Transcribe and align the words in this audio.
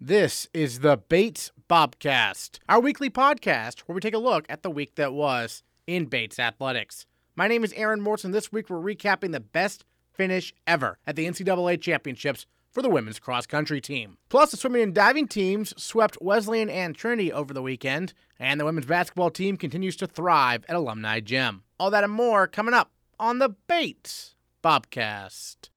This 0.00 0.46
is 0.54 0.78
the 0.78 0.96
Bates 0.96 1.50
Bobcast, 1.68 2.60
our 2.68 2.78
weekly 2.78 3.10
podcast 3.10 3.80
where 3.80 3.96
we 3.96 4.00
take 4.00 4.14
a 4.14 4.18
look 4.18 4.46
at 4.48 4.62
the 4.62 4.70
week 4.70 4.94
that 4.94 5.12
was 5.12 5.64
in 5.88 6.04
Bates 6.04 6.38
athletics. 6.38 7.04
My 7.34 7.48
name 7.48 7.64
is 7.64 7.72
Aaron 7.72 8.00
Morrison. 8.00 8.30
This 8.30 8.52
week 8.52 8.70
we're 8.70 8.76
recapping 8.76 9.32
the 9.32 9.40
best 9.40 9.84
finish 10.12 10.54
ever 10.68 11.00
at 11.04 11.16
the 11.16 11.26
NCAA 11.26 11.80
championships 11.80 12.46
for 12.70 12.80
the 12.80 12.88
women's 12.88 13.18
cross 13.18 13.44
country 13.44 13.80
team. 13.80 14.18
Plus, 14.28 14.52
the 14.52 14.56
swimming 14.56 14.82
and 14.82 14.94
diving 14.94 15.26
teams 15.26 15.74
swept 15.76 16.16
Wesleyan 16.20 16.70
and 16.70 16.94
Trinity 16.94 17.32
over 17.32 17.52
the 17.52 17.60
weekend, 17.60 18.14
and 18.38 18.60
the 18.60 18.64
women's 18.64 18.86
basketball 18.86 19.30
team 19.30 19.56
continues 19.56 19.96
to 19.96 20.06
thrive 20.06 20.64
at 20.68 20.76
Alumni 20.76 21.18
Gym. 21.18 21.64
All 21.80 21.90
that 21.90 22.04
and 22.04 22.12
more 22.12 22.46
coming 22.46 22.72
up 22.72 22.92
on 23.18 23.40
the 23.40 23.48
Bates 23.48 24.36
Bobcast. 24.62 25.70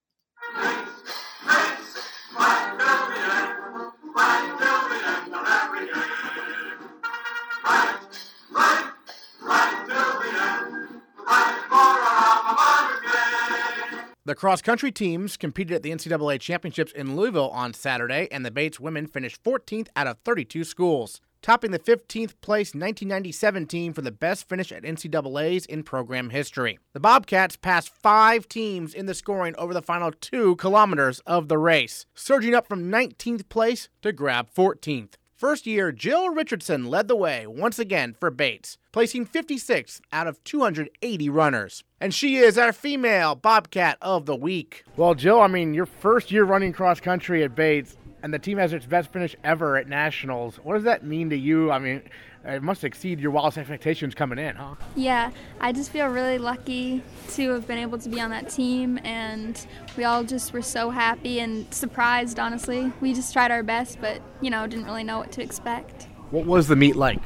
The 14.23 14.35
cross 14.35 14.61
country 14.61 14.91
teams 14.91 15.35
competed 15.35 15.73
at 15.75 15.83
the 15.83 15.91
NCAA 15.91 16.39
championships 16.39 16.91
in 16.93 17.15
Louisville 17.15 17.49
on 17.49 17.73
Saturday, 17.73 18.27
and 18.31 18.45
the 18.45 18.51
Bates 18.51 18.79
women 18.79 19.07
finished 19.07 19.43
14th 19.43 19.87
out 19.95 20.07
of 20.07 20.19
32 20.23 20.63
schools, 20.63 21.19
topping 21.41 21.71
the 21.71 21.79
15th 21.79 22.33
place 22.41 22.69
1997 22.75 23.65
team 23.65 23.93
for 23.93 24.01
the 24.01 24.11
best 24.11 24.47
finish 24.47 24.71
at 24.71 24.83
NCAA's 24.83 25.65
in 25.65 25.83
program 25.83 26.29
history. 26.29 26.79
The 26.93 26.99
Bobcats 26.99 27.55
passed 27.55 27.89
five 27.89 28.47
teams 28.47 28.93
in 28.93 29.05
the 29.05 29.13
scoring 29.13 29.55
over 29.57 29.73
the 29.73 29.81
final 29.81 30.11
two 30.11 30.55
kilometers 30.57 31.19
of 31.21 31.47
the 31.47 31.57
race, 31.57 32.05
surging 32.13 32.53
up 32.53 32.67
from 32.67 32.91
19th 32.91 33.49
place 33.49 33.89
to 34.01 34.11
grab 34.11 34.49
14th. 34.55 35.13
First 35.41 35.65
year, 35.65 35.91
Jill 35.91 36.29
Richardson 36.29 36.85
led 36.85 37.07
the 37.07 37.15
way 37.15 37.47
once 37.47 37.79
again 37.79 38.15
for 38.19 38.29
Bates, 38.29 38.77
placing 38.91 39.25
56th 39.25 39.99
out 40.13 40.27
of 40.27 40.43
280 40.43 41.29
runners. 41.29 41.83
And 41.99 42.13
she 42.13 42.35
is 42.35 42.59
our 42.59 42.71
female 42.71 43.33
Bobcat 43.33 43.97
of 44.03 44.27
the 44.27 44.35
week. 44.35 44.83
Well, 44.97 45.15
Jill, 45.15 45.41
I 45.41 45.47
mean, 45.47 45.73
your 45.73 45.87
first 45.87 46.31
year 46.31 46.43
running 46.43 46.73
cross 46.73 46.99
country 46.99 47.43
at 47.43 47.55
Bates, 47.55 47.97
and 48.23 48.33
the 48.33 48.39
team 48.39 48.57
has 48.57 48.73
its 48.73 48.85
best 48.85 49.11
finish 49.11 49.35
ever 49.43 49.77
at 49.77 49.87
Nationals. 49.87 50.57
What 50.57 50.75
does 50.75 50.83
that 50.83 51.03
mean 51.03 51.29
to 51.31 51.37
you? 51.37 51.71
I 51.71 51.79
mean, 51.79 52.01
it 52.45 52.63
must 52.63 52.83
exceed 52.83 53.19
your 53.19 53.31
wildest 53.31 53.57
expectations 53.57 54.15
coming 54.15 54.39
in, 54.39 54.55
huh? 54.55 54.75
Yeah, 54.95 55.31
I 55.59 55.71
just 55.71 55.91
feel 55.91 56.07
really 56.07 56.37
lucky 56.37 57.03
to 57.31 57.51
have 57.51 57.67
been 57.67 57.77
able 57.77 57.97
to 57.99 58.09
be 58.09 58.19
on 58.19 58.29
that 58.31 58.49
team, 58.49 58.99
and 59.03 59.63
we 59.97 60.03
all 60.03 60.23
just 60.23 60.53
were 60.53 60.61
so 60.61 60.89
happy 60.89 61.39
and 61.39 61.71
surprised, 61.73 62.39
honestly. 62.39 62.91
We 63.01 63.13
just 63.13 63.33
tried 63.33 63.51
our 63.51 63.63
best, 63.63 63.99
but, 64.01 64.21
you 64.41 64.49
know, 64.49 64.65
didn't 64.67 64.85
really 64.85 65.03
know 65.03 65.19
what 65.19 65.31
to 65.33 65.43
expect. 65.43 66.07
What 66.31 66.45
was 66.45 66.67
the 66.67 66.75
meet 66.75 66.95
like? 66.95 67.19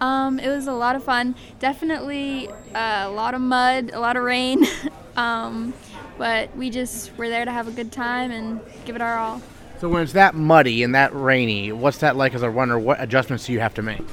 Um, 0.00 0.38
it 0.38 0.48
was 0.48 0.68
a 0.68 0.72
lot 0.72 0.94
of 0.94 1.02
fun. 1.02 1.34
Definitely 1.58 2.48
uh, 2.74 3.06
a 3.06 3.10
lot 3.10 3.34
of 3.34 3.40
mud, 3.40 3.90
a 3.92 3.98
lot 3.98 4.16
of 4.16 4.22
rain, 4.22 4.64
um, 5.16 5.74
but 6.16 6.54
we 6.56 6.70
just 6.70 7.16
were 7.16 7.28
there 7.28 7.44
to 7.44 7.50
have 7.50 7.66
a 7.66 7.72
good 7.72 7.90
time 7.90 8.30
and 8.30 8.60
give 8.84 8.94
it 8.94 9.02
our 9.02 9.18
all. 9.18 9.42
So 9.80 9.88
when 9.88 10.02
it's 10.02 10.14
that 10.14 10.34
muddy 10.34 10.82
and 10.82 10.94
that 10.94 11.14
rainy, 11.14 11.70
what's 11.70 11.98
that 11.98 12.16
like 12.16 12.34
as 12.34 12.42
a 12.42 12.50
runner? 12.50 12.78
What 12.78 13.00
adjustments 13.00 13.46
do 13.46 13.52
you 13.52 13.60
have 13.60 13.74
to 13.74 13.82
make? 13.82 14.04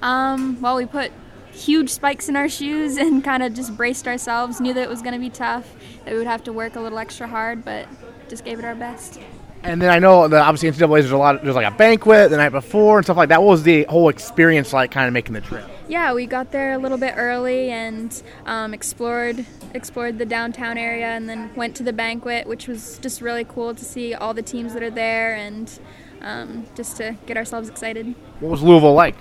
Um, 0.00 0.60
well, 0.60 0.76
we 0.76 0.86
put 0.86 1.10
huge 1.50 1.90
spikes 1.90 2.28
in 2.28 2.36
our 2.36 2.48
shoes 2.48 2.96
and 2.96 3.24
kind 3.24 3.42
of 3.42 3.52
just 3.52 3.76
braced 3.76 4.06
ourselves. 4.06 4.60
Knew 4.60 4.72
that 4.74 4.82
it 4.82 4.88
was 4.88 5.02
going 5.02 5.14
to 5.14 5.20
be 5.20 5.30
tough, 5.30 5.68
that 6.04 6.12
we 6.12 6.18
would 6.18 6.28
have 6.28 6.44
to 6.44 6.52
work 6.52 6.76
a 6.76 6.80
little 6.80 6.98
extra 6.98 7.26
hard, 7.26 7.64
but 7.64 7.88
just 8.28 8.44
gave 8.44 8.60
it 8.60 8.64
our 8.64 8.76
best. 8.76 9.18
And 9.64 9.82
then 9.82 9.90
I 9.90 9.98
know 9.98 10.28
that 10.28 10.40
obviously 10.40 10.70
NCAA 10.70 11.00
there's 11.00 11.10
a 11.10 11.16
lot. 11.16 11.42
There's 11.42 11.56
like 11.56 11.66
a 11.66 11.76
banquet 11.76 12.30
the 12.30 12.36
night 12.36 12.50
before 12.50 12.98
and 12.98 13.04
stuff 13.06 13.16
like 13.16 13.30
that. 13.30 13.42
What 13.42 13.50
was 13.50 13.64
the 13.64 13.84
whole 13.84 14.08
experience 14.08 14.72
like, 14.72 14.92
kind 14.92 15.08
of 15.08 15.12
making 15.12 15.34
the 15.34 15.40
trip? 15.40 15.68
Yeah, 15.88 16.12
we 16.12 16.26
got 16.26 16.52
there 16.52 16.74
a 16.74 16.78
little 16.78 16.98
bit 16.98 17.14
early 17.16 17.70
and 17.70 18.22
um, 18.44 18.74
explored 18.74 19.46
explored 19.74 20.18
the 20.18 20.26
downtown 20.26 20.76
area, 20.78 21.06
and 21.06 21.28
then 21.28 21.54
went 21.54 21.74
to 21.76 21.82
the 21.82 21.92
banquet, 21.92 22.46
which 22.46 22.68
was 22.68 22.98
just 22.98 23.20
really 23.20 23.44
cool 23.44 23.74
to 23.74 23.84
see 23.84 24.14
all 24.14 24.34
the 24.34 24.42
teams 24.42 24.74
that 24.74 24.82
are 24.82 24.90
there 24.90 25.34
and 25.34 25.80
um, 26.20 26.66
just 26.74 26.96
to 26.98 27.16
get 27.26 27.36
ourselves 27.36 27.68
excited. 27.68 28.14
What 28.40 28.50
was 28.50 28.62
Louisville 28.62 28.94
like? 28.94 29.16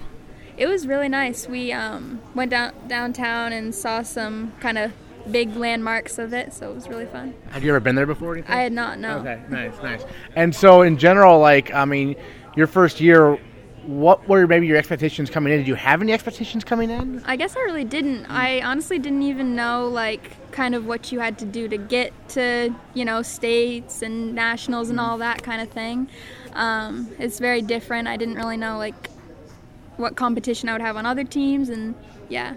It 0.58 0.68
was 0.68 0.88
really 0.88 1.08
nice. 1.08 1.48
We 1.48 1.72
um, 1.72 2.22
went 2.36 2.52
down 2.52 2.74
downtown 2.88 3.54
and 3.54 3.74
saw 3.74 4.02
some 4.02 4.54
kind 4.60 4.78
of 4.78 4.92
big 5.32 5.56
landmarks 5.56 6.18
of 6.18 6.34
it, 6.34 6.54
so 6.54 6.70
it 6.70 6.76
was 6.76 6.88
really 6.88 7.06
fun. 7.06 7.34
Have 7.52 7.64
you 7.64 7.70
ever 7.70 7.80
been 7.80 7.96
there 7.96 8.06
before? 8.06 8.42
I 8.48 8.62
had 8.62 8.74
not. 8.74 9.00
No. 9.00 9.20
Okay, 9.20 9.42
nice, 9.50 9.82
nice. 9.82 10.04
And 10.36 10.56
so, 10.56 10.82
in 10.82 10.98
general, 10.98 11.40
like, 11.40 11.74
I 11.74 11.86
mean, 11.86 12.16
your 12.56 12.68
first 12.68 13.00
year, 13.00 13.38
what 13.88 14.28
were 14.28 14.46
maybe 14.48 14.68
your 14.68 14.76
expectations 14.78 15.30
coming 15.30 15.54
in? 15.54 15.60
Did 15.60 15.68
you 15.68 15.76
have 15.76 16.02
any 16.02 16.12
expectations 16.12 16.66
coming 16.66 16.90
in? 16.90 17.24
I 17.26 17.38
guess 17.38 17.56
I 17.56 17.62
really 17.62 17.86
didn't. 17.86 18.26
I 18.26 18.62
honestly 18.62 19.00
didn't 19.00 19.22
even 19.22 19.56
know 19.56 19.88
like 19.88 20.52
kind 20.52 20.76
of 20.76 20.86
what 20.86 21.12
you 21.12 21.22
had 21.22 21.40
to 21.40 21.46
do 21.46 21.68
to 21.70 21.78
get 21.78 22.12
to 22.30 22.76
you 22.94 23.06
know 23.06 23.22
states 23.22 24.02
and 24.02 24.36
nationals 24.36 24.90
and 24.90 25.00
all 25.00 25.18
that 25.20 25.42
kind 25.42 25.62
of 25.62 25.70
thing. 25.70 26.10
Um, 26.54 27.10
it's 27.18 27.40
very 27.40 27.62
different. 27.62 28.08
I 28.10 28.18
didn't 28.18 28.36
really 28.36 28.58
know 28.58 28.78
like 28.78 29.10
what 29.96 30.16
competition 30.18 30.68
I 30.68 30.74
would 30.74 30.82
have 30.82 30.98
on 30.98 31.06
other 31.06 31.24
teams, 31.24 31.70
and 31.70 31.96
yeah. 32.28 32.56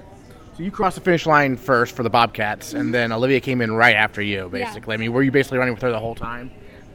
So 0.56 0.64
you 0.64 0.72
crossed 0.72 0.96
the 0.96 1.00
finish 1.00 1.26
line 1.26 1.56
first 1.56 1.94
for 1.94 2.02
the 2.02 2.10
Bobcats, 2.10 2.74
and 2.74 2.92
then 2.92 3.12
Olivia 3.12 3.40
came 3.40 3.60
in 3.60 3.72
right 3.72 3.94
after 3.94 4.20
you, 4.20 4.48
basically. 4.48 4.94
I 4.94 4.96
mean, 4.96 5.12
were 5.12 5.22
you 5.22 5.30
basically 5.30 5.58
running 5.58 5.74
with 5.74 5.82
her 5.82 5.92
the 5.92 6.00
whole 6.00 6.16
time? 6.16 6.50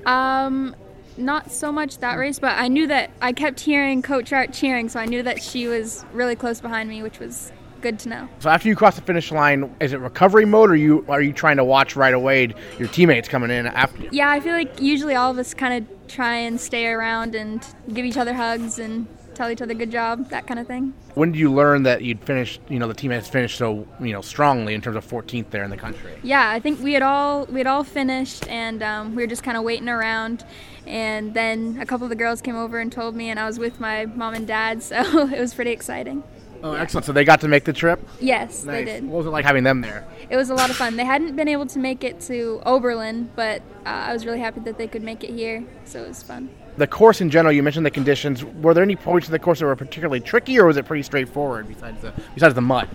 Um, 0.06 0.75
not 1.18 1.52
so 1.52 1.72
much 1.72 2.00
that 2.00 2.16
race, 2.16 2.40
but 2.40 2.58
I 2.58 2.68
knew 2.68 2.88
that 2.88 3.12
I 3.22 3.34
kept 3.34 3.59
hearing 3.59 4.02
Coach 4.02 4.34
Art 4.34 4.53
cheering, 4.53 4.90
so 4.90 5.00
I 5.00 5.06
knew 5.06 5.24
that 5.24 5.42
she 5.42 5.68
was 5.68 6.06
really 6.14 6.36
close 6.36 6.59
behind 6.59 6.90
me, 6.90 7.02
which 7.03 7.20
was 7.20 7.52
good 7.81 8.00
to 8.00 8.09
know. 8.09 8.30
So 8.40 8.50
after 8.50 8.68
you 8.68 8.76
cross 8.76 8.96
the 8.96 9.02
finish 9.02 9.31
line, 9.31 9.74
is 9.80 9.94
it 9.94 10.00
recovery 10.00 10.46
mode, 10.46 10.72
or 10.72 10.75
you 10.75 11.06
are 11.08 11.22
you 11.22 11.34
trying 11.34 11.58
to 11.58 11.64
watch 11.64 11.96
right 11.96 12.14
away 12.14 12.54
your 12.80 12.88
teammates 12.88 13.28
coming 13.28 13.52
in 13.52 13.68
after 13.68 14.04
you? 14.04 14.09
Yeah, 14.12 14.30
I 14.30 14.40
feel 14.40 14.54
like 14.54 14.81
usually 14.81 15.16
all 15.16 15.31
of 15.31 15.38
us 15.38 15.54
kind 15.54 15.84
of 15.84 16.08
try 16.08 16.36
and 16.36 16.59
stay 16.59 16.88
around 16.88 17.36
and 17.36 17.66
give 17.94 18.06
each 18.06 18.18
other 18.18 18.34
hugs 18.34 18.80
and 18.80 19.08
tell 19.36 19.52
each 19.52 19.62
other 19.62 19.74
good 19.74 19.92
job, 19.92 20.30
that 20.30 20.48
kind 20.48 20.59
of 20.59 20.66
thing. 20.66 20.94
When 21.14 21.31
did 21.31 21.40
you 21.40 21.54
learn 21.54 21.84
that 21.84 22.02
you'd 22.02 22.24
finished, 22.24 22.62
you 22.70 22.80
know, 22.80 22.88
the 22.88 22.94
team 22.94 23.12
has 23.12 23.28
finished 23.28 23.58
so, 23.58 23.88
you 24.00 24.14
know, 24.14 24.22
strongly 24.22 24.74
in 24.74 24.81
terms 24.81 24.96
of 24.96 25.06
14th 25.06 25.50
there 25.50 25.64
in 25.64 25.70
the 25.70 25.78
country? 25.78 26.14
Yeah, 26.24 26.50
I 26.50 26.59
think 26.59 26.80
we 26.81 26.94
had 26.94 27.04
all 27.04 27.46
we 27.46 27.59
had 27.59 27.68
all 27.68 27.84
finished, 27.84 28.48
and 28.48 28.81
um, 28.81 29.16
we 29.16 29.22
were 29.22 29.28
just 29.28 29.44
kind 29.44 29.58
of 29.58 29.64
waiting 29.64 29.90
around. 29.90 30.46
And 30.88 31.34
then 31.34 31.78
a 31.81 31.85
couple 31.85 32.06
of 32.06 32.09
the 32.09 32.16
girls 32.16 32.41
came 32.41 32.56
over 32.56 32.79
and 32.79 32.91
told 32.91 33.16
me, 33.16 33.29
and 33.29 33.40
I 33.40 33.46
was 33.47 33.57
with 33.59 33.79
my 33.79 34.06
mom 34.06 34.34
and 34.34 34.46
dad, 34.47 34.84
so 34.84 34.96
it 35.29 35.40
was 35.40 35.53
pretty 35.53 35.72
exciting. 35.72 36.23
Oh, 36.63 36.73
excellent! 36.73 37.06
So 37.06 37.12
they 37.12 37.25
got 37.25 37.41
to 37.41 37.47
make 37.47 37.63
the 37.63 37.73
trip. 37.73 38.00
Yes, 38.19 38.63
Nice. 38.63 38.73
they 38.78 38.85
did. 38.85 39.03
What 39.03 39.18
was 39.18 39.25
it 39.28 39.29
like 39.29 39.45
having 39.45 39.63
them 39.63 39.81
there? 39.81 40.07
It 40.29 40.35
was 40.35 40.50
a 40.50 40.56
lot 40.56 40.69
of 40.69 40.75
fun. 40.75 40.95
They 40.95 41.06
hadn't 41.06 41.35
been 41.35 41.47
able 41.47 41.68
to 41.68 41.79
make 41.79 42.03
it 42.03 42.19
to 42.22 42.62
Oberlin, 42.66 43.29
but 43.35 43.62
uh, 43.85 43.90
I 43.90 44.13
was 44.13 44.25
really 44.25 44.40
happy 44.40 44.62
that 44.62 44.78
they 44.78 44.88
could 44.88 45.03
make 45.03 45.24
it 45.24 45.31
here, 45.31 45.63
so 45.84 46.03
it 46.03 46.07
was 46.07 46.24
fun. 46.24 46.50
The 46.78 46.88
course 46.88 47.22
in 47.22 47.29
general, 47.29 47.53
you 47.53 47.62
mentioned 47.62 47.85
the 47.85 47.91
conditions. 47.91 48.44
Were 48.44 48.74
there 48.74 48.84
any 48.84 48.95
points 48.95 49.28
in 49.28 49.31
the 49.31 49.40
course 49.40 49.59
that 49.59 49.66
were 49.66 49.75
particularly 49.75 50.22
tricky, 50.22 50.57
or 50.59 50.66
was 50.66 50.78
it 50.78 50.85
pretty 50.85 51.03
straightforward 51.03 51.68
besides 51.68 52.01
the 52.01 52.13
besides 52.34 52.56
the 52.56 52.62
mud? 52.62 52.90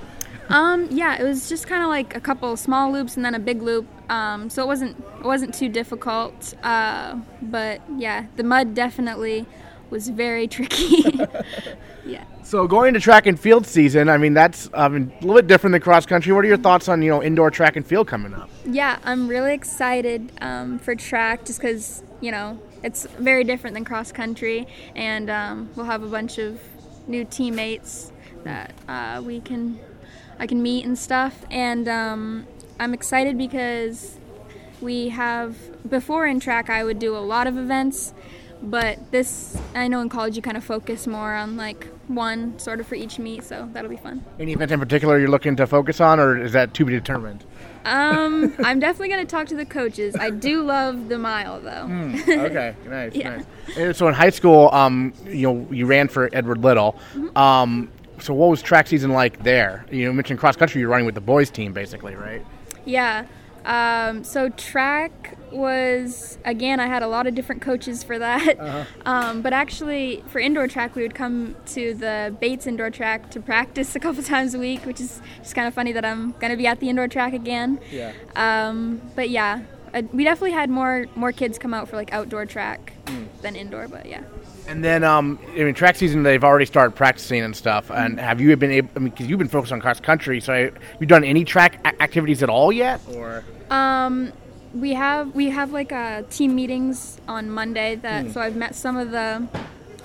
Um, 0.50 0.88
yeah, 0.90 1.20
it 1.20 1.24
was 1.24 1.48
just 1.48 1.66
kind 1.66 1.82
of 1.82 1.88
like 1.88 2.16
a 2.16 2.20
couple 2.20 2.56
small 2.56 2.92
loops 2.92 3.16
and 3.16 3.24
then 3.24 3.34
a 3.34 3.38
big 3.38 3.62
loop. 3.62 3.86
Um, 4.10 4.50
so 4.50 4.62
it 4.62 4.66
wasn't 4.66 4.98
it 5.18 5.24
wasn't 5.24 5.54
too 5.54 5.68
difficult. 5.68 6.54
Uh, 6.62 7.20
but 7.40 7.80
yeah, 7.96 8.26
the 8.36 8.42
mud 8.42 8.74
definitely 8.74 9.46
was 9.90 10.08
very 10.08 10.48
tricky. 10.56 11.04
yeah. 12.06 12.24
So 12.42 12.66
going 12.66 12.88
into 12.88 13.00
track 13.00 13.26
and 13.26 13.38
field 13.38 13.64
season, 13.64 14.08
I 14.08 14.18
mean 14.18 14.34
that's 14.34 14.68
I 14.74 14.88
mean, 14.88 15.12
a 15.20 15.20
little 15.20 15.36
bit 15.36 15.46
different 15.46 15.72
than 15.72 15.82
cross 15.82 16.04
country. 16.04 16.32
What 16.32 16.44
are 16.44 16.48
your 16.48 16.56
thoughts 16.56 16.88
on 16.88 17.00
you 17.00 17.10
know 17.10 17.22
indoor 17.22 17.50
track 17.50 17.76
and 17.76 17.86
field 17.86 18.08
coming 18.08 18.34
up? 18.34 18.50
Yeah, 18.66 18.98
I'm 19.04 19.28
really 19.28 19.54
excited 19.54 20.32
um, 20.40 20.78
for 20.78 20.94
track 20.94 21.44
just 21.44 21.60
because, 21.60 22.02
you 22.20 22.30
know, 22.30 22.60
it's 22.82 23.06
very 23.18 23.44
different 23.44 23.74
than 23.74 23.84
cross 23.84 24.12
country, 24.12 24.66
and 24.94 25.30
um, 25.30 25.70
we'll 25.76 25.86
have 25.86 26.02
a 26.02 26.08
bunch 26.08 26.38
of 26.38 26.60
new 27.06 27.24
teammates 27.24 28.12
that 28.44 28.74
uh, 28.88 29.22
we 29.24 29.40
can 29.40 29.78
I 30.40 30.46
can 30.48 30.60
meet 30.62 30.84
and 30.84 30.98
stuff. 30.98 31.44
And 31.50 31.86
um, 31.88 32.46
I'm 32.80 32.94
excited 32.94 33.38
because 33.38 34.16
we 34.80 35.10
have 35.10 35.56
before 35.88 36.26
in 36.26 36.40
track 36.40 36.68
I 36.70 36.82
would 36.82 36.98
do 36.98 37.14
a 37.16 37.18
lot 37.20 37.46
of 37.46 37.56
events, 37.58 38.14
but 38.62 39.10
this 39.12 39.56
I 39.74 39.86
know 39.88 40.00
in 40.00 40.08
college 40.08 40.34
you 40.36 40.42
kind 40.42 40.56
of 40.56 40.64
focus 40.64 41.06
more 41.06 41.34
on 41.34 41.56
like 41.56 41.86
one 42.08 42.58
sort 42.58 42.80
of 42.80 42.86
for 42.88 42.94
each 42.96 43.18
meet, 43.18 43.44
so 43.44 43.68
that'll 43.72 43.90
be 43.90 43.96
fun. 43.96 44.24
Any 44.40 44.52
event 44.52 44.72
in 44.72 44.80
particular 44.80 45.18
you're 45.18 45.28
looking 45.28 45.54
to 45.56 45.66
focus 45.66 46.00
on, 46.00 46.18
or 46.18 46.42
is 46.42 46.52
that 46.52 46.74
to 46.74 46.84
be 46.84 46.92
determined? 46.92 47.44
Um, 47.84 48.52
I'm 48.64 48.80
definitely 48.80 49.08
going 49.08 49.26
to 49.26 49.30
talk 49.30 49.46
to 49.48 49.54
the 49.56 49.64
coaches. 49.66 50.16
I 50.16 50.30
do 50.30 50.62
love 50.64 51.08
the 51.08 51.18
mile 51.18 51.60
though. 51.60 51.84
okay, 52.28 52.74
nice, 52.86 53.14
Yeah. 53.14 53.36
nice. 53.36 53.44
And 53.76 53.94
so 53.96 54.08
in 54.08 54.14
high 54.14 54.30
school, 54.30 54.70
um, 54.72 55.12
you 55.26 55.42
know, 55.52 55.66
you 55.70 55.86
ran 55.86 56.08
for 56.08 56.28
Edward 56.32 56.58
Little. 56.64 56.98
Mm-hmm. 57.14 57.36
Um, 57.38 57.90
so 58.20 58.34
what 58.34 58.50
was 58.50 58.62
track 58.62 58.86
season 58.86 59.12
like 59.12 59.42
there? 59.42 59.86
You 59.90 60.12
mentioned 60.12 60.38
cross 60.38 60.56
country. 60.56 60.80
You're 60.80 60.90
running 60.90 61.06
with 61.06 61.14
the 61.14 61.20
boys 61.20 61.50
team, 61.50 61.72
basically, 61.72 62.14
right? 62.14 62.44
Yeah. 62.84 63.26
Um, 63.64 64.24
so 64.24 64.48
track 64.48 65.36
was 65.52 66.38
again. 66.44 66.80
I 66.80 66.86
had 66.86 67.02
a 67.02 67.08
lot 67.08 67.26
of 67.26 67.34
different 67.34 67.60
coaches 67.60 68.02
for 68.02 68.18
that. 68.18 68.58
Uh-huh. 68.58 68.84
Um, 69.06 69.42
but 69.42 69.52
actually, 69.52 70.22
for 70.28 70.38
indoor 70.38 70.68
track, 70.68 70.94
we 70.94 71.02
would 71.02 71.14
come 71.14 71.56
to 71.66 71.94
the 71.94 72.34
Bates 72.40 72.66
indoor 72.66 72.90
track 72.90 73.30
to 73.32 73.40
practice 73.40 73.96
a 73.96 74.00
couple 74.00 74.22
times 74.22 74.54
a 74.54 74.58
week, 74.58 74.86
which 74.86 75.00
is 75.00 75.20
just 75.38 75.54
kind 75.54 75.66
of 75.66 75.74
funny 75.74 75.92
that 75.92 76.04
I'm 76.04 76.32
gonna 76.38 76.56
be 76.56 76.66
at 76.66 76.80
the 76.80 76.88
indoor 76.88 77.08
track 77.08 77.32
again. 77.32 77.80
Yeah. 77.90 78.12
Um, 78.36 79.00
but 79.16 79.30
yeah, 79.30 79.62
uh, 79.94 80.02
we 80.12 80.24
definitely 80.24 80.52
had 80.52 80.70
more 80.70 81.06
more 81.14 81.32
kids 81.32 81.58
come 81.58 81.74
out 81.74 81.88
for 81.88 81.96
like 81.96 82.12
outdoor 82.12 82.46
track 82.46 82.92
mm. 83.06 83.26
than 83.42 83.56
indoor. 83.56 83.88
But 83.88 84.06
yeah. 84.06 84.22
And 84.66 84.84
then, 84.84 85.02
um, 85.02 85.38
I 85.48 85.64
mean, 85.64 85.74
track 85.74 85.96
season, 85.96 86.22
they've 86.22 86.44
already 86.44 86.66
started 86.66 86.94
practicing 86.94 87.42
and 87.42 87.56
stuff. 87.56 87.90
And 87.90 88.16
mm-hmm. 88.16 88.24
have 88.24 88.40
you 88.40 88.54
been 88.56 88.70
able, 88.70 88.90
I 88.94 89.00
mean, 89.00 89.10
because 89.10 89.26
you've 89.26 89.38
been 89.38 89.48
focused 89.48 89.72
on 89.72 89.80
cross 89.80 89.98
country, 89.98 90.40
so 90.40 90.52
have 90.52 91.00
you 91.00 91.06
done 91.06 91.24
any 91.24 91.44
track 91.44 91.80
a- 91.84 92.00
activities 92.00 92.40
at 92.42 92.48
all 92.48 92.70
yet? 92.70 93.00
Or? 93.12 93.42
Um, 93.70 94.32
we 94.72 94.94
have 94.94 95.34
we 95.34 95.50
have 95.50 95.72
like 95.72 95.90
uh, 95.90 96.22
team 96.30 96.54
meetings 96.54 97.20
on 97.26 97.50
Monday 97.50 97.96
that 97.96 98.26
mm. 98.26 98.32
so 98.32 98.40
I've 98.40 98.54
met 98.54 98.76
some 98.76 98.96
of 98.96 99.10
the 99.10 99.48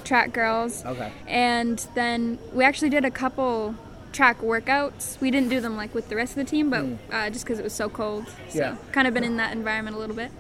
track 0.04 0.34
girls. 0.34 0.84
Okay. 0.86 1.12
And 1.28 1.78
then 1.94 2.40
we 2.54 2.64
actually 2.64 2.90
did 2.90 3.06
a 3.06 3.12
couple 3.12 3.76
track 4.16 4.42
workouts. 4.42 5.20
We 5.20 5.30
didn't 5.30 5.50
do 5.50 5.60
them 5.60 5.78
like 5.78 5.94
with 5.94 6.10
the 6.10 6.16
rest 6.16 6.32
of 6.32 6.38
the 6.38 6.46
team, 6.46 6.70
but 6.70 6.84
mm. 6.84 6.98
uh, 7.12 7.30
just 7.30 7.46
because 7.46 7.60
it 7.60 7.64
was 7.64 7.74
so 7.74 7.90
cold. 7.90 8.26
So 8.50 8.60
yeah. 8.60 8.78
kind 8.92 9.08
of 9.08 9.14
been 9.14 9.24
in 9.24 9.38
that 9.38 9.52
environment 9.54 9.96
a 9.96 10.00
little 10.00 10.16
bit. 10.16 10.32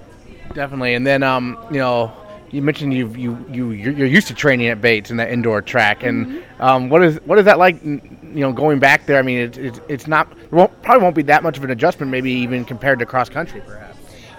Definitely. 0.53 0.93
And 0.93 1.05
then 1.05 1.21
um, 1.21 1.57
you 1.69 1.77
know, 1.77 2.11
you 2.51 2.61
mentioned 2.61 2.93
you 2.93 3.09
you 3.09 3.45
you 3.51 3.71
you're 3.71 4.07
used 4.07 4.27
to 4.27 4.33
training 4.33 4.67
at 4.67 4.81
Bates 4.81 5.11
in 5.11 5.17
that 5.17 5.31
indoor 5.31 5.61
track, 5.61 6.03
and 6.03 6.25
mm-hmm. 6.25 6.61
um, 6.61 6.89
what 6.89 7.03
is 7.03 7.19
what 7.25 7.37
is 7.37 7.45
that 7.45 7.59
like? 7.59 7.83
You 7.83 8.01
know, 8.23 8.53
going 8.53 8.79
back 8.79 9.05
there. 9.05 9.19
I 9.19 9.21
mean, 9.21 9.39
it's 9.39 9.57
it's, 9.57 9.79
it's 9.89 10.07
not 10.07 10.27
won't, 10.51 10.81
probably 10.81 11.03
won't 11.03 11.15
be 11.15 11.23
that 11.23 11.43
much 11.43 11.57
of 11.57 11.63
an 11.63 11.71
adjustment, 11.71 12.11
maybe 12.11 12.31
even 12.31 12.63
compared 12.63 12.99
to 12.99 13.05
cross 13.05 13.29
country, 13.29 13.61
perhaps. 13.65 13.84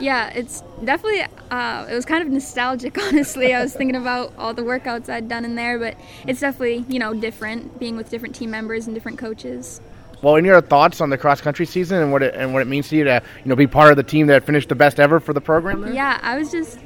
Yeah, 0.00 0.30
it's 0.30 0.62
definitely. 0.84 1.22
Uh, 1.50 1.86
it 1.90 1.94
was 1.94 2.04
kind 2.04 2.22
of 2.22 2.28
nostalgic, 2.28 2.98
honestly. 3.02 3.54
I 3.54 3.62
was 3.62 3.72
thinking 3.72 3.96
about 3.96 4.32
all 4.38 4.54
the 4.54 4.62
workouts 4.62 5.08
I'd 5.08 5.28
done 5.28 5.44
in 5.44 5.54
there, 5.54 5.78
but 5.78 5.96
it's 6.26 6.40
definitely 6.40 6.84
you 6.88 6.98
know 6.98 7.14
different 7.14 7.78
being 7.78 7.96
with 7.96 8.10
different 8.10 8.34
team 8.34 8.50
members 8.50 8.86
and 8.86 8.94
different 8.94 9.18
coaches. 9.18 9.80
Well, 10.22 10.36
any 10.36 10.48
other 10.48 10.66
thoughts 10.66 11.00
on 11.00 11.10
the 11.10 11.18
cross 11.18 11.40
country 11.40 11.66
season 11.66 12.02
and 12.02 12.10
what 12.10 12.22
it 12.22 12.34
and 12.34 12.52
what 12.52 12.62
it 12.62 12.66
means 12.66 12.88
to 12.88 12.96
you 12.96 13.04
to 13.04 13.22
you 13.44 13.48
know 13.48 13.56
be 13.56 13.66
part 13.66 13.90
of 13.90 13.96
the 13.96 14.02
team 14.02 14.26
that 14.28 14.44
finished 14.44 14.68
the 14.68 14.74
best 14.74 14.98
ever 14.98 15.20
for 15.20 15.32
the 15.32 15.40
program? 15.40 15.82
There? 15.82 15.92
Yeah, 15.92 16.18
I 16.22 16.38
was 16.38 16.50
just 16.50 16.78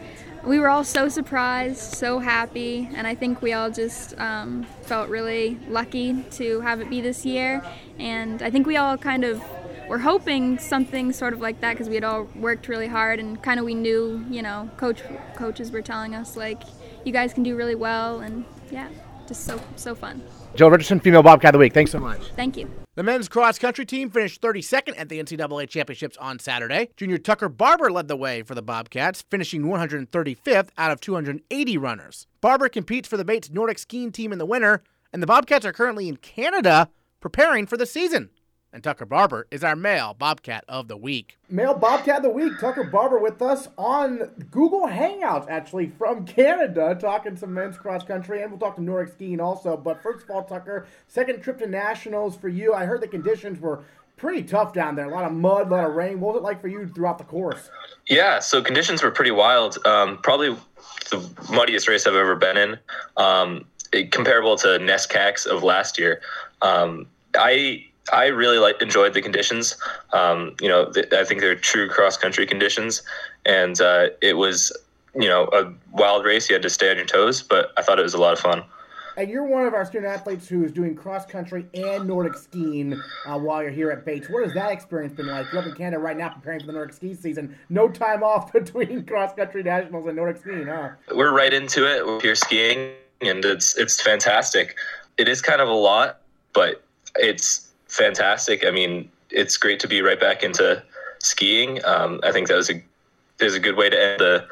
we 0.45 0.59
were 0.59 0.69
all 0.69 0.85
so 0.85 1.09
surprised, 1.09 1.79
so 1.79 2.19
happy, 2.19 2.89
and 2.95 3.07
I 3.07 3.15
think 3.15 3.43
we 3.43 3.53
all 3.53 3.71
just 3.71 4.19
um, 4.19 4.65
felt 4.83 5.09
really 5.09 5.59
lucky 5.69 6.23
to 6.33 6.61
have 6.61 6.81
it 6.81 6.89
be 6.89 7.01
this 7.01 7.27
year. 7.27 7.63
And 7.99 8.43
I 8.43 8.51
think 8.51 8.67
we 8.67 8.77
all 8.77 8.97
kind 8.97 9.25
of 9.25 9.43
were 9.91 9.99
hoping 9.99 10.57
something 10.57 11.13
sort 11.13 11.33
of 11.33 11.41
like 11.41 11.61
that 11.61 11.73
because 11.73 11.89
we 11.89 11.97
had 11.97 12.05
all 12.05 12.29
worked 12.37 12.69
really 12.69 12.87
hard 12.87 13.19
and 13.19 13.43
kind 13.43 13.59
of 13.59 13.67
we 13.67 13.75
knew, 13.75 14.25
you 14.31 14.41
know, 14.41 14.71
coach 14.77 15.03
coaches 15.35 15.73
were 15.73 15.83
telling 15.83 16.15
us 16.15 16.37
like, 16.37 16.63
you 17.05 17.13
guys 17.13 17.35
can 17.35 17.43
do 17.43 17.57
really 17.57 17.75
well, 17.75 18.21
and 18.21 18.45
yeah, 18.71 18.89
just 19.27 19.45
so 19.45 19.61
so 19.75 19.97
fun. 19.97 20.23
Jill 20.55 20.71
Richardson, 20.71 21.01
female 21.01 21.25
Bobcat 21.25 21.49
of 21.49 21.53
the 21.55 21.59
week. 21.59 21.75
Thanks 21.75 21.91
so 21.91 21.99
much. 21.99 22.21
Thank 22.37 22.57
you. 22.57 22.71
The 22.95 23.03
men's 23.03 23.29
cross 23.29 23.59
country 23.59 23.85
team 23.85 24.11
finished 24.11 24.41
32nd 24.41 24.97
at 24.97 25.09
the 25.09 25.21
NCAA 25.21 25.69
championships 25.69 26.17
on 26.19 26.39
Saturday. 26.39 26.91
Junior 26.97 27.19
Tucker 27.19 27.49
Barber 27.49 27.91
led 27.91 28.07
the 28.07 28.17
way 28.17 28.45
for 28.45 28.55
the 28.55 28.63
Bobcats, 28.63 29.25
finishing 29.29 29.63
135th 29.63 30.69
out 30.79 30.93
of 30.93 31.01
280 31.01 31.79
runners. 31.79 32.29
Barber 32.41 32.69
competes 32.69 33.09
for 33.09 33.17
the 33.17 33.25
Bates 33.25 33.51
Nordic 33.51 33.81
skiing 33.81 34.13
team 34.13 34.33
in 34.33 34.39
the 34.39 34.47
winter, 34.47 34.85
and 35.13 35.21
the 35.21 35.27
Bobcats 35.27 35.67
are 35.67 35.73
currently 35.73 36.09
in 36.09 36.17
Canada 36.17 36.91
preparing 37.19 37.67
for 37.67 37.77
the 37.77 37.87
season. 37.87 38.31
And 38.73 38.85
Tucker 38.85 39.05
Barber 39.05 39.49
is 39.51 39.65
our 39.65 39.75
male 39.75 40.15
Bobcat 40.15 40.65
of 40.69 40.87
the 40.87 40.97
week. 40.97 41.37
Male 41.49 41.75
Bobcat 41.75 42.19
of 42.19 42.23
the 42.23 42.31
week, 42.31 42.53
Tucker 42.61 42.85
Barber 42.85 43.19
with 43.19 43.43
us 43.43 43.69
on 43.77 44.31
Google 44.53 44.87
Hangouts, 44.87 45.49
actually, 45.49 45.89
from 45.99 46.25
Canada, 46.25 46.97
talking 46.99 47.37
some 47.37 47.53
men's 47.53 47.77
cross 47.77 48.05
country, 48.05 48.43
and 48.43 48.51
we'll 48.53 48.61
talk 48.61 48.77
to 48.77 48.83
Nordic 48.83 49.15
skiing 49.15 49.41
also. 49.41 49.77
But 49.77 50.01
first 50.03 50.23
of 50.23 50.31
all, 50.31 50.45
Tucker, 50.45 50.87
second 51.09 51.43
trip 51.43 51.59
to 51.59 51.67
nationals 51.67 52.37
for 52.37 52.49
you. 52.49 52.73
I 52.73 52.85
heard 52.85 53.01
the 53.01 53.09
conditions 53.09 53.59
were 53.59 53.83
pretty 54.17 54.45
tough 54.45 54.73
down 54.73 54.95
there. 54.95 55.07
A 55.07 55.11
lot 55.11 55.25
of 55.25 55.33
mud, 55.33 55.67
a 55.67 55.71
lot 55.71 55.85
of 55.85 55.97
rain. 55.97 56.21
What 56.21 56.35
was 56.35 56.41
it 56.41 56.45
like 56.45 56.61
for 56.61 56.69
you 56.69 56.87
throughout 56.87 57.19
the 57.19 57.25
course? 57.25 57.71
Yeah, 58.07 58.39
so 58.39 58.63
conditions 58.63 59.03
were 59.03 59.11
pretty 59.11 59.33
wild. 59.33 59.85
Um, 59.85 60.19
probably 60.19 60.57
the 61.11 61.29
muddiest 61.51 61.89
race 61.89 62.07
I've 62.07 62.15
ever 62.15 62.37
been 62.37 62.57
in, 62.57 62.79
um, 63.17 63.65
it, 63.93 64.13
comparable 64.13 64.57
to 64.59 64.69
NESCACs 64.79 65.47
of 65.47 65.65
last 65.65 65.99
year. 65.99 66.21
Um, 66.63 67.09
I 67.35 67.87
I 68.13 68.27
really 68.27 68.59
like 68.59 68.81
enjoyed 68.83 69.15
the 69.15 69.23
conditions. 69.23 69.77
Um, 70.13 70.55
you 70.61 70.69
know, 70.69 70.91
th- 70.91 71.13
I 71.13 71.25
think 71.25 71.41
they're 71.41 71.55
true 71.55 71.89
cross 71.89 72.17
country 72.17 72.47
conditions, 72.47 73.03
and 73.47 73.81
uh, 73.81 74.09
it 74.21 74.37
was 74.37 74.73
you 75.15 75.29
know 75.29 75.45
a 75.53 75.73
wild 75.93 76.25
race. 76.25 76.49
You 76.49 76.55
had 76.55 76.63
to 76.63 76.71
stay 76.71 76.91
on 76.91 76.97
your 76.97 77.07
toes, 77.07 77.43
but 77.43 77.73
I 77.77 77.83
thought 77.83 77.99
it 77.99 78.03
was 78.03 78.15
a 78.15 78.21
lot 78.21 78.33
of 78.33 78.41
fun. 78.41 78.63
And 79.17 79.29
you're 79.29 79.45
one 79.45 79.67
of 79.67 79.75
our 79.75 79.85
student 79.85 80.11
athletes 80.11 80.49
who 80.49 80.65
is 80.65 80.73
doing 80.73 80.95
cross 80.95 81.27
country 81.27 81.67
and 81.75 82.07
Nordic 82.07 82.35
skiing 82.35 82.99
uh, 83.27 83.39
while 83.39 83.63
you're 83.63 83.71
here 83.71 83.91
at 83.91 84.05
Bates. 84.05 84.31
What 84.31 84.45
has 84.45 84.55
that 84.55 84.73
experience 84.73 85.15
been 85.15 85.27
like? 85.27 85.47
You're 85.53 85.61
up 85.61 85.67
in 85.67 85.75
Canada 85.75 85.99
right 85.99 86.17
now 86.17 86.31
preparing 86.31 86.61
for 86.61 86.67
the 86.67 86.73
Nordic 86.73 86.95
ski 86.95 87.15
season. 87.15 87.57
No 87.69 87.89
time 87.89 88.23
off 88.23 88.53
between 88.55 89.05
cross 89.05 89.35
country 89.35 89.63
nationals 89.63 90.07
and 90.07 90.17
Nordic 90.17 90.41
skiing, 90.41 90.67
huh? 90.67 90.91
We're 91.15 91.35
right 91.35 91.53
into 91.53 91.87
it 91.87 92.07
with 92.07 92.25
your 92.25 92.35
skiing, 92.35 92.93
and 93.21 93.45
it's 93.45 93.77
it's 93.77 94.01
fantastic. 94.01 94.77
It 95.19 95.29
is 95.29 95.43
kind 95.43 95.61
of 95.61 95.69
a 95.69 95.75
lot, 95.75 96.21
but 96.53 96.83
it's 97.17 97.70
fantastic. 97.91 98.65
I 98.65 98.71
mean, 98.71 99.11
it's 99.31 99.57
great 99.57 99.81
to 99.81 99.89
be 99.89 100.01
right 100.01 100.19
back 100.19 100.43
into 100.43 100.83
skiing. 101.19 101.85
Um, 101.85 102.21
I 102.23 102.33
think 102.33 102.49
that 102.49 102.57
was 102.57 102.71
a 102.71 102.83
is 103.41 103.55
a 103.55 103.61
good 103.61 103.77
way 103.77 103.91
to 103.91 104.01
end 104.01 104.21
the 104.21 104.47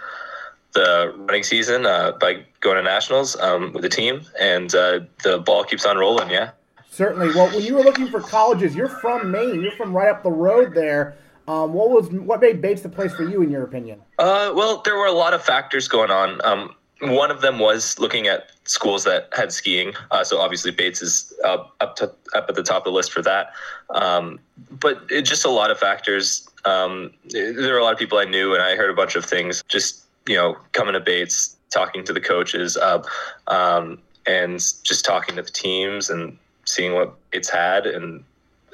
the 0.75 1.14
running 1.17 1.43
season 1.43 1.87
uh, 1.87 2.12
by 2.20 2.44
going 2.61 2.76
to 2.76 2.82
nationals 2.82 3.37
um, 3.37 3.73
with 3.73 3.82
the 3.82 3.88
team, 3.88 4.23
and 4.38 4.75
uh, 4.75 5.00
the 5.25 5.38
ball 5.38 5.64
keeps 5.64 5.87
on 5.87 5.96
rolling. 5.96 6.31
Yeah, 6.31 6.50
certainly. 6.90 7.29
Well, 7.29 7.49
when 7.49 7.62
you 7.62 7.75
were 7.75 7.82
looking 7.82 8.08
for 8.08 8.20
colleges, 8.20 8.75
you're 8.75 8.88
from 8.88 9.31
Maine. 9.31 9.62
You're 9.62 9.73
from 9.73 9.96
right 9.96 10.08
up 10.08 10.23
the 10.23 10.31
road 10.31 10.75
there. 10.75 11.17
Um, 11.46 11.73
what 11.73 11.88
was 11.91 12.11
what 12.11 12.41
made 12.41 12.61
Bates 12.61 12.82
the 12.82 12.91
place 12.91 13.14
for 13.14 13.26
you, 13.26 13.43
in 13.43 13.50
your 13.50 13.64
opinion? 13.64 14.02
Uh, 14.19 14.52
well, 14.55 14.82
there 14.84 14.96
were 14.96 15.06
a 15.06 15.12
lot 15.12 15.32
of 15.32 15.43
factors 15.43 15.88
going 15.88 16.11
on. 16.11 16.44
Um, 16.44 16.75
one 17.00 17.30
of 17.30 17.40
them 17.40 17.58
was 17.58 17.98
looking 17.98 18.26
at 18.26 18.50
schools 18.64 19.04
that 19.04 19.28
had 19.32 19.52
skiing. 19.52 19.92
Uh, 20.10 20.24
so 20.24 20.40
obviously 20.40 20.70
Bates 20.70 21.00
is 21.00 21.32
up 21.44 21.74
up, 21.80 21.96
to, 21.96 22.12
up 22.34 22.46
at 22.48 22.54
the 22.54 22.62
top 22.62 22.78
of 22.78 22.84
the 22.84 22.90
list 22.90 23.12
for 23.12 23.22
that. 23.22 23.52
Um, 23.90 24.40
but 24.70 25.02
it, 25.10 25.22
just 25.22 25.44
a 25.44 25.50
lot 25.50 25.70
of 25.70 25.78
factors. 25.78 26.48
Um, 26.64 27.12
there 27.30 27.72
were 27.72 27.78
a 27.78 27.84
lot 27.84 27.92
of 27.92 27.98
people 27.98 28.18
I 28.18 28.24
knew, 28.24 28.54
and 28.54 28.62
I 28.62 28.76
heard 28.76 28.90
a 28.90 28.94
bunch 28.94 29.16
of 29.16 29.24
things. 29.24 29.62
Just 29.68 30.04
you 30.26 30.34
know, 30.34 30.56
coming 30.72 30.92
to 30.92 31.00
Bates, 31.00 31.56
talking 31.70 32.04
to 32.04 32.12
the 32.12 32.20
coaches, 32.20 32.76
uh, 32.76 33.02
um, 33.46 33.98
and 34.26 34.58
just 34.58 35.04
talking 35.04 35.36
to 35.36 35.42
the 35.42 35.50
teams 35.50 36.10
and 36.10 36.36
seeing 36.64 36.94
what 36.94 37.14
Bates 37.31 37.48
had. 37.48 37.86
And 37.86 38.24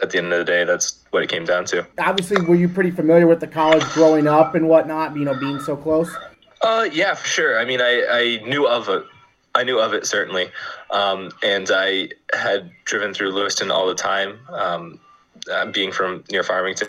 at 0.03 0.11
the 0.11 0.19
end 0.19 0.33
of 0.33 0.39
the 0.39 0.45
day, 0.45 0.65
that's 0.65 0.99
what 1.11 1.23
it 1.23 1.29
came 1.29 1.45
down 1.45 1.65
to. 1.67 1.87
Obviously, 1.99 2.45
were 2.45 2.57
you 2.57 2.69
pretty 2.69 2.91
familiar 2.91 3.27
with 3.27 3.41
the 3.41 3.47
college 3.47 3.85
growing 3.93 4.27
up 4.27 4.55
and 4.55 4.69
whatnot? 4.69 5.17
You 5.17 5.25
know, 5.25 5.39
being 5.39 5.61
so 5.61 5.77
close. 5.77 6.13
Uh, 6.65 6.89
yeah, 6.91 7.15
for 7.15 7.29
sure. 7.29 7.61
I 7.61 7.67
mean, 7.67 7.83
I, 7.83 8.05
I 8.11 8.49
knew 8.49 8.67
of 8.67 8.89
it. 8.89 9.05
I 9.55 9.65
knew 9.65 9.79
of 9.79 9.93
it 9.93 10.07
certainly, 10.07 10.49
um, 10.91 11.31
and 11.43 11.71
I 11.71 12.09
had 12.33 12.73
driven 12.87 13.15
through 13.15 13.33
Lewiston 13.33 13.71
all 13.71 13.87
the 13.87 13.95
time, 13.95 14.41
um, 14.49 14.99
uh, 15.53 15.67
being 15.67 15.93
from 15.93 16.25
near 16.31 16.43
Farmington, 16.43 16.89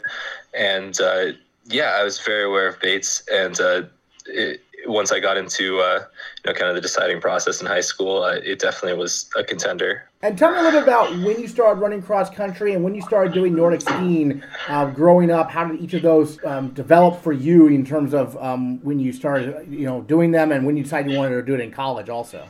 and 0.58 1.00
uh, 1.00 1.26
yeah, 1.66 1.98
I 2.00 2.04
was 2.04 2.20
very 2.20 2.44
aware 2.46 2.68
of 2.68 2.80
Bates. 2.80 3.22
And 3.32 3.60
uh, 3.60 3.84
it, 4.26 4.62
once 4.86 5.12
I 5.12 5.20
got 5.20 5.38
into 5.38 5.80
uh, 5.80 6.06
you 6.44 6.52
know 6.52 6.54
kind 6.54 6.70
of 6.70 6.76
the 6.76 6.82
deciding 6.82 7.22
process 7.22 7.62
in 7.62 7.68
high 7.68 7.82
school, 7.82 8.24
uh, 8.24 8.36
it 8.44 8.60
definitely 8.60 8.98
was 8.98 9.30
a 9.36 9.44
contender. 9.44 10.10
And 10.22 10.38
tell 10.38 10.52
me 10.52 10.58
a 10.58 10.64
little 10.64 10.80
bit 10.80 10.88
about 10.88 11.12
when 11.24 11.40
you 11.40 11.48
started 11.48 11.80
running 11.80 12.02
cross 12.02 12.30
country 12.30 12.74
and 12.74 12.84
when 12.84 12.96
you 12.96 13.02
started 13.02 13.34
doing 13.34 13.56
Nordic 13.56 13.82
skiing. 13.82 14.42
Uh, 14.68 14.86
growing 14.86 15.30
up, 15.30 15.52
how 15.52 15.66
did 15.66 15.80
each 15.80 15.94
of 15.94 16.02
those 16.02 16.44
um, 16.46 16.70
develop 16.70 17.22
for 17.22 17.32
you 17.32 17.68
in 17.68 17.86
terms 17.86 18.14
of 18.14 18.36
um, 18.38 18.84
when 18.84 19.00
you 19.00 19.14
started, 19.14 19.68
you 19.70 19.86
know, 19.86 20.02
doing 20.02 20.32
them, 20.32 20.52
and 20.52 20.66
when 20.66 20.76
you 20.76 20.84
decided 20.84 21.12
you 21.12 21.18
wanted 21.18 21.36
to 21.36 21.44
do 21.44 21.54
it 21.54 21.60
in 21.60 21.72
college, 21.72 22.10
also? 22.10 22.48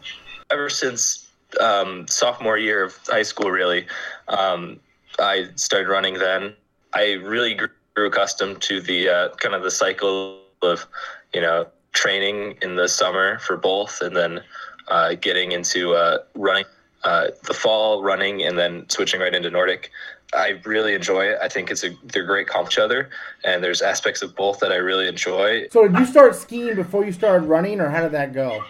Ever 0.52 0.70
since 0.70 1.30
um, 1.60 2.08
sophomore 2.08 2.58
year 2.58 2.84
of 2.84 2.98
high 3.08 3.24
school, 3.24 3.52
really, 3.52 3.88
um, 4.28 4.80
I 5.20 5.48
started 5.56 5.90
running. 5.90 6.16
Then 6.16 6.54
I 6.94 7.14
really 7.14 7.56
grew 7.56 7.70
accustomed 8.08 8.62
to 8.62 8.82
the 8.82 9.10
uh, 9.10 9.30
kind 9.36 9.56
of 9.56 9.64
the 9.64 9.72
cycle 9.72 10.40
of, 10.62 10.86
you 11.34 11.42
know, 11.42 11.68
training 11.96 12.58
in 12.62 12.76
the 12.76 12.88
summer 12.88 13.40
for 13.40 13.58
both, 13.58 14.02
and 14.02 14.16
then 14.16 14.42
uh, 14.90 15.16
getting 15.16 15.52
into 15.52 15.96
uh, 15.96 16.20
running 16.36 16.66
uh, 17.04 17.28
the 17.48 17.54
fall, 17.54 18.04
running, 18.04 18.44
and 18.44 18.58
then 18.60 18.88
switching 18.90 19.20
right 19.20 19.34
into 19.34 19.50
Nordic. 19.50 19.90
I 20.34 20.60
really 20.66 20.94
enjoy 20.94 21.26
it. 21.26 21.38
I 21.42 21.48
think 21.48 21.72
it's 21.72 21.84
a 21.84 21.96
they're 22.04 22.26
great 22.26 22.48
comp 22.48 22.68
each 22.68 22.78
other, 22.78 23.10
and 23.44 23.64
there's 23.64 23.82
aspects 23.82 24.22
of 24.22 24.36
both 24.36 24.60
that 24.60 24.72
I 24.72 24.76
really 24.76 25.08
enjoy. 25.08 25.68
So 25.70 25.88
did 25.88 25.98
you 25.98 26.06
start 26.06 26.36
skiing 26.36 26.76
before 26.76 27.06
you 27.06 27.12
started 27.12 27.46
running, 27.46 27.80
or 27.80 27.90
how 27.90 28.02
did 28.02 28.12
that 28.12 28.34
go? 28.34 28.64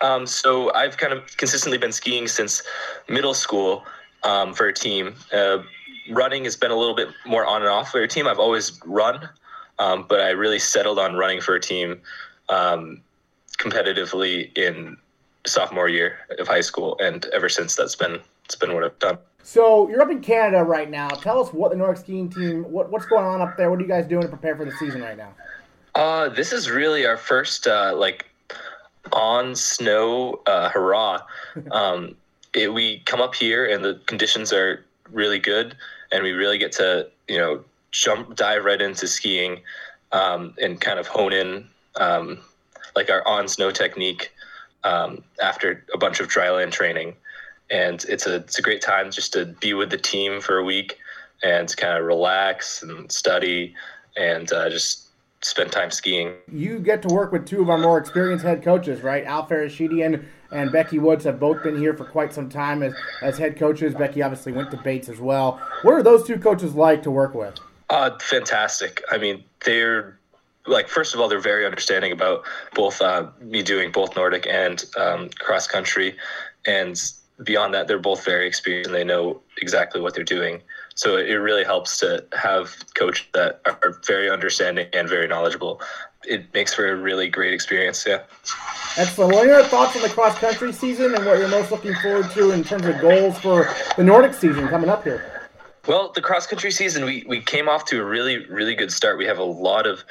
Um, 0.00 0.26
so 0.26 0.72
I've 0.74 0.96
kind 0.96 1.12
of 1.12 1.36
consistently 1.36 1.78
been 1.78 1.92
skiing 1.92 2.26
since 2.26 2.62
middle 3.08 3.34
school 3.34 3.84
um, 4.22 4.54
for 4.54 4.66
a 4.66 4.72
team. 4.72 5.14
Uh, 5.32 5.58
running 6.10 6.44
has 6.44 6.56
been 6.56 6.70
a 6.70 6.76
little 6.76 6.96
bit 6.96 7.08
more 7.26 7.44
on 7.46 7.62
and 7.62 7.70
off 7.70 7.90
for 7.90 8.02
a 8.02 8.08
team. 8.08 8.26
I've 8.26 8.40
always 8.40 8.80
run, 8.84 9.28
Um, 9.78 10.06
but 10.08 10.20
I 10.20 10.30
really 10.30 10.58
settled 10.58 10.98
on 10.98 11.16
running 11.16 11.40
for 11.40 11.54
a 11.54 11.60
team 11.60 12.00
um, 12.48 13.00
competitively 13.58 14.56
in 14.56 14.96
sophomore 15.46 15.88
year 15.88 16.18
of 16.38 16.48
high 16.48 16.60
school, 16.60 16.96
and 17.00 17.26
ever 17.26 17.48
since 17.48 17.76
that's 17.76 17.96
been 17.96 18.20
it's 18.44 18.56
been 18.56 18.74
what 18.74 18.84
I've 18.84 18.98
done. 18.98 19.18
So 19.42 19.88
you're 19.88 20.00
up 20.00 20.10
in 20.10 20.20
Canada 20.20 20.62
right 20.64 20.90
now. 20.90 21.08
Tell 21.08 21.40
us 21.40 21.52
what 21.52 21.70
the 21.70 21.76
Nordic 21.76 21.98
skiing 21.98 22.30
team, 22.30 22.64
what, 22.64 22.90
what's 22.90 23.04
going 23.04 23.26
on 23.26 23.42
up 23.42 23.56
there? 23.58 23.68
What 23.68 23.78
are 23.78 23.82
you 23.82 23.88
guys 23.88 24.06
doing 24.06 24.22
to 24.22 24.28
prepare 24.28 24.56
for 24.56 24.64
the 24.64 24.72
season 24.72 25.02
right 25.02 25.18
now? 25.18 25.34
Uh, 25.94 26.30
this 26.30 26.52
is 26.52 26.70
really 26.70 27.06
our 27.06 27.18
first 27.18 27.66
uh, 27.66 27.94
like 27.94 28.26
on 29.12 29.54
snow 29.54 30.40
uh, 30.46 30.68
hurrah. 30.68 31.20
Um, 31.70 32.16
it, 32.52 32.72
we 32.72 33.00
come 33.00 33.20
up 33.20 33.34
here 33.34 33.66
and 33.66 33.84
the 33.84 34.00
conditions 34.06 34.52
are 34.52 34.84
really 35.10 35.38
good, 35.38 35.76
and 36.10 36.22
we 36.24 36.32
really 36.32 36.58
get 36.58 36.72
to 36.72 37.08
you 37.28 37.38
know 37.38 37.64
jump 37.92 38.34
dive 38.34 38.64
right 38.64 38.80
into 38.82 39.06
skiing 39.06 39.60
um, 40.10 40.54
and 40.60 40.80
kind 40.80 40.98
of 40.98 41.06
hone 41.06 41.32
in 41.32 41.68
um, 41.96 42.38
like 42.96 43.10
our 43.10 43.26
on 43.26 43.48
snow 43.48 43.70
technique 43.70 44.32
um, 44.84 45.22
after 45.42 45.84
a 45.92 45.98
bunch 45.98 46.20
of 46.20 46.28
dry 46.28 46.50
land 46.50 46.72
training. 46.72 47.14
And 47.70 48.04
it's 48.08 48.26
a 48.26 48.36
it's 48.36 48.58
a 48.58 48.62
great 48.62 48.82
time 48.82 49.10
just 49.10 49.32
to 49.32 49.46
be 49.46 49.72
with 49.74 49.90
the 49.90 49.96
team 49.98 50.40
for 50.40 50.58
a 50.58 50.64
week 50.64 50.98
and 51.42 51.74
kind 51.76 51.98
of 51.98 52.04
relax 52.04 52.82
and 52.82 53.10
study 53.10 53.74
and 54.16 54.52
uh, 54.52 54.68
just 54.70 55.08
spend 55.42 55.72
time 55.72 55.90
skiing. 55.90 56.34
You 56.50 56.78
get 56.78 57.02
to 57.02 57.08
work 57.08 57.32
with 57.32 57.46
two 57.46 57.62
of 57.62 57.70
our 57.70 57.78
more 57.78 57.98
experienced 57.98 58.44
head 58.44 58.62
coaches, 58.62 59.02
right? 59.02 59.24
Al 59.24 59.46
Farashidian 59.46 60.24
and 60.50 60.72
Becky 60.72 60.98
Woods 60.98 61.24
have 61.24 61.38
both 61.38 61.62
been 61.62 61.78
here 61.78 61.94
for 61.94 62.04
quite 62.04 62.32
some 62.32 62.48
time 62.48 62.82
as, 62.82 62.94
as 63.22 63.36
head 63.36 63.58
coaches. 63.58 63.94
Becky 63.94 64.22
obviously 64.22 64.52
went 64.52 64.70
to 64.70 64.76
Bates 64.78 65.08
as 65.08 65.20
well. 65.20 65.60
What 65.82 65.94
are 65.94 66.02
those 66.02 66.26
two 66.26 66.38
coaches 66.38 66.74
like 66.74 67.02
to 67.02 67.10
work 67.10 67.34
with? 67.34 67.58
Uh, 67.90 68.18
fantastic. 68.20 69.02
I 69.10 69.18
mean, 69.18 69.44
they're 69.64 70.18
like 70.66 70.88
first 70.88 71.14
of 71.14 71.20
all, 71.20 71.28
they're 71.28 71.40
very 71.40 71.66
understanding 71.66 72.12
about 72.12 72.44
both 72.74 73.00
uh, 73.00 73.28
me 73.40 73.62
doing 73.62 73.92
both 73.92 74.16
Nordic 74.16 74.46
and 74.46 74.84
um, 74.96 75.30
cross 75.38 75.66
country, 75.66 76.16
and 76.66 77.00
beyond 77.42 77.74
that, 77.74 77.88
they're 77.88 77.98
both 77.98 78.24
very 78.24 78.46
experienced 78.46 78.88
and 78.88 78.94
they 78.94 79.04
know 79.04 79.40
exactly 79.60 80.00
what 80.00 80.14
they're 80.14 80.24
doing. 80.24 80.62
So 80.94 81.16
it 81.16 81.34
really 81.34 81.64
helps 81.64 81.98
to 82.00 82.24
have 82.32 82.76
coaches 82.94 83.26
that 83.34 83.60
are 83.66 83.98
very 84.06 84.30
understanding 84.30 84.86
and 84.92 85.08
very 85.08 85.26
knowledgeable. 85.26 85.80
It 86.26 86.52
makes 86.54 86.72
for 86.72 86.90
a 86.90 86.96
really 86.96 87.28
great 87.28 87.52
experience. 87.52 88.04
Yeah. 88.06 88.22
Excellent. 88.96 89.34
What 89.34 89.46
are 89.46 89.48
your 89.48 89.64
thoughts 89.64 89.96
on 89.96 90.02
the 90.02 90.08
cross 90.08 90.38
country 90.38 90.72
season 90.72 91.14
and 91.14 91.26
what 91.26 91.38
you're 91.38 91.48
most 91.48 91.72
looking 91.72 91.94
forward 91.94 92.30
to 92.30 92.52
in 92.52 92.62
terms 92.62 92.86
of 92.86 93.00
goals 93.00 93.38
for 93.38 93.68
the 93.96 94.04
Nordic 94.04 94.34
season 94.34 94.68
coming 94.68 94.88
up 94.88 95.02
here? 95.02 95.50
Well, 95.86 96.12
the 96.12 96.22
cross 96.22 96.46
country 96.46 96.70
season, 96.70 97.04
we, 97.04 97.24
we 97.26 97.40
came 97.42 97.68
off 97.68 97.84
to 97.86 98.00
a 98.00 98.04
really, 98.04 98.46
really 98.46 98.74
good 98.74 98.92
start. 98.92 99.18
We 99.18 99.26
have 99.26 99.38
a 99.38 99.44
lot 99.44 99.86
of 99.86 100.04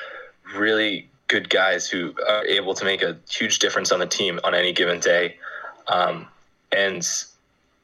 really 0.55 1.09
good 1.27 1.49
guys 1.49 1.89
who 1.89 2.13
are 2.27 2.45
able 2.45 2.73
to 2.73 2.85
make 2.85 3.01
a 3.01 3.17
huge 3.29 3.59
difference 3.59 3.91
on 3.91 3.99
the 3.99 4.05
team 4.05 4.39
on 4.43 4.53
any 4.53 4.73
given 4.73 4.99
day. 4.99 5.35
Um, 5.87 6.27
and 6.71 7.07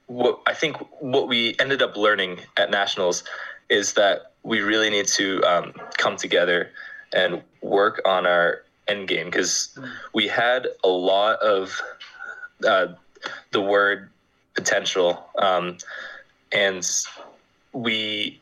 what 0.08 0.40
I 0.48 0.54
think 0.54 0.78
what 1.02 1.28
we 1.28 1.56
ended 1.60 1.82
up 1.82 1.96
learning 1.96 2.40
at 2.58 2.72
nationals 2.72 3.24
is 3.70 3.94
that 3.94 4.32
we 4.44 4.62
really 4.62 4.90
need 4.90 5.08
to 5.08 5.44
um, 5.44 5.74
come 5.98 6.18
together 6.18 6.72
and 7.14 7.42
work 7.62 8.02
on 8.06 8.26
our 8.26 8.64
end 8.88 9.08
game 9.08 9.28
because 9.28 9.78
we 10.14 10.28
had 10.28 10.68
a 10.84 10.88
lot 10.88 11.40
of 11.42 11.82
uh, 12.68 12.88
the 13.52 13.62
word 13.62 14.10
potential 14.56 15.26
um, 15.38 15.78
and 16.52 16.88
we 17.74 18.40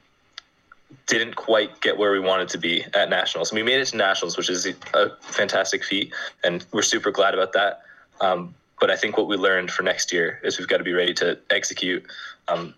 didn't 1.08 1.36
quite 1.36 1.82
get 1.82 1.98
where 1.98 2.12
we 2.12 2.20
wanted 2.20 2.50
to 2.50 2.58
be 2.58 2.84
at 2.94 3.10
nationals. 3.10 3.52
And 3.52 3.58
We 3.58 3.64
made 3.64 3.80
it 3.80 3.86
to 3.88 3.98
nationals, 3.98 4.38
which 4.38 4.50
is 4.50 4.66
a 4.94 5.10
fantastic 5.22 5.84
feat, 5.84 6.14
and 6.44 6.66
we're 6.72 6.82
super 6.82 7.12
glad 7.12 7.34
about 7.34 7.54
that. 7.54 7.82
Um, 8.22 8.56
but 8.80 8.92
I 8.92 8.96
think 8.96 9.18
what 9.18 9.28
we 9.28 9.36
learned 9.36 9.72
for 9.72 9.84
next 9.84 10.14
year 10.14 10.40
is 10.44 10.58
we've 10.58 10.68
got 10.68 10.78
to 10.78 10.84
be 10.84 10.94
ready 10.94 11.14
to 11.16 11.38
execute, 11.50 12.06
um, 12.48 12.74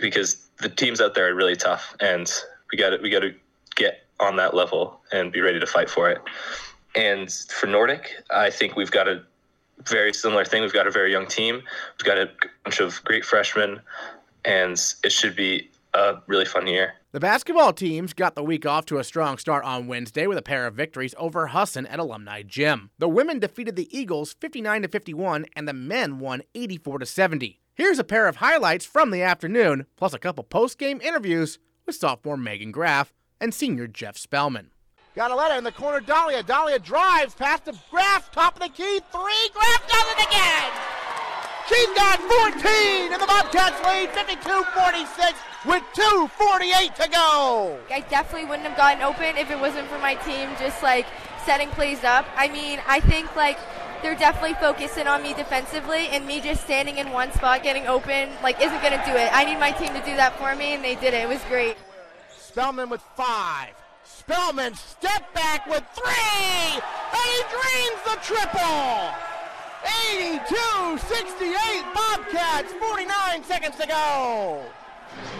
because 0.00 0.46
the 0.58 0.68
teams 0.68 1.00
out 1.00 1.14
there 1.14 1.30
are 1.30 1.34
really 1.34 1.56
tough, 1.56 1.94
and 2.00 2.32
we 2.70 2.78
got 2.78 2.90
to 2.90 2.98
we 3.02 3.10
got 3.10 3.20
to 3.20 3.34
get 3.76 4.04
on 4.20 4.36
that 4.36 4.54
level 4.54 5.00
and 5.12 5.32
be 5.32 5.40
ready 5.40 5.58
to 5.58 5.66
fight 5.66 5.90
for 5.90 6.10
it. 6.10 6.20
And 6.94 7.30
for 7.32 7.66
Nordic, 7.66 8.12
I 8.30 8.50
think 8.50 8.76
we've 8.76 8.90
got 8.90 9.08
a 9.08 9.22
very 9.88 10.12
similar 10.12 10.44
thing. 10.44 10.62
We've 10.62 10.72
got 10.72 10.86
a 10.86 10.90
very 10.90 11.12
young 11.12 11.26
team. 11.26 11.62
We've 11.98 12.06
got 12.06 12.18
a 12.18 12.30
bunch 12.64 12.80
of 12.80 13.02
great 13.04 13.24
freshmen, 13.24 13.80
and 14.44 14.78
it 15.04 15.12
should 15.12 15.36
be 15.36 15.70
a 15.94 16.16
really 16.26 16.44
fun 16.44 16.66
year. 16.66 16.94
The 17.12 17.18
basketball 17.18 17.72
teams 17.72 18.12
got 18.12 18.36
the 18.36 18.44
week 18.44 18.64
off 18.64 18.86
to 18.86 18.98
a 18.98 19.02
strong 19.02 19.36
start 19.36 19.64
on 19.64 19.88
Wednesday 19.88 20.28
with 20.28 20.38
a 20.38 20.42
pair 20.42 20.68
of 20.68 20.76
victories 20.76 21.12
over 21.18 21.48
Husson 21.48 21.84
at 21.88 21.98
Alumni 21.98 22.44
Gym. 22.44 22.90
The 23.00 23.08
women 23.08 23.40
defeated 23.40 23.74
the 23.74 23.88
Eagles 23.90 24.34
59 24.34 24.82
to 24.82 24.88
51 24.88 25.46
and 25.56 25.66
the 25.66 25.72
men 25.72 26.20
won 26.20 26.42
84 26.54 27.00
to 27.00 27.06
70. 27.06 27.58
Here's 27.74 27.98
a 27.98 28.04
pair 28.04 28.28
of 28.28 28.36
highlights 28.36 28.86
from 28.86 29.10
the 29.10 29.22
afternoon, 29.22 29.86
plus 29.96 30.14
a 30.14 30.20
couple 30.20 30.44
post-game 30.44 31.00
interviews 31.00 31.58
with 31.84 31.96
sophomore 31.96 32.36
Meghan 32.36 32.70
Graff 32.70 33.12
and 33.40 33.52
senior 33.52 33.88
Jeff 33.88 34.16
Spellman. 34.16 34.70
Got 35.16 35.32
a 35.32 35.34
letter 35.34 35.56
in 35.56 35.64
the 35.64 35.72
corner, 35.72 36.00
Dalia. 36.00 36.44
Dalia 36.44 36.80
drives 36.80 37.34
past 37.34 37.64
the 37.64 37.76
Graff, 37.90 38.30
top 38.30 38.54
of 38.54 38.62
the 38.62 38.68
key, 38.68 39.00
three. 39.10 39.50
Graff 39.52 39.88
does 39.88 40.06
it 40.12 40.28
again! 40.28 40.99
She's 41.70 41.94
got 41.94 42.18
14 42.18 43.12
and 43.12 43.22
the 43.22 43.26
Bobcats 43.28 43.78
lead 43.84 44.08
52-46 44.10 45.34
with 45.66 45.84
2.48 45.94 46.94
to 46.96 47.08
go. 47.08 47.78
I 47.88 48.00
definitely 48.10 48.48
wouldn't 48.48 48.66
have 48.66 48.76
gotten 48.76 49.04
open 49.04 49.36
if 49.36 49.52
it 49.52 49.60
wasn't 49.60 49.86
for 49.86 49.98
my 49.98 50.16
team 50.16 50.48
just 50.58 50.82
like 50.82 51.06
setting 51.44 51.68
plays 51.68 52.02
up. 52.02 52.26
I 52.36 52.48
mean, 52.48 52.80
I 52.88 52.98
think 52.98 53.36
like 53.36 53.56
they're 54.02 54.16
definitely 54.16 54.54
focusing 54.54 55.06
on 55.06 55.22
me 55.22 55.32
defensively 55.32 56.08
and 56.08 56.26
me 56.26 56.40
just 56.40 56.64
standing 56.64 56.98
in 56.98 57.12
one 57.12 57.30
spot 57.34 57.62
getting 57.62 57.86
open 57.86 58.30
like 58.42 58.60
isn't 58.60 58.82
going 58.82 58.98
to 58.98 59.04
do 59.06 59.12
it. 59.12 59.30
I 59.32 59.44
need 59.44 59.60
my 59.60 59.70
team 59.70 59.94
to 59.94 60.00
do 60.04 60.16
that 60.16 60.36
for 60.40 60.56
me 60.56 60.74
and 60.74 60.82
they 60.82 60.96
did 60.96 61.14
it. 61.14 61.22
It 61.22 61.28
was 61.28 61.42
great. 61.48 61.76
Spellman 62.36 62.88
with 62.88 63.02
5. 63.14 63.68
Spellman 64.02 64.74
step 64.74 65.32
back 65.34 65.68
with 65.68 65.84
3 65.94 66.04
and 66.04 67.26
he 67.30 67.42
dreams 67.46 68.00
the 68.06 68.18
triple. 68.26 69.29
82-68 69.84 71.94
Bobcats, 71.94 72.72
49 72.72 73.44
seconds 73.44 73.76
to 73.76 73.86
go. 73.86 74.64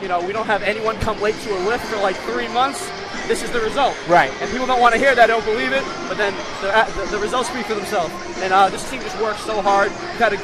You 0.00 0.08
know, 0.08 0.24
we 0.24 0.32
don't 0.32 0.46
have 0.46 0.62
anyone 0.62 0.96
come 1.00 1.20
late 1.20 1.36
to 1.42 1.56
a 1.56 1.60
lift 1.66 1.84
for 1.86 1.96
like 1.96 2.16
three 2.16 2.48
months. 2.48 2.88
This 3.28 3.42
is 3.42 3.50
the 3.52 3.60
result. 3.60 3.96
Right. 4.08 4.32
And 4.40 4.50
people 4.50 4.66
don't 4.66 4.80
want 4.80 4.94
to 4.94 5.00
hear 5.00 5.14
that, 5.14 5.26
don't 5.26 5.44
believe 5.44 5.72
it, 5.72 5.84
but 6.08 6.16
then 6.16 6.34
the, 6.60 7.00
the, 7.00 7.06
the 7.12 7.18
results 7.18 7.48
speak 7.48 7.66
for 7.66 7.74
themselves. 7.74 8.12
And 8.38 8.52
uh, 8.52 8.68
this 8.68 8.88
team 8.90 9.00
just 9.02 9.20
worked 9.20 9.40
so 9.40 9.62
hard. 9.62 9.90
We've 9.90 10.18
had 10.18 10.32
a 10.32 10.38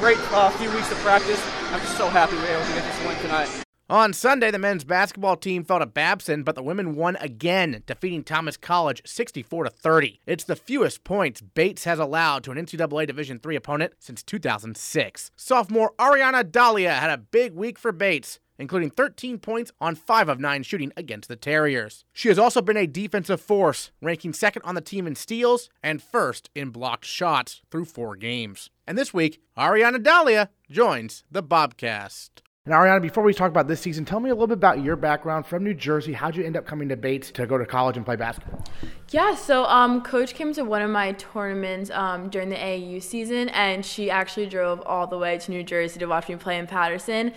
great 0.00 0.18
uh, 0.32 0.50
few 0.50 0.70
weeks 0.72 0.90
of 0.90 0.98
practice. 0.98 1.42
I'm 1.72 1.80
just 1.80 1.96
so 1.96 2.08
happy 2.08 2.34
we 2.34 2.42
were 2.42 2.48
able 2.48 2.66
to 2.66 2.72
get 2.72 2.84
this 2.84 3.06
win 3.06 3.16
tonight. 3.22 3.65
On 3.88 4.12
Sunday, 4.12 4.50
the 4.50 4.58
men's 4.58 4.82
basketball 4.82 5.36
team 5.36 5.62
fell 5.62 5.78
to 5.78 5.86
Babson, 5.86 6.42
but 6.42 6.56
the 6.56 6.62
women 6.62 6.96
won 6.96 7.14
again, 7.20 7.84
defeating 7.86 8.24
Thomas 8.24 8.56
College 8.56 9.00
64 9.06 9.62
to 9.62 9.70
30. 9.70 10.20
It's 10.26 10.42
the 10.42 10.56
fewest 10.56 11.04
points 11.04 11.40
Bates 11.40 11.84
has 11.84 12.00
allowed 12.00 12.42
to 12.42 12.50
an 12.50 12.58
NCAA 12.58 13.06
Division 13.06 13.40
III 13.46 13.54
opponent 13.54 13.92
since 14.00 14.24
2006. 14.24 15.30
Sophomore 15.36 15.92
Ariana 16.00 16.42
Dalia 16.42 16.98
had 16.98 17.10
a 17.10 17.18
big 17.18 17.54
week 17.54 17.78
for 17.78 17.92
Bates, 17.92 18.40
including 18.58 18.90
13 18.90 19.38
points 19.38 19.70
on 19.80 19.94
5 19.94 20.30
of 20.30 20.40
9 20.40 20.64
shooting 20.64 20.92
against 20.96 21.28
the 21.28 21.36
Terriers. 21.36 22.04
She 22.12 22.28
has 22.28 22.40
also 22.40 22.60
been 22.60 22.76
a 22.76 22.88
defensive 22.88 23.40
force, 23.40 23.92
ranking 24.02 24.32
second 24.32 24.62
on 24.64 24.74
the 24.74 24.80
team 24.80 25.06
in 25.06 25.14
steals 25.14 25.70
and 25.80 26.02
first 26.02 26.50
in 26.56 26.70
blocked 26.70 27.04
shots 27.04 27.62
through 27.70 27.84
4 27.84 28.16
games. 28.16 28.68
And 28.84 28.98
this 28.98 29.14
week, 29.14 29.40
Ariana 29.56 30.02
Dalia 30.02 30.48
joins 30.68 31.22
the 31.30 31.44
Bobcast. 31.44 32.30
And 32.66 32.74
Ariana, 32.74 33.00
before 33.00 33.22
we 33.22 33.32
talk 33.32 33.48
about 33.48 33.68
this 33.68 33.80
season, 33.80 34.04
tell 34.04 34.18
me 34.18 34.28
a 34.28 34.34
little 34.34 34.48
bit 34.48 34.54
about 34.54 34.82
your 34.82 34.96
background 34.96 35.46
from 35.46 35.62
New 35.62 35.72
Jersey. 35.72 36.12
How'd 36.12 36.34
you 36.34 36.44
end 36.44 36.56
up 36.56 36.66
coming 36.66 36.88
to 36.88 36.96
Bates 36.96 37.30
to 37.30 37.46
go 37.46 37.56
to 37.56 37.64
college 37.64 37.96
and 37.96 38.04
play 38.04 38.16
basketball? 38.16 38.64
Yeah, 39.10 39.36
so 39.36 39.66
um, 39.66 40.02
coach 40.02 40.34
came 40.34 40.52
to 40.54 40.64
one 40.64 40.82
of 40.82 40.90
my 40.90 41.12
tournaments 41.12 41.92
um, 41.92 42.28
during 42.28 42.48
the 42.48 42.56
AAU 42.56 43.00
season, 43.00 43.50
and 43.50 43.86
she 43.86 44.10
actually 44.10 44.46
drove 44.46 44.80
all 44.80 45.06
the 45.06 45.16
way 45.16 45.38
to 45.38 45.50
New 45.52 45.62
Jersey 45.62 46.00
to 46.00 46.06
watch 46.06 46.28
me 46.28 46.34
play 46.34 46.58
in 46.58 46.66
Paterson. 46.66 47.32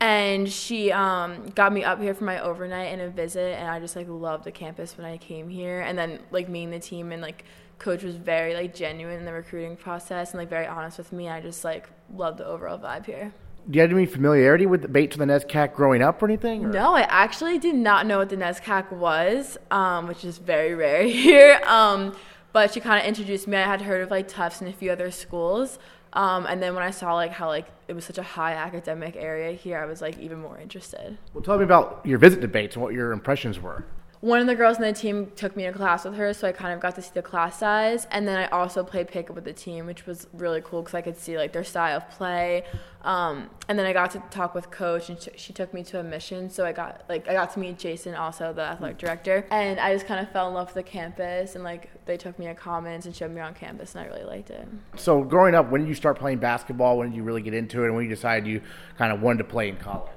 And 0.00 0.50
she 0.50 0.90
um, 0.92 1.50
got 1.50 1.74
me 1.74 1.84
up 1.84 2.00
here 2.00 2.14
for 2.14 2.24
my 2.24 2.40
overnight 2.40 2.90
and 2.90 3.02
a 3.02 3.10
visit, 3.10 3.58
and 3.58 3.68
I 3.68 3.80
just 3.80 3.96
like 3.96 4.08
loved 4.08 4.44
the 4.44 4.50
campus 4.50 4.96
when 4.96 5.06
I 5.06 5.18
came 5.18 5.50
here. 5.50 5.82
And 5.82 5.98
then 5.98 6.20
like 6.30 6.48
meeting 6.48 6.70
the 6.70 6.80
team 6.80 7.12
and 7.12 7.20
like 7.20 7.44
coach 7.78 8.02
was 8.02 8.16
very 8.16 8.54
like 8.54 8.74
genuine 8.74 9.18
in 9.18 9.26
the 9.26 9.32
recruiting 9.34 9.76
process 9.76 10.30
and 10.30 10.38
like 10.38 10.48
very 10.48 10.66
honest 10.66 10.96
with 10.96 11.12
me. 11.12 11.28
I 11.28 11.42
just 11.42 11.64
like 11.64 11.90
loved 12.14 12.38
the 12.38 12.46
overall 12.46 12.78
vibe 12.78 13.04
here 13.04 13.30
do 13.68 13.76
you 13.76 13.82
have 13.82 13.92
any 13.92 14.06
familiarity 14.06 14.66
with 14.66 14.82
the 14.82 14.88
Bates 14.88 15.16
or 15.16 15.18
the 15.18 15.26
NESCAC 15.26 15.74
growing 15.74 16.02
up 16.02 16.22
or 16.22 16.26
anything? 16.26 16.64
Or? 16.64 16.68
No, 16.68 16.94
I 16.94 17.02
actually 17.02 17.58
did 17.58 17.74
not 17.74 18.06
know 18.06 18.18
what 18.18 18.28
the 18.28 18.36
NESCAC 18.36 18.92
was, 18.92 19.58
um, 19.70 20.06
which 20.06 20.24
is 20.24 20.38
very 20.38 20.74
rare 20.74 21.02
here. 21.06 21.60
Um, 21.66 22.16
but 22.52 22.72
she 22.72 22.80
kind 22.80 23.00
of 23.00 23.06
introduced 23.06 23.46
me. 23.46 23.56
I 23.56 23.62
had 23.62 23.82
heard 23.82 24.02
of 24.02 24.10
like 24.10 24.28
Tufts 24.28 24.60
and 24.60 24.68
a 24.68 24.72
few 24.72 24.90
other 24.90 25.10
schools. 25.10 25.78
Um, 26.12 26.46
and 26.46 26.60
then 26.60 26.74
when 26.74 26.82
I 26.82 26.90
saw 26.90 27.14
like 27.14 27.30
how 27.30 27.48
like 27.48 27.68
it 27.86 27.92
was 27.92 28.04
such 28.04 28.18
a 28.18 28.22
high 28.22 28.54
academic 28.54 29.14
area 29.16 29.52
here, 29.52 29.78
I 29.78 29.86
was 29.86 30.00
like 30.00 30.18
even 30.18 30.40
more 30.40 30.58
interested. 30.58 31.18
Well, 31.32 31.42
tell 31.42 31.58
me 31.58 31.64
about 31.64 32.00
your 32.04 32.18
visit 32.18 32.40
to 32.40 32.48
Bates 32.48 32.74
and 32.74 32.82
what 32.82 32.94
your 32.94 33.12
impressions 33.12 33.60
were. 33.60 33.84
One 34.20 34.38
of 34.38 34.46
the 34.46 34.54
girls 34.54 34.76
on 34.76 34.82
the 34.82 34.92
team 34.92 35.32
took 35.34 35.56
me 35.56 35.64
to 35.64 35.72
class 35.72 36.04
with 36.04 36.14
her, 36.14 36.34
so 36.34 36.46
I 36.46 36.52
kind 36.52 36.74
of 36.74 36.80
got 36.80 36.94
to 36.96 37.02
see 37.02 37.12
the 37.14 37.22
class 37.22 37.58
size. 37.58 38.06
And 38.10 38.28
then 38.28 38.36
I 38.36 38.48
also 38.48 38.84
played 38.84 39.08
pickup 39.08 39.34
with 39.34 39.44
the 39.44 39.54
team, 39.54 39.86
which 39.86 40.04
was 40.04 40.26
really 40.34 40.60
cool 40.60 40.82
because 40.82 40.94
I 40.94 41.00
could 41.00 41.16
see 41.16 41.38
like 41.38 41.54
their 41.54 41.64
style 41.64 41.96
of 41.96 42.10
play. 42.10 42.64
Um, 43.02 43.48
and 43.68 43.78
then 43.78 43.86
I 43.86 43.94
got 43.94 44.10
to 44.10 44.22
talk 44.30 44.54
with 44.54 44.70
coach, 44.70 45.08
and 45.08 45.18
sh- 45.18 45.28
she 45.36 45.54
took 45.54 45.72
me 45.72 45.82
to 45.84 46.00
a 46.00 46.02
mission. 46.02 46.50
So 46.50 46.66
I 46.66 46.72
got 46.72 47.04
like 47.08 47.28
I 47.28 47.32
got 47.32 47.54
to 47.54 47.60
meet 47.60 47.78
Jason, 47.78 48.14
also 48.14 48.52
the 48.52 48.60
athletic 48.60 48.98
director, 48.98 49.46
and 49.50 49.80
I 49.80 49.94
just 49.94 50.06
kind 50.06 50.20
of 50.20 50.30
fell 50.32 50.48
in 50.48 50.54
love 50.54 50.66
with 50.66 50.74
the 50.74 50.82
campus. 50.82 51.54
And 51.54 51.64
like 51.64 51.88
they 52.04 52.18
took 52.18 52.38
me 52.38 52.44
to 52.44 52.54
Commons 52.54 53.06
and 53.06 53.16
showed 53.16 53.30
me 53.30 53.40
around 53.40 53.54
campus, 53.54 53.94
and 53.94 54.04
I 54.04 54.06
really 54.08 54.24
liked 54.24 54.50
it. 54.50 54.68
So, 54.96 55.24
growing 55.24 55.54
up, 55.54 55.70
when 55.70 55.80
did 55.80 55.88
you 55.88 55.94
start 55.94 56.18
playing 56.18 56.40
basketball? 56.40 56.98
When 56.98 57.08
did 57.08 57.16
you 57.16 57.22
really 57.22 57.40
get 57.40 57.54
into 57.54 57.84
it? 57.84 57.86
And 57.86 57.94
when 57.94 58.04
you 58.04 58.10
decided 58.10 58.46
you 58.46 58.60
kind 58.98 59.12
of 59.12 59.22
wanted 59.22 59.38
to 59.38 59.44
play 59.44 59.70
in 59.70 59.76
college? 59.76 60.10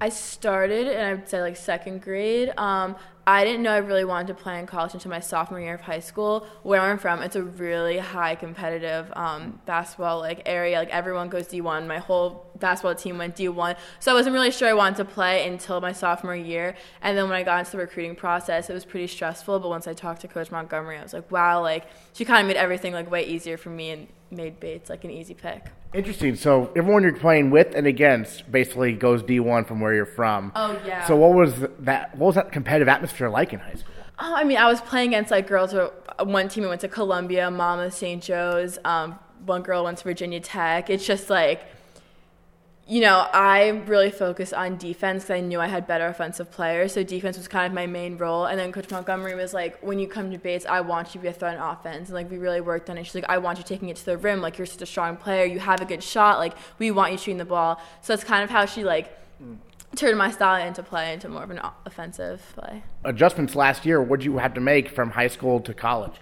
I 0.00 0.08
started, 0.08 0.88
and 0.88 1.06
I 1.06 1.12
would 1.12 1.28
say 1.28 1.42
like 1.42 1.56
second 1.56 2.00
grade. 2.00 2.54
Um, 2.56 2.96
I 3.26 3.44
didn't 3.44 3.62
know 3.62 3.72
I 3.72 3.78
really 3.78 4.04
wanted 4.04 4.28
to 4.28 4.34
play 4.34 4.58
in 4.58 4.66
college 4.66 4.94
until 4.94 5.10
my 5.10 5.20
sophomore 5.20 5.60
year 5.60 5.74
of 5.74 5.82
high 5.82 6.00
school. 6.00 6.46
Where 6.62 6.80
I'm 6.80 6.98
from, 6.98 7.22
it's 7.22 7.36
a 7.36 7.42
really 7.42 7.98
high 7.98 8.34
competitive 8.34 9.12
um, 9.14 9.60
basketball 9.66 10.18
like 10.18 10.42
area. 10.46 10.78
Like 10.78 10.90
everyone 10.90 11.28
goes 11.28 11.46
D1. 11.48 11.86
My 11.86 11.98
whole 11.98 12.50
basketball 12.58 12.94
team 12.94 13.18
went 13.18 13.36
D1, 13.36 13.76
so 13.98 14.12
I 14.12 14.14
wasn't 14.14 14.34
really 14.34 14.50
sure 14.50 14.68
I 14.68 14.74
wanted 14.74 14.96
to 14.96 15.04
play 15.04 15.46
until 15.46 15.80
my 15.80 15.92
sophomore 15.92 16.34
year. 16.34 16.74
And 17.02 17.16
then 17.16 17.24
when 17.28 17.36
I 17.36 17.42
got 17.42 17.60
into 17.60 17.72
the 17.72 17.78
recruiting 17.78 18.16
process, 18.16 18.70
it 18.70 18.74
was 18.74 18.84
pretty 18.84 19.06
stressful. 19.06 19.60
But 19.60 19.68
once 19.68 19.86
I 19.86 19.92
talked 19.92 20.22
to 20.22 20.28
Coach 20.28 20.50
Montgomery, 20.50 20.98
I 20.98 21.02
was 21.02 21.12
like, 21.12 21.30
wow, 21.30 21.62
like 21.62 21.86
she 22.12 22.24
kind 22.24 22.40
of 22.40 22.46
made 22.48 22.56
everything 22.56 22.92
like 22.92 23.10
way 23.10 23.26
easier 23.26 23.56
for 23.56 23.70
me 23.70 23.90
and 23.90 24.08
made 24.30 24.60
Bates 24.60 24.88
like 24.88 25.04
an 25.04 25.10
easy 25.10 25.34
pick. 25.34 25.66
Interesting. 25.92 26.36
So 26.36 26.70
everyone 26.76 27.02
you're 27.02 27.16
playing 27.16 27.50
with 27.50 27.74
and 27.74 27.86
against 27.86 28.50
basically 28.50 28.92
goes 28.92 29.24
D1 29.24 29.66
from 29.66 29.80
where 29.80 29.92
you're 29.92 30.06
from. 30.06 30.52
Oh 30.54 30.80
yeah. 30.86 31.04
So 31.06 31.16
what 31.16 31.34
was 31.34 31.66
that? 31.80 32.16
What 32.16 32.26
was 32.26 32.34
that 32.36 32.52
competitive 32.52 32.88
atmosphere 32.88 33.09
like 33.18 33.52
in 33.52 33.60
high 33.60 33.74
school? 33.74 33.94
Oh, 34.18 34.34
I 34.34 34.44
mean, 34.44 34.58
I 34.58 34.66
was 34.66 34.80
playing 34.80 35.10
against 35.10 35.30
like 35.30 35.46
girls. 35.46 35.74
One 36.22 36.48
team 36.48 36.68
went 36.68 36.82
to 36.82 36.88
Columbia, 36.88 37.50
Mama 37.50 37.90
St. 37.90 38.22
Joe's. 38.22 38.78
Um, 38.84 39.18
one 39.46 39.62
girl 39.62 39.84
went 39.84 39.98
to 39.98 40.04
Virginia 40.04 40.40
Tech. 40.40 40.90
It's 40.90 41.06
just 41.06 41.30
like 41.30 41.62
you 42.90 43.00
know, 43.00 43.24
I 43.32 43.68
really 43.86 44.10
focused 44.10 44.52
on 44.52 44.76
defense 44.76 45.22
because 45.22 45.36
I 45.36 45.40
knew 45.42 45.60
I 45.60 45.68
had 45.68 45.86
better 45.86 46.08
offensive 46.08 46.50
players. 46.50 46.92
So 46.92 47.04
defense 47.04 47.36
was 47.36 47.46
kind 47.46 47.64
of 47.64 47.72
my 47.72 47.86
main 47.86 48.18
role. 48.18 48.46
And 48.46 48.58
then 48.58 48.72
Coach 48.72 48.90
Montgomery 48.90 49.36
was 49.36 49.54
like, 49.54 49.78
when 49.80 50.00
you 50.00 50.08
come 50.08 50.32
to 50.32 50.38
Bates, 50.38 50.66
I 50.66 50.80
want 50.80 51.14
you 51.14 51.20
to 51.20 51.22
be 51.22 51.28
a 51.28 51.32
threat 51.32 51.54
in 51.54 51.60
offense. 51.60 52.08
And 52.08 52.16
like 52.16 52.28
we 52.28 52.38
really 52.38 52.60
worked 52.60 52.90
on 52.90 52.98
it. 52.98 53.04
She's 53.04 53.14
like, 53.14 53.26
I 53.28 53.38
want 53.38 53.58
you 53.58 53.64
taking 53.64 53.90
it 53.90 53.96
to 53.98 54.06
the 54.06 54.18
rim. 54.18 54.40
Like 54.40 54.58
you're 54.58 54.66
such 54.66 54.82
a 54.82 54.86
strong 54.86 55.16
player. 55.16 55.44
You 55.44 55.60
have 55.60 55.80
a 55.80 55.84
good 55.84 56.02
shot. 56.02 56.40
Like 56.40 56.56
we 56.80 56.90
want 56.90 57.12
you 57.12 57.18
shooting 57.18 57.38
the 57.38 57.44
ball. 57.44 57.80
So 58.02 58.12
that's 58.12 58.24
kind 58.24 58.42
of 58.42 58.50
how 58.50 58.66
she 58.66 58.82
like 58.82 59.16
turned 59.96 60.18
my 60.18 60.30
style 60.30 60.66
into 60.66 60.82
play 60.82 61.12
into 61.12 61.28
more 61.28 61.42
of 61.42 61.50
an 61.50 61.60
offensive 61.86 62.42
play. 62.54 62.82
Adjustments 63.04 63.54
last 63.54 63.84
year. 63.84 64.00
What 64.02 64.20
did 64.20 64.26
you 64.26 64.38
have 64.38 64.54
to 64.54 64.60
make 64.60 64.88
from 64.88 65.10
high 65.10 65.28
school 65.28 65.60
to 65.60 65.74
college? 65.74 66.14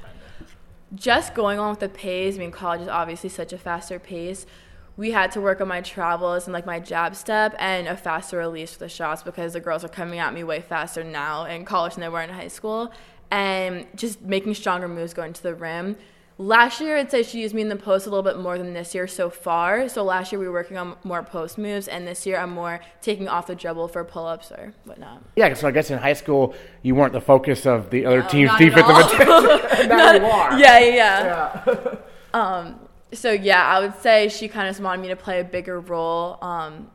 Just 0.95 1.35
going 1.35 1.59
on 1.59 1.71
with 1.71 1.81
the 1.81 1.89
pace. 1.89 2.37
I 2.37 2.39
mean, 2.39 2.51
college 2.51 2.81
is 2.81 2.89
obviously 2.89 3.29
such 3.29 3.53
a 3.53 3.59
faster 3.59 3.99
pace 3.99 4.47
we 4.99 5.13
had 5.13 5.31
to 5.31 5.41
work 5.41 5.61
on 5.61 5.69
my 5.69 5.81
travels 5.81 6.47
and 6.47 6.53
like 6.53 6.67
my 6.67 6.81
jab 6.81 7.15
step 7.15 7.55
and 7.61 7.87
a 7.87 7.97
faster 7.97 8.37
release 8.37 8.73
for 8.73 8.81
the 8.81 8.89
shots 8.89 9.23
because 9.23 9.53
the 9.53 9.61
girls 9.61 9.85
are 9.85 9.89
coming 9.89 10.19
at 10.19 10.35
me 10.35 10.43
way 10.43 10.61
faster 10.61 11.05
now 11.05 11.45
in 11.45 11.65
college 11.65 11.95
than 11.95 12.03
they 12.03 12.09
were 12.09 12.21
in 12.21 12.29
high 12.29 12.49
school 12.49 12.93
and 13.31 13.87
just 13.95 14.21
making 14.21 14.53
stronger 14.55 14.89
moves 14.89 15.15
going 15.15 15.33
to 15.33 15.43
the 15.43 15.55
rim 15.55 15.97
last 16.38 16.80
year 16.80 16.97
i'd 16.97 17.11
say 17.11 17.23
she 17.23 17.40
used 17.40 17.54
me 17.54 17.62
in 17.62 17.68
the 17.68 17.76
post 17.76 18.07
a 18.07 18.11
little 18.11 18.23
bit 18.23 18.38
more 18.38 18.57
than 18.57 18.73
this 18.73 18.95
year 18.95 19.07
so 19.07 19.28
far. 19.28 19.88
So 19.88 20.04
last 20.04 20.30
year 20.30 20.38
we 20.38 20.47
were 20.47 20.52
working 20.52 20.76
on 20.76 20.97
more 21.02 21.23
post 21.23 21.59
moves 21.59 21.88
and 21.88 22.07
this 22.07 22.25
year 22.26 22.38
i'm 22.38 22.50
more 22.50 22.80
taking 23.02 23.28
off 23.28 23.49
the 23.49 23.54
dribble 23.54 23.88
for 23.88 24.04
pull-ups 24.04 24.52
or 24.52 24.73
whatnot. 24.85 25.23
Yeah 25.37 25.52
so 25.54 25.68
i 25.68 25.71
guess 25.71 25.90
in 25.90 25.99
high 25.99 26.12
school 26.12 26.54
you 26.83 26.95
weren't 26.95 27.12
the 27.12 27.21
focus 27.21 27.66
of 27.66 27.90
the 27.90 28.07
other 28.07 28.23
no, 28.23 28.28
team's 28.28 28.57
defensive 28.57 28.97
attention 28.97 29.88
now 29.88 30.12
you 30.12 30.25
are. 30.25 30.59
Yeah 30.59 30.78
yeah, 30.78 31.62
yeah. 31.66 31.95
um, 32.35 32.88
so 33.12 33.30
yeah, 33.30 33.64
I 33.64 33.80
would 33.80 33.95
say 34.00 34.28
she 34.28 34.49
kind 34.49 34.68
of 34.68 34.78
wanted 34.83 35.02
me 35.02 35.09
to 35.09 35.16
play 35.16 35.40
a 35.40 35.45
bigger 35.45 35.80
role 35.80 36.38
um, 36.42 36.90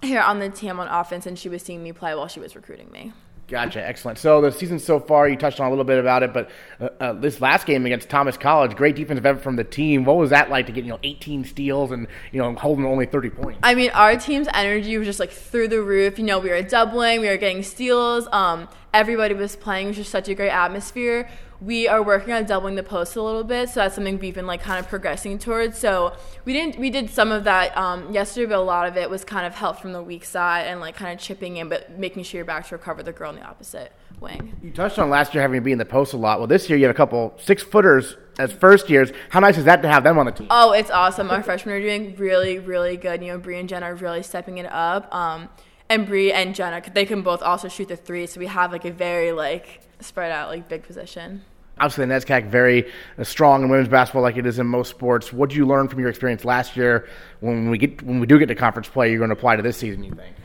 here 0.00 0.20
on 0.20 0.38
the 0.38 0.48
team 0.48 0.80
on 0.80 0.88
offense, 0.88 1.26
and 1.26 1.38
she 1.38 1.48
was 1.48 1.62
seeing 1.62 1.82
me 1.82 1.92
play 1.92 2.14
while 2.14 2.28
she 2.28 2.40
was 2.40 2.56
recruiting 2.56 2.90
me. 2.90 3.12
Gotcha, 3.52 3.86
excellent. 3.86 4.16
So 4.16 4.40
the 4.40 4.50
season 4.50 4.78
so 4.78 4.98
far, 4.98 5.28
you 5.28 5.36
touched 5.36 5.60
on 5.60 5.66
a 5.66 5.68
little 5.68 5.84
bit 5.84 5.98
about 5.98 6.22
it, 6.22 6.32
but 6.32 6.48
uh, 6.80 6.88
uh, 6.98 7.12
this 7.12 7.38
last 7.42 7.66
game 7.66 7.84
against 7.84 8.08
Thomas 8.08 8.38
College, 8.38 8.74
great 8.74 8.96
defensive 8.96 9.26
effort 9.26 9.42
from 9.42 9.56
the 9.56 9.64
team. 9.64 10.06
What 10.06 10.16
was 10.16 10.30
that 10.30 10.48
like 10.48 10.64
to 10.68 10.72
get 10.72 10.84
you 10.84 10.90
know 10.90 10.98
18 11.02 11.44
steals 11.44 11.90
and 11.90 12.06
you 12.32 12.40
know 12.40 12.54
holding 12.54 12.86
only 12.86 13.04
30 13.04 13.28
points? 13.28 13.60
I 13.62 13.74
mean, 13.74 13.90
our 13.90 14.16
team's 14.16 14.48
energy 14.54 14.96
was 14.96 15.06
just 15.06 15.20
like 15.20 15.30
through 15.30 15.68
the 15.68 15.82
roof. 15.82 16.18
You 16.18 16.24
know, 16.24 16.38
we 16.38 16.48
were 16.48 16.62
doubling, 16.62 17.20
we 17.20 17.28
were 17.28 17.36
getting 17.36 17.62
steals. 17.62 18.26
Um, 18.32 18.70
everybody 18.94 19.34
was 19.34 19.54
playing. 19.54 19.84
It 19.84 19.90
was 19.90 19.96
just 19.98 20.10
such 20.10 20.28
a 20.28 20.34
great 20.34 20.48
atmosphere 20.48 21.28
we 21.62 21.86
are 21.86 22.02
working 22.02 22.32
on 22.32 22.44
doubling 22.44 22.74
the 22.74 22.82
post 22.82 23.14
a 23.14 23.22
little 23.22 23.44
bit 23.44 23.68
so 23.68 23.80
that's 23.80 23.94
something 23.94 24.18
we've 24.18 24.34
been 24.34 24.48
like 24.48 24.60
kind 24.60 24.80
of 24.80 24.88
progressing 24.88 25.38
towards. 25.38 25.78
So 25.78 26.16
we 26.44 26.52
didn't 26.52 26.78
we 26.78 26.90
did 26.90 27.08
some 27.08 27.30
of 27.30 27.44
that 27.44 27.76
um, 27.76 28.12
yesterday 28.12 28.46
but 28.46 28.58
a 28.58 28.62
lot 28.62 28.88
of 28.88 28.96
it 28.96 29.08
was 29.08 29.24
kind 29.24 29.46
of 29.46 29.54
help 29.54 29.78
from 29.78 29.92
the 29.92 30.02
weak 30.02 30.24
side 30.24 30.62
and 30.62 30.80
like 30.80 30.96
kind 30.96 31.12
of 31.12 31.24
chipping 31.24 31.58
in 31.58 31.68
but 31.68 31.98
making 31.98 32.24
sure 32.24 32.38
you're 32.38 32.44
back 32.44 32.66
to 32.68 32.74
recover 32.74 33.02
the 33.02 33.12
girl 33.12 33.30
in 33.30 33.36
the 33.36 33.44
opposite 33.44 33.92
wing. 34.20 34.56
You 34.60 34.72
touched 34.72 34.98
on 34.98 35.08
last 35.08 35.34
year 35.34 35.42
having 35.42 35.60
to 35.60 35.64
be 35.64 35.72
in 35.72 35.78
the 35.78 35.84
post 35.84 36.14
a 36.14 36.16
lot. 36.16 36.40
Well 36.40 36.48
this 36.48 36.68
year 36.68 36.78
you 36.78 36.84
have 36.86 36.94
a 36.94 36.96
couple 36.96 37.32
six 37.38 37.62
footers 37.62 38.16
as 38.40 38.52
first 38.52 38.90
years. 38.90 39.12
How 39.30 39.38
nice 39.38 39.56
is 39.56 39.64
that 39.64 39.82
to 39.82 39.88
have 39.88 40.02
them 40.02 40.18
on 40.18 40.26
the 40.26 40.32
team? 40.32 40.48
Oh 40.50 40.72
it's 40.72 40.90
awesome. 40.90 41.30
Our 41.30 41.42
freshmen 41.44 41.76
are 41.76 41.80
doing 41.80 42.16
really 42.16 42.58
really 42.58 42.96
good. 42.96 43.22
You 43.22 43.28
know 43.28 43.38
Bree 43.38 43.60
and 43.60 43.68
Jen 43.68 43.84
are 43.84 43.94
really 43.94 44.24
stepping 44.24 44.58
it 44.58 44.66
up 44.66 45.14
um, 45.14 45.48
and 45.88 46.06
Bree 46.06 46.32
and 46.32 46.56
Jenna 46.56 46.82
they 46.92 47.06
can 47.06 47.22
both 47.22 47.40
also 47.40 47.68
shoot 47.68 47.86
the 47.86 47.96
three 47.96 48.26
so 48.26 48.40
we 48.40 48.46
have 48.46 48.72
like 48.72 48.84
a 48.84 48.90
very 48.90 49.30
like 49.30 49.82
spread 50.00 50.32
out 50.32 50.48
like 50.48 50.68
big 50.68 50.82
position 50.82 51.42
obviously 51.82 52.06
the 52.06 52.14
NESCAC 52.14 52.46
very 52.46 52.90
uh, 53.18 53.24
strong 53.24 53.62
in 53.62 53.68
women's 53.68 53.88
basketball 53.88 54.22
like 54.22 54.36
it 54.36 54.46
is 54.46 54.58
in 54.58 54.66
most 54.66 54.90
sports. 54.90 55.32
What 55.32 55.50
did 55.50 55.56
you 55.56 55.66
learn 55.66 55.88
from 55.88 55.98
your 55.98 56.08
experience 56.08 56.44
last 56.44 56.76
year 56.76 57.08
when 57.40 57.70
we 57.70 57.78
get 57.78 58.02
when 58.02 58.20
we 58.20 58.26
do 58.26 58.38
get 58.38 58.46
to 58.46 58.54
conference 58.54 58.88
play 58.88 59.10
you're 59.10 59.18
going 59.18 59.30
to 59.30 59.36
apply 59.36 59.56
to 59.56 59.62
this 59.62 59.76
season, 59.76 60.04
you 60.04 60.14
think? 60.14 60.36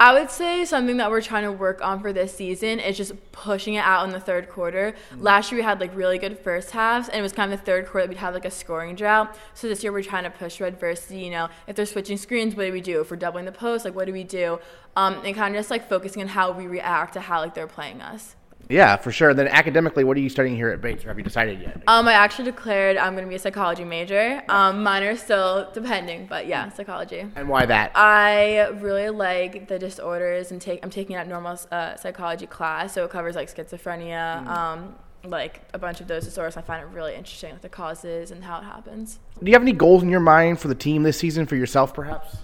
I 0.00 0.12
would 0.12 0.30
say 0.30 0.64
something 0.64 0.98
that 0.98 1.10
we're 1.10 1.22
trying 1.22 1.42
to 1.42 1.50
work 1.50 1.82
on 1.82 2.00
for 2.00 2.12
this 2.12 2.32
season 2.32 2.78
is 2.78 2.96
just 2.96 3.14
pushing 3.32 3.74
it 3.74 3.84
out 3.84 4.04
in 4.06 4.10
the 4.10 4.20
third 4.20 4.48
quarter. 4.48 4.92
Mm-hmm. 4.92 5.22
Last 5.22 5.50
year 5.50 5.58
we 5.58 5.64
had 5.64 5.80
like 5.80 5.96
really 5.96 6.18
good 6.18 6.38
first 6.38 6.70
halves, 6.70 7.08
and 7.08 7.18
it 7.18 7.22
was 7.22 7.32
kind 7.32 7.52
of 7.52 7.58
the 7.58 7.66
third 7.66 7.86
quarter 7.86 8.06
that 8.06 8.10
we'd 8.10 8.18
have 8.18 8.32
like 8.32 8.44
a 8.44 8.50
scoring 8.50 8.94
drought. 8.94 9.36
So 9.54 9.68
this 9.68 9.82
year 9.82 9.90
we're 9.90 10.04
trying 10.04 10.22
to 10.22 10.30
push 10.30 10.60
adversity. 10.60 11.18
You 11.22 11.30
know, 11.30 11.48
if 11.66 11.74
they're 11.74 11.86
switching 11.86 12.16
screens, 12.16 12.54
what 12.54 12.66
do 12.66 12.72
we 12.72 12.80
do? 12.80 13.00
If 13.00 13.10
we're 13.10 13.16
doubling 13.16 13.44
the 13.44 13.52
post, 13.52 13.84
like 13.84 13.96
what 13.96 14.06
do 14.06 14.12
we 14.12 14.22
do? 14.22 14.60
Um, 14.94 15.14
and 15.24 15.34
kind 15.34 15.56
of 15.56 15.58
just 15.58 15.70
like 15.70 15.88
focusing 15.88 16.22
on 16.22 16.28
how 16.28 16.52
we 16.52 16.68
react 16.68 17.14
to 17.14 17.20
how 17.20 17.40
like 17.40 17.54
they're 17.54 17.66
playing 17.66 18.00
us. 18.00 18.36
Yeah, 18.68 18.96
for 18.96 19.10
sure. 19.10 19.34
Then 19.34 19.48
academically, 19.48 20.04
what 20.04 20.16
are 20.16 20.20
you 20.20 20.28
studying 20.28 20.56
here 20.56 20.68
at 20.68 20.80
Bates? 20.80 21.04
Or 21.04 21.08
have 21.08 21.18
you 21.18 21.24
decided 21.24 21.60
yet? 21.60 21.82
Um, 21.86 22.06
I 22.06 22.12
actually 22.12 22.44
declared 22.46 22.96
I'm 22.96 23.14
going 23.14 23.24
to 23.24 23.28
be 23.28 23.34
a 23.34 23.38
psychology 23.38 23.84
major. 23.84 24.42
Um, 24.48 24.82
mine 24.82 25.02
are 25.04 25.16
still 25.16 25.70
depending, 25.72 26.26
but 26.26 26.46
yeah, 26.46 26.68
psychology. 26.70 27.24
And 27.34 27.48
why 27.48 27.66
that? 27.66 27.92
I 27.94 28.68
really 28.68 29.08
like 29.10 29.68
the 29.68 29.78
disorders 29.78 30.50
and 30.50 30.60
take. 30.60 30.80
I'm 30.82 30.90
taking 30.90 31.16
a 31.16 31.24
normal 31.24 31.58
uh, 31.70 31.96
psychology 31.96 32.46
class, 32.46 32.92
so 32.92 33.04
it 33.04 33.10
covers 33.10 33.34
like 33.34 33.54
schizophrenia. 33.54 34.44
Mm. 34.44 34.48
Um, 34.48 34.94
like 35.24 35.62
a 35.74 35.78
bunch 35.78 36.00
of 36.00 36.06
those 36.06 36.24
disorders. 36.24 36.56
I 36.56 36.60
find 36.60 36.82
it 36.82 36.94
really 36.94 37.14
interesting, 37.14 37.52
like 37.52 37.62
the 37.62 37.68
causes 37.68 38.30
and 38.30 38.44
how 38.44 38.60
it 38.60 38.64
happens. 38.64 39.18
Do 39.42 39.46
you 39.46 39.52
have 39.54 39.62
any 39.62 39.72
goals 39.72 40.02
in 40.02 40.08
your 40.08 40.20
mind 40.20 40.60
for 40.60 40.68
the 40.68 40.76
team 40.76 41.02
this 41.02 41.18
season, 41.18 41.46
for 41.46 41.56
yourself, 41.56 41.92
perhaps? 41.92 42.36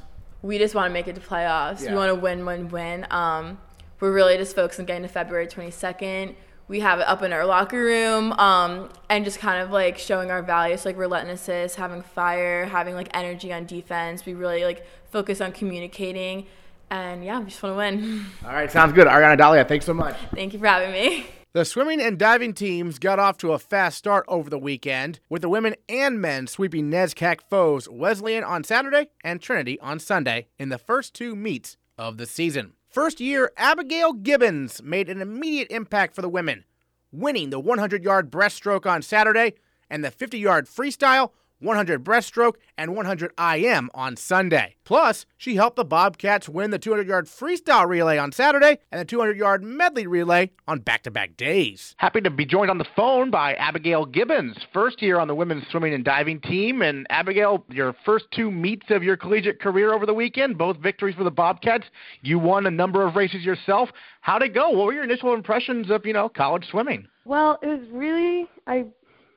We 0.43 0.59
just 0.59 0.75
want 0.75 0.91
to 0.91 0.93
make 0.93 1.07
it 1.07 1.15
to 1.15 1.21
playoffs. 1.21 1.83
Yeah. 1.83 1.91
We 1.91 1.97
want 1.97 2.11
to 2.11 2.17
win, 2.17 2.45
win, 2.45 2.69
win. 2.69 3.07
Um, 3.11 3.59
we're 4.01 4.13
really 4.13 4.37
just 4.37 4.55
focused 4.55 4.81
on 4.81 4.87
getting 4.87 5.03
to 5.03 5.09
February 5.09 5.47
22nd. 5.47 6.35
We 6.67 6.81
have 6.81 7.01
it 7.01 7.07
up 7.07 7.23
in 7.23 7.33
our 7.33 7.45
locker 7.45 7.83
room 7.83 8.33
um, 8.33 8.89
and 9.11 9.25
just 9.25 9.39
kind 9.39 9.63
of 9.63 9.71
like 9.71 9.99
showing 9.99 10.31
our 10.31 10.43
values, 10.43 10.87
like 10.87 10.97
relentlessness, 10.97 11.75
having 11.75 12.03
fire, 12.03 12.65
having 12.65 12.95
like 12.95 13.09
energy 13.13 13.53
on 13.53 13.67
defense. 13.67 14.25
We 14.25 14.33
really 14.33 14.65
like 14.65 14.87
focus 15.11 15.41
on 15.41 15.53
communicating. 15.53 16.47
And 16.91 17.25
yeah, 17.25 17.41
we 17.41 17.47
just 17.47 17.63
want 17.63 17.75
to 17.75 17.77
win. 17.77 18.27
All 18.45 18.53
right, 18.53 18.71
sounds 18.71 18.93
good. 18.93 19.07
Ariana 19.07 19.39
Dalia, 19.39 19.67
thanks 19.67 19.85
so 19.85 19.95
much. 19.95 20.17
Thank 20.35 20.55
you 20.55 20.59
for 20.59 20.67
having 20.67 20.93
me. 20.93 21.27
The 21.55 21.65
swimming 21.65 22.01
and 22.01 22.19
diving 22.19 22.53
teams 22.53 22.99
got 22.99 23.21
off 23.21 23.39
to 23.39 23.53
a 23.53 23.61
fast 23.61 23.97
start 23.97 24.25
over 24.27 24.51
the 24.51 24.59
weekend, 24.59 25.21
with 25.29 25.41
the 25.41 25.49
women 25.49 25.77
and 25.89 26.21
men 26.21 26.49
sweeping 26.49 26.91
NESCAC 26.91 27.43
foes 27.49 27.89
Wesleyan 27.89 28.43
on 28.43 28.65
Saturday 28.65 29.11
and 29.23 29.41
Trinity 29.41 29.79
on 29.79 30.01
Sunday 30.01 30.49
in 30.59 30.71
the 30.71 30.79
first 30.79 31.15
two 31.15 31.37
meets 31.37 31.77
of 31.97 32.17
the 32.17 32.27
season. 32.27 32.73
First 32.95 33.21
year, 33.21 33.51
Abigail 33.57 34.13
Gibbons 34.13 34.81
made 34.81 35.11
an 35.11 35.21
immediate 35.21 35.67
impact 35.73 36.15
for 36.15 36.23
the 36.23 36.29
women, 36.29 36.63
winning 37.11 37.51
the 37.51 37.59
100 37.59 38.05
yard 38.05 38.31
breaststroke 38.31 38.87
on 38.87 39.03
Saturday 39.03 39.55
and 39.91 40.05
the 40.05 40.13
50 40.13 40.39
yard 40.39 40.67
freestyle 40.69 41.33
100 41.65 42.05
breaststroke, 42.05 42.55
and 42.77 42.95
100 42.95 43.33
IM 43.39 43.91
on 43.95 44.17
Sunday. 44.17 44.77
Plus, 44.85 45.27
she 45.37 45.57
helped 45.57 45.77
the 45.77 45.85
Bobcats 45.85 46.49
win 46.49 46.71
the 46.71 46.79
200 46.79 47.07
yard 47.07 47.27
freestyle 47.27 47.89
relay 47.89 48.19
on 48.19 48.33
Saturday 48.33 48.79
and 48.93 49.01
the 49.01 49.05
200 49.05 49.37
yard 49.37 49.65
medley 49.65 50.07
relay 50.07 50.51
on 50.69 50.81
back 50.81 51.03
to 51.03 51.11
back 51.11 51.37
days. 51.37 51.95
Happy 51.99 52.21
to 52.21 52.31
be 52.31 52.45
joined 52.45 52.71
on 52.71 52.79
the 52.79 52.87
phone 52.95 53.31
by 53.31 53.55
Abigail 53.55 54.05
Gibbons, 54.05 54.57
first 54.73 55.01
year 55.01 55.19
on 55.19 55.29
the 55.29 55.35
women's 55.35 55.65
swimming 55.71 55.95
and 55.95 56.05
diving 56.05 56.41
team. 56.41 56.83
And 56.83 57.07
Abigail, 57.11 57.65
your 57.71 57.95
first 58.05 58.27
two 58.33 58.51
meets 58.51 58.91
of 58.91 59.03
your 59.03 59.17
collegiate 59.17 59.61
career 59.61 59.95
over 59.95 60.07
the 60.07 60.15
weekend, 60.15 60.59
both 60.59 60.77
victories 60.77 61.15
for 61.15 61.25
the 61.25 61.31
Bobcats. 61.31 61.87
You 62.21 62.39
won 62.39 62.67
a 62.67 62.71
number 62.71 63.07
of 63.07 63.17
races 63.17 63.45
yourself. 63.45 63.89
How'd 64.21 64.43
it 64.43 64.55
go? 64.55 64.71
What 64.71 64.87
were 64.87 64.93
your 64.93 65.05
initial 65.05 65.35
impressions 65.35 65.91
of, 65.91 66.05
you 66.05 66.13
know, 66.13 66.29
college 66.29 66.67
swimming? 66.71 67.09
Well, 67.25 67.59
it 67.63 67.67
was 67.67 67.81
really, 67.91 68.49
I 68.67 68.85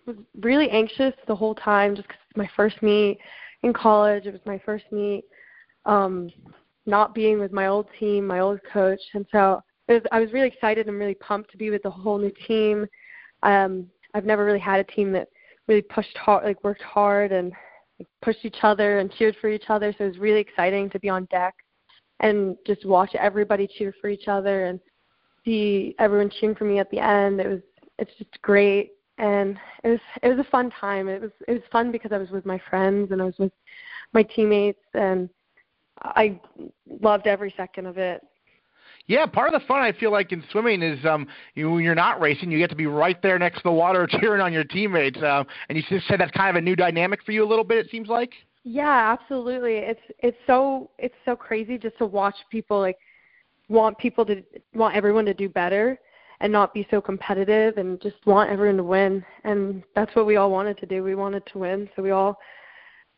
was 0.08 0.18
really 0.42 0.70
anxious 0.70 1.14
the 1.28 1.36
whole 1.36 1.54
time 1.56 1.96
just 1.96 2.08
because 2.08 2.22
it's 2.30 2.38
my 2.38 2.50
first 2.56 2.82
meet 2.82 3.20
in 3.64 3.74
college. 3.74 4.26
It 4.26 4.32
was 4.32 4.42
my 4.46 4.60
first 4.66 4.86
meet 4.92 5.24
um, 5.86 6.30
not 6.86 7.16
being 7.16 7.40
with 7.40 7.52
my 7.52 7.68
old 7.68 7.88
team, 8.00 8.28
my 8.28 8.40
old 8.40 8.60
coach, 8.72 9.02
and 9.14 9.26
so 9.32 9.62
it 9.88 9.94
was, 9.94 10.04
I 10.12 10.20
was 10.20 10.32
really 10.34 10.48
excited 10.48 10.88
and 10.88 11.00
really 11.00 11.16
pumped 11.16 11.52
to 11.52 11.58
be 11.58 11.70
with 11.70 11.82
the 11.84 11.90
whole 11.90 12.18
new 12.18 12.32
team. 12.46 12.86
Um, 13.44 13.88
I've 14.14 14.26
never 14.26 14.46
really 14.46 14.60
had 14.60 14.80
a 14.80 14.84
team 14.84 15.12
that 15.14 15.30
really 15.68 15.82
pushed 15.82 16.18
hard, 16.18 16.44
like 16.46 16.64
worked 16.64 16.82
hard 16.82 17.32
and 17.32 17.52
like, 18.00 18.08
pushed 18.22 18.44
each 18.44 18.58
other 18.64 19.00
and 19.00 19.12
cheered 19.14 19.36
for 19.40 19.50
each 19.50 19.66
other. 19.70 19.94
So 19.98 20.06
it 20.06 20.10
was 20.10 20.18
really 20.18 20.40
exciting 20.40 20.90
to 20.90 21.00
be 21.00 21.10
on 21.10 21.26
deck 21.26 21.56
and 22.20 22.58
just 22.66 22.86
watch 22.86 23.16
everybody 23.16 23.68
cheer 23.68 23.94
for 24.02 24.10
each 24.10 24.28
other 24.28 24.66
and 24.66 24.80
see 25.46 25.96
everyone 26.00 26.30
cheering 26.30 26.56
for 26.56 26.66
me 26.66 26.80
at 26.80 26.90
the 26.92 27.00
end. 27.00 27.40
It 27.40 27.48
was 27.48 27.62
it's 28.00 28.12
just 28.18 28.42
great 28.42 28.92
and 29.18 29.58
it 29.84 29.90
was 29.90 30.00
it 30.22 30.30
was 30.30 30.40
a 30.40 30.50
fun 30.50 30.72
time. 30.80 31.08
It 31.08 31.22
was 31.22 31.32
it 31.48 31.54
was 31.54 31.62
fun 31.72 31.92
because 31.92 32.12
I 32.12 32.18
was 32.18 32.30
with 32.30 32.46
my 32.46 32.62
friends 32.70 33.12
and 33.12 33.22
I 33.22 33.26
was 33.26 33.38
with 33.38 33.52
my 34.14 34.24
teammates 34.24 34.84
and 34.94 35.30
I 36.02 36.40
loved 37.02 37.28
every 37.28 37.54
second 37.58 37.88
of 37.88 37.98
it. 37.98 38.22
Yeah, 39.08 39.26
part 39.26 39.54
of 39.54 39.60
the 39.60 39.66
fun 39.66 39.82
I 39.82 39.94
feel 39.94 40.12
like 40.12 40.34
in 40.34 40.44
swimming 40.52 40.82
is 40.82 41.04
um, 41.06 41.28
you, 41.56 41.72
when 41.72 41.84
you're 41.84 41.96
not 41.96 42.20
racing, 42.20 42.52
you 42.52 42.58
get 42.58 42.70
to 42.72 42.76
be 42.76 42.88
right 42.88 43.20
there 43.22 43.40
next 43.40 43.60
to 43.60 43.64
the 43.64 43.72
water 43.72 44.06
cheering 44.20 44.42
on 44.42 44.52
your 44.52 44.66
teammates. 44.66 45.18
Uh, 45.18 45.46
and 45.70 45.78
you 45.78 45.84
just 45.90 46.08
said 46.08 46.20
that's 46.20 46.32
kind 46.32 46.50
of 46.50 46.58
a 46.58 46.62
new 46.62 46.76
dynamic 46.76 47.24
for 47.24 47.32
you 47.32 47.44
a 47.44 47.48
little 47.48 47.64
bit. 47.64 47.78
It 47.86 47.90
seems 47.90 48.10
like. 48.10 48.34
Yeah, 48.64 49.18
absolutely. 49.18 49.78
It's 49.78 50.02
it's 50.20 50.38
so 50.46 50.90
it's 50.98 51.16
so 51.24 51.38
crazy 51.38 51.78
just 51.78 51.98
to 52.00 52.06
watch 52.06 52.36
people 52.52 52.80
like 52.80 52.98
want 53.70 53.98
people 53.98 54.26
to 54.26 54.44
want 54.74 54.96
everyone 54.96 55.24
to 55.26 55.34
do 55.34 55.48
better 55.48 55.98
and 56.40 56.52
not 56.52 56.74
be 56.74 56.88
so 56.92 57.02
competitive 57.02 57.78
and 57.78 58.00
just 58.02 58.18
want 58.26 58.50
everyone 58.50 58.78
to 58.78 58.84
win. 58.84 59.26
And 59.44 59.84
that's 59.96 60.16
what 60.16 60.26
we 60.26 60.36
all 60.36 60.52
wanted 60.52 60.78
to 60.80 60.86
do. 60.86 61.04
We 61.04 61.16
wanted 61.16 61.46
to 61.48 61.58
win, 61.58 61.90
so 61.96 62.02
we 62.02 62.12
all 62.12 62.38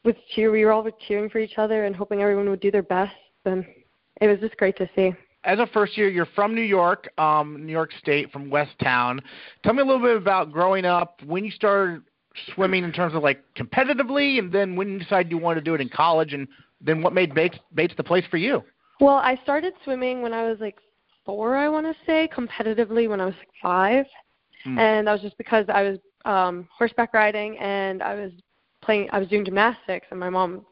was 0.03 0.15
cheer. 0.33 0.51
We 0.51 0.63
were 0.63 0.71
all 0.71 0.87
cheering 1.07 1.29
for 1.29 1.39
each 1.39 1.57
other 1.57 1.85
and 1.85 1.95
hoping 1.95 2.21
everyone 2.21 2.49
would 2.49 2.61
do 2.61 2.71
their 2.71 2.83
best. 2.83 3.15
And 3.45 3.65
it 4.21 4.27
was 4.27 4.39
just 4.39 4.57
great 4.57 4.77
to 4.77 4.89
see. 4.95 5.13
As 5.43 5.59
a 5.59 5.67
first 5.67 5.97
year, 5.97 6.09
you're 6.09 6.27
from 6.35 6.53
New 6.53 6.61
York, 6.61 7.09
um, 7.17 7.65
New 7.65 7.71
York 7.71 7.91
State, 7.99 8.31
from 8.31 8.49
West 8.49 8.77
Town. 8.81 9.21
Tell 9.63 9.73
me 9.73 9.81
a 9.81 9.85
little 9.85 10.01
bit 10.01 10.17
about 10.17 10.51
growing 10.51 10.85
up, 10.85 11.21
when 11.25 11.45
you 11.45 11.51
started 11.51 12.01
swimming 12.53 12.83
in 12.83 12.91
terms 12.91 13.15
of 13.15 13.23
like 13.23 13.41
competitively, 13.57 14.37
and 14.37 14.51
then 14.51 14.75
when 14.75 14.89
you 14.89 14.99
decided 14.99 15.31
you 15.31 15.37
wanted 15.37 15.61
to 15.61 15.65
do 15.65 15.73
it 15.75 15.81
in 15.81 15.89
college, 15.89 16.33
and 16.33 16.47
then 16.81 17.01
what 17.01 17.13
made 17.13 17.33
Bates, 17.33 17.57
Bates 17.73 17.93
the 17.95 18.03
place 18.03 18.25
for 18.29 18.37
you? 18.37 18.63
Well, 18.99 19.15
I 19.15 19.39
started 19.43 19.73
swimming 19.85 20.21
when 20.21 20.33
I 20.33 20.43
was 20.43 20.59
like 20.59 20.75
four, 21.29 21.55
I 21.55 21.69
want 21.69 21.85
to 21.85 21.93
say, 22.07 22.27
competitively 22.35 23.07
when 23.07 23.21
I 23.21 23.25
was 23.25 23.35
like 23.37 23.49
five, 23.61 24.05
mm. 24.65 24.79
and 24.79 25.05
that 25.05 25.11
was 25.11 25.21
just 25.21 25.37
because 25.37 25.65
I 25.69 25.83
was 25.83 25.99
um 26.25 26.67
horseback 26.75 27.13
riding 27.13 27.57
and 27.59 28.01
I 28.01 28.15
was 28.15 28.31
playing. 28.81 29.09
I 29.11 29.19
was 29.19 29.27
doing 29.27 29.45
gymnastics, 29.45 30.07
and 30.09 30.19
my 30.19 30.29
mom 30.31 30.65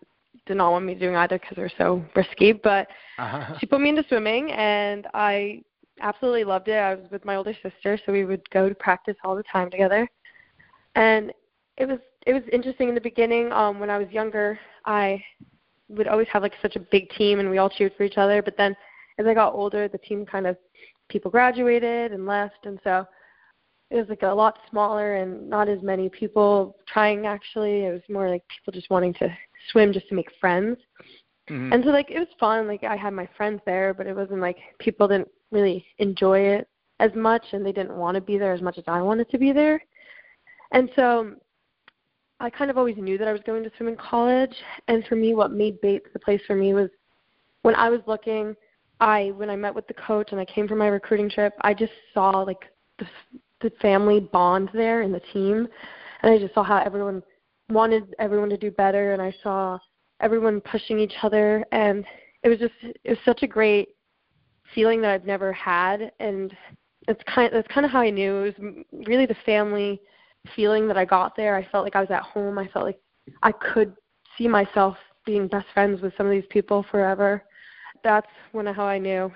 did 0.48 0.58
not 0.58 0.72
want 0.72 0.84
me 0.84 0.96
doing 0.96 1.16
either 1.16 1.38
because 1.38 1.56
they 1.56 1.62
were 1.62 1.72
so 1.78 2.04
risky. 2.16 2.54
But 2.54 2.88
uh-huh. 3.20 3.60
she 3.60 3.68
put 3.68 3.82
me 3.82 3.90
into 3.90 4.04
swimming, 4.08 4.52
and 4.52 5.06
I 5.14 5.62
absolutely 6.02 6.44
loved 6.44 6.70
it. 6.70 6.78
I 6.78 6.96
was 6.96 7.06
with 7.12 7.24
my 7.24 7.36
older 7.36 7.54
sister, 7.62 8.00
so 8.04 8.12
we 8.12 8.26
would 8.26 8.50
go 8.50 8.68
to 8.68 8.74
practice 8.74 9.16
all 9.24 9.36
the 9.36 9.44
time 9.44 9.70
together, 9.70 10.10
and 10.96 11.32
it 11.78 11.88
was 11.88 12.00
it 12.26 12.34
was 12.34 12.44
interesting 12.52 12.90
in 12.90 12.96
the 12.96 13.02
beginning. 13.02 13.52
Um, 13.52 13.80
when 13.80 13.92
I 13.92 14.00
was 14.00 14.10
younger, 14.10 14.60
I 14.86 15.24
would 15.88 16.08
always 16.08 16.28
have 16.34 16.42
like 16.42 16.54
such 16.64 16.76
a 16.76 16.80
big 16.80 17.12
team, 17.12 17.40
and 17.40 17.48
we 17.48 17.60
all 17.60 17.70
cheered 17.70 17.94
for 17.96 18.04
each 18.04 18.18
other. 18.18 18.42
But 18.42 18.58
then 18.58 18.76
as 19.18 19.26
I 19.26 19.34
got 19.34 19.54
older, 19.54 19.88
the 19.88 19.98
team 19.98 20.26
kind 20.26 20.48
of 20.48 20.58
people 21.10 21.32
graduated 21.32 22.12
and 22.12 22.26
left, 22.26 22.66
and 22.66 22.80
so 22.84 23.06
it 23.90 23.96
was 23.96 24.10
like 24.10 24.24
a 24.24 24.28
lot 24.28 24.60
smaller 24.70 25.16
and 25.16 25.50
not 25.50 25.70
as 25.70 25.82
many 25.82 26.10
people 26.10 26.76
trying 26.88 27.26
actually. 27.26 27.86
It 27.86 27.94
was 27.94 28.02
more 28.10 28.30
like 28.30 28.44
people 28.50 28.78
just 28.78 28.90
wanting 28.90 29.14
to 29.16 29.30
swim 29.72 29.94
just 29.94 30.10
to 30.10 30.16
make 30.16 30.30
friends. 30.40 30.78
Mm-hmm. 31.50 31.74
And 31.74 31.84
so 31.84 31.92
like 31.92 32.12
it 32.12 32.20
was 32.20 32.28
fun, 32.40 32.68
like 32.68 32.84
I 32.84 32.98
had 32.98 33.14
my 33.14 33.30
friends 33.38 33.62
there, 33.66 33.94
but 33.94 34.08
it 34.08 34.16
wasn't 34.16 34.42
like 34.42 34.58
people 34.80 35.08
didn't 35.08 35.30
really 35.52 35.86
enjoy 36.00 36.40
it 36.40 36.68
as 37.00 37.12
much 37.16 37.44
and 37.54 37.66
they 37.66 37.72
didn't 37.72 37.96
want 37.96 38.16
to 38.16 38.22
be 38.22 38.38
there 38.38 38.54
as 38.54 38.62
much 38.62 38.78
as 38.78 38.84
I 38.88 39.02
wanted 39.02 39.30
to 39.30 39.38
be 39.38 39.54
there. 39.54 39.82
And 40.72 40.90
so 40.96 41.36
I 42.40 42.50
kind 42.50 42.70
of 42.70 42.78
always 42.78 42.98
knew 42.98 43.18
that 43.18 43.28
I 43.28 43.32
was 43.32 43.42
going 43.46 43.64
to 43.64 43.72
swim 43.78 43.90
in 43.90 43.96
college 43.96 44.56
and 44.90 45.06
for 45.06 45.16
me 45.16 45.34
what 45.34 45.52
made 45.52 45.80
Bates 45.80 46.10
the 46.12 46.20
place 46.20 46.42
for 46.46 46.56
me 46.56 46.74
was 46.74 46.90
when 47.62 47.76
I 47.76 47.90
was 47.90 48.02
looking 48.06 48.56
I 49.00 49.32
when 49.36 49.50
I 49.50 49.56
met 49.56 49.76
with 49.76 49.88
the 49.88 49.94
coach 49.94 50.30
and 50.32 50.40
I 50.40 50.46
came 50.46 50.68
for 50.68 50.76
my 50.76 50.88
recruiting 50.88 51.30
trip, 51.30 51.54
I 51.62 51.74
just 51.74 51.94
saw 52.14 52.42
like 52.42 52.66
the 53.00 53.08
the 53.62 53.72
family 53.82 54.20
bond 54.20 54.70
there 54.74 55.02
in 55.02 55.12
the 55.12 55.22
team, 55.34 55.68
and 56.22 56.32
I 56.32 56.38
just 56.38 56.54
saw 56.54 56.64
how 56.64 56.78
everyone 56.78 57.24
wanted 57.70 58.16
everyone 58.20 58.50
to 58.50 58.58
do 58.58 58.72
better, 58.72 59.14
and 59.14 59.22
I 59.22 59.34
saw 59.44 59.78
everyone 60.20 60.62
pushing 60.62 61.00
each 61.00 61.14
other, 61.22 61.66
and 61.72 62.06
it 62.44 62.50
was 62.50 62.60
just 62.60 62.74
it 62.82 63.10
was 63.10 63.18
such 63.26 63.44
a 63.44 63.48
great 63.48 63.90
feeling 64.74 65.02
that 65.02 65.12
I've 65.12 65.26
never 65.26 65.54
had, 65.54 66.12
and 66.20 66.56
it's 67.08 67.22
kind 67.34 67.52
that's 67.54 67.68
kind 67.68 67.86
of 67.86 67.92
how 67.92 68.02
I 68.02 68.10
knew 68.10 68.38
it 68.38 68.58
was 68.60 68.74
really 69.08 69.26
the 69.26 69.38
family 69.46 70.02
feeling 70.56 70.88
that 70.88 70.98
I 70.98 71.06
got 71.06 71.36
there. 71.36 71.56
I 71.56 71.68
felt 71.72 71.84
like 71.84 71.96
I 71.96 72.02
was 72.02 72.12
at 72.12 72.24
home. 72.24 72.58
I 72.58 72.68
felt 72.68 72.86
like 72.86 73.00
I 73.44 73.52
could 73.52 73.94
see 74.38 74.48
myself 74.48 74.98
being 75.26 75.48
best 75.48 75.68
friends 75.74 76.02
with 76.02 76.14
some 76.18 76.26
of 76.26 76.32
these 76.32 76.46
people 76.50 76.86
forever. 76.90 77.44
That's 78.04 78.28
when 78.52 78.66
how 78.68 78.86
I 78.86 78.98
knew 78.98 79.32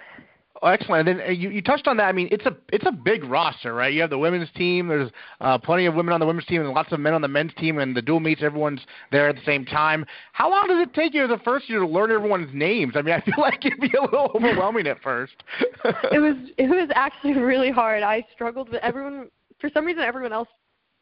Oh, 0.63 0.67
excellent. 0.67 1.07
And 1.07 1.19
then 1.19 1.27
uh, 1.27 1.31
you, 1.31 1.49
you 1.49 1.61
touched 1.61 1.87
on 1.87 1.97
that. 1.97 2.03
I 2.03 2.11
mean, 2.11 2.27
it's 2.29 2.45
a 2.45 2.55
it's 2.71 2.85
a 2.85 2.91
big 2.91 3.23
roster, 3.23 3.73
right? 3.73 3.91
You 3.91 4.01
have 4.01 4.11
the 4.11 4.17
women's 4.17 4.49
team. 4.51 4.87
There's 4.87 5.09
uh, 5.39 5.57
plenty 5.57 5.87
of 5.87 5.95
women 5.95 6.13
on 6.13 6.19
the 6.19 6.25
women's 6.25 6.45
team, 6.45 6.61
and 6.61 6.69
lots 6.69 6.91
of 6.91 6.99
men 6.99 7.13
on 7.13 7.21
the 7.21 7.27
men's 7.27 7.53
team. 7.55 7.79
And 7.79 7.95
the 7.95 8.01
dual 8.01 8.19
meets, 8.19 8.43
everyone's 8.43 8.81
there 9.11 9.27
at 9.27 9.35
the 9.35 9.41
same 9.43 9.65
time. 9.65 10.05
How 10.33 10.51
long 10.51 10.67
does 10.67 10.79
it 10.79 10.93
take 10.93 11.15
you 11.15 11.23
as 11.23 11.31
a 11.31 11.39
first 11.39 11.67
year 11.67 11.79
to 11.79 11.87
learn 11.87 12.11
everyone's 12.11 12.53
names? 12.53 12.93
I 12.95 13.01
mean, 13.01 13.15
I 13.15 13.21
feel 13.25 13.39
like 13.39 13.65
it'd 13.65 13.79
be 13.79 13.91
a 13.97 14.01
little 14.01 14.31
overwhelming 14.35 14.85
at 14.85 15.01
first. 15.01 15.33
it 16.11 16.19
was 16.19 16.35
it 16.57 16.69
was 16.69 16.89
actually 16.93 17.33
really 17.33 17.71
hard. 17.71 18.03
I 18.03 18.25
struggled 18.33 18.69
with 18.69 18.81
everyone. 18.83 19.29
For 19.59 19.69
some 19.73 19.85
reason, 19.85 20.03
everyone 20.03 20.33
else 20.33 20.49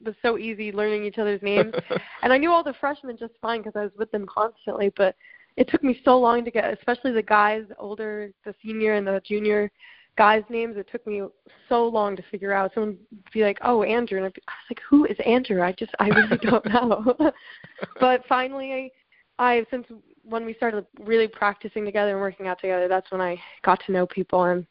was 0.06 0.16
so 0.22 0.38
easy 0.38 0.72
learning 0.72 1.04
each 1.04 1.18
other's 1.18 1.42
names, 1.42 1.74
and 2.24 2.32
I 2.32 2.38
knew 2.38 2.52
all 2.52 2.64
the 2.64 2.76
freshmen 2.80 3.18
just 3.18 3.34
fine 3.42 3.62
because 3.62 3.76
I 3.76 3.84
was 3.84 3.92
with 3.98 4.10
them 4.12 4.26
constantly. 4.26 4.94
But 4.96 5.16
it 5.58 5.70
took 5.70 5.84
me 5.84 6.00
so 6.06 6.18
long 6.20 6.46
to 6.46 6.52
get, 6.52 6.74
especially 6.74 7.12
the 7.12 7.22
guys, 7.22 7.64
older, 7.78 8.32
the 8.46 8.54
senior 8.64 8.94
and 8.94 9.06
the 9.06 9.22
junior 9.26 9.72
guys' 10.18 10.44
names. 10.50 10.78
It 10.78 10.88
took 10.92 11.06
me 11.06 11.22
so 11.68 11.88
long 11.88 12.16
to 12.16 12.24
figure 12.32 12.54
out. 12.54 12.72
Someone 12.74 12.98
would 13.12 13.32
be 13.34 13.44
like, 13.44 13.58
"Oh, 13.62 13.84
Andrew," 13.84 14.18
and 14.18 14.26
I'd 14.26 14.34
be, 14.34 14.42
I 14.48 14.52
was 14.52 14.78
like, 14.78 14.82
"Who 14.90 15.06
is 15.06 15.18
Andrew?" 15.26 15.62
I 15.62 15.72
just, 15.74 15.92
I 16.00 16.08
really 16.10 16.38
don't 16.42 16.66
know. 16.66 17.16
but 18.00 18.24
finally, 18.28 18.92
I, 19.40 19.52
I 19.58 19.66
since 19.70 19.88
when 20.24 20.46
we 20.46 20.54
started 20.54 20.86
really 21.00 21.28
practicing 21.28 21.86
together 21.86 22.12
and 22.12 22.20
working 22.20 22.48
out 22.48 22.60
together, 22.60 22.88
that's 22.88 23.12
when 23.12 23.22
I 23.22 23.42
got 23.64 23.82
to 23.86 23.92
know 23.92 24.06
people, 24.06 24.44
and 24.44 24.66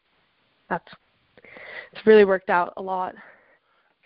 that's 0.69 0.89
it's 1.93 2.07
really 2.07 2.25
worked 2.25 2.51
out 2.51 2.73
a 2.77 2.83
lot. 2.83 3.15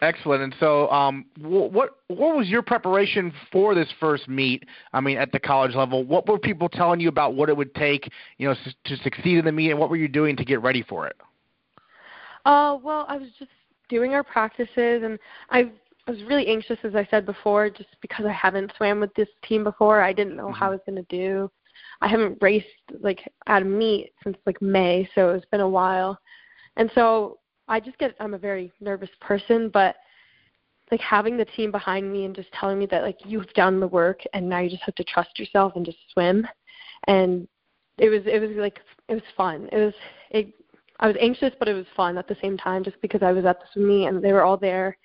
Excellent. 0.00 0.42
And 0.42 0.54
so, 0.58 0.90
um, 0.90 1.26
what 1.38 1.90
what 2.08 2.36
was 2.36 2.48
your 2.48 2.62
preparation 2.62 3.32
for 3.52 3.74
this 3.74 3.88
first 4.00 4.28
meet? 4.28 4.64
I 4.92 5.00
mean, 5.00 5.16
at 5.16 5.30
the 5.30 5.38
college 5.38 5.76
level, 5.76 6.02
what 6.04 6.26
were 6.26 6.38
people 6.38 6.68
telling 6.68 6.98
you 6.98 7.08
about 7.08 7.34
what 7.34 7.48
it 7.48 7.56
would 7.56 7.72
take, 7.76 8.10
you 8.38 8.48
know, 8.48 8.56
to 8.84 8.96
succeed 8.98 9.38
in 9.38 9.44
the 9.44 9.52
meet, 9.52 9.70
and 9.70 9.78
what 9.78 9.90
were 9.90 9.96
you 9.96 10.08
doing 10.08 10.36
to 10.36 10.44
get 10.44 10.60
ready 10.60 10.82
for 10.82 11.06
it? 11.06 11.16
Uh, 12.44 12.78
well, 12.82 13.06
I 13.08 13.16
was 13.16 13.28
just 13.38 13.52
doing 13.88 14.14
our 14.14 14.24
practices, 14.24 15.02
and 15.04 15.20
I 15.50 15.70
I 16.08 16.10
was 16.10 16.22
really 16.24 16.48
anxious, 16.48 16.78
as 16.82 16.96
I 16.96 17.06
said 17.10 17.24
before, 17.24 17.70
just 17.70 17.90
because 18.00 18.26
I 18.26 18.32
haven't 18.32 18.72
swam 18.76 18.98
with 18.98 19.14
this 19.14 19.28
team 19.44 19.62
before. 19.62 20.00
I 20.02 20.12
didn't 20.12 20.34
know 20.34 20.46
mm-hmm. 20.46 20.54
how 20.54 20.66
I 20.66 20.70
was 20.70 20.80
going 20.84 20.96
to 20.96 21.16
do. 21.16 21.50
I 22.00 22.08
haven't 22.08 22.38
raced 22.40 22.66
like 23.00 23.20
at 23.46 23.62
a 23.62 23.64
meet 23.64 24.12
since 24.24 24.36
like 24.46 24.60
May, 24.60 25.08
so 25.14 25.30
it's 25.30 25.46
been 25.46 25.60
a 25.60 25.68
while, 25.68 26.18
and 26.76 26.90
so 26.94 27.38
I 27.72 27.80
just 27.80 27.96
get 27.96 28.14
I'm 28.20 28.34
a 28.34 28.38
very 28.38 28.70
nervous 28.80 29.08
person, 29.20 29.70
but 29.72 29.96
like 30.90 31.00
having 31.00 31.38
the 31.38 31.46
team 31.46 31.70
behind 31.70 32.12
me 32.12 32.26
and 32.26 32.36
just 32.36 32.52
telling 32.52 32.78
me 32.78 32.84
that 32.86 33.02
like 33.02 33.18
you've 33.24 33.50
done 33.54 33.80
the 33.80 33.88
work 33.88 34.20
and 34.34 34.46
now 34.46 34.58
you 34.60 34.68
just 34.68 34.82
have 34.82 34.94
to 34.96 35.04
trust 35.04 35.38
yourself 35.38 35.72
and 35.74 35.86
just 35.86 35.96
swim 36.12 36.46
and 37.06 37.48
it 37.96 38.10
was 38.10 38.20
it 38.26 38.40
was 38.40 38.50
like 38.56 38.78
it 39.08 39.14
was 39.14 39.22
fun. 39.36 39.70
It 39.72 39.78
was 39.78 39.94
it 40.30 40.54
I 41.00 41.06
was 41.06 41.16
anxious 41.18 41.54
but 41.58 41.66
it 41.66 41.72
was 41.72 41.86
fun 41.96 42.18
at 42.18 42.28
the 42.28 42.36
same 42.42 42.58
time 42.58 42.84
just 42.84 43.00
because 43.00 43.22
I 43.22 43.32
was 43.32 43.46
at 43.46 43.58
the 43.58 43.66
swim 43.72 44.06
and 44.06 44.22
they 44.22 44.34
were 44.34 44.42
all 44.42 44.58
there. 44.58 44.98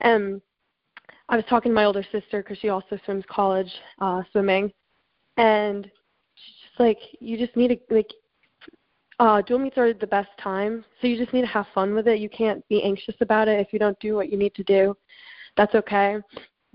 And 0.00 0.40
I 1.28 1.34
was 1.34 1.44
talking 1.48 1.72
to 1.72 1.74
my 1.74 1.84
older 1.84 2.04
sister 2.12 2.42
because 2.42 2.58
she 2.58 2.68
also 2.68 2.96
swims 3.04 3.24
college 3.28 3.72
uh, 4.00 4.22
swimming, 4.30 4.72
and 5.36 5.84
she's 6.34 6.54
just 6.68 6.80
like, 6.80 6.98
you 7.20 7.36
just 7.36 7.56
need 7.56 7.68
to 7.68 7.94
like. 7.94 8.10
Uh, 9.18 9.42
dual 9.42 9.58
meets 9.58 9.76
are 9.76 9.92
the 9.92 10.06
best 10.06 10.28
time, 10.40 10.84
so 11.00 11.08
you 11.08 11.16
just 11.16 11.32
need 11.32 11.40
to 11.40 11.46
have 11.48 11.66
fun 11.74 11.94
with 11.94 12.06
it. 12.06 12.20
You 12.20 12.28
can't 12.28 12.66
be 12.68 12.82
anxious 12.82 13.16
about 13.20 13.48
it 13.48 13.58
if 13.58 13.72
you 13.72 13.78
don't 13.78 13.98
do 13.98 14.14
what 14.14 14.30
you 14.30 14.38
need 14.38 14.54
to 14.54 14.62
do. 14.62 14.96
That's 15.56 15.74
okay. 15.74 16.18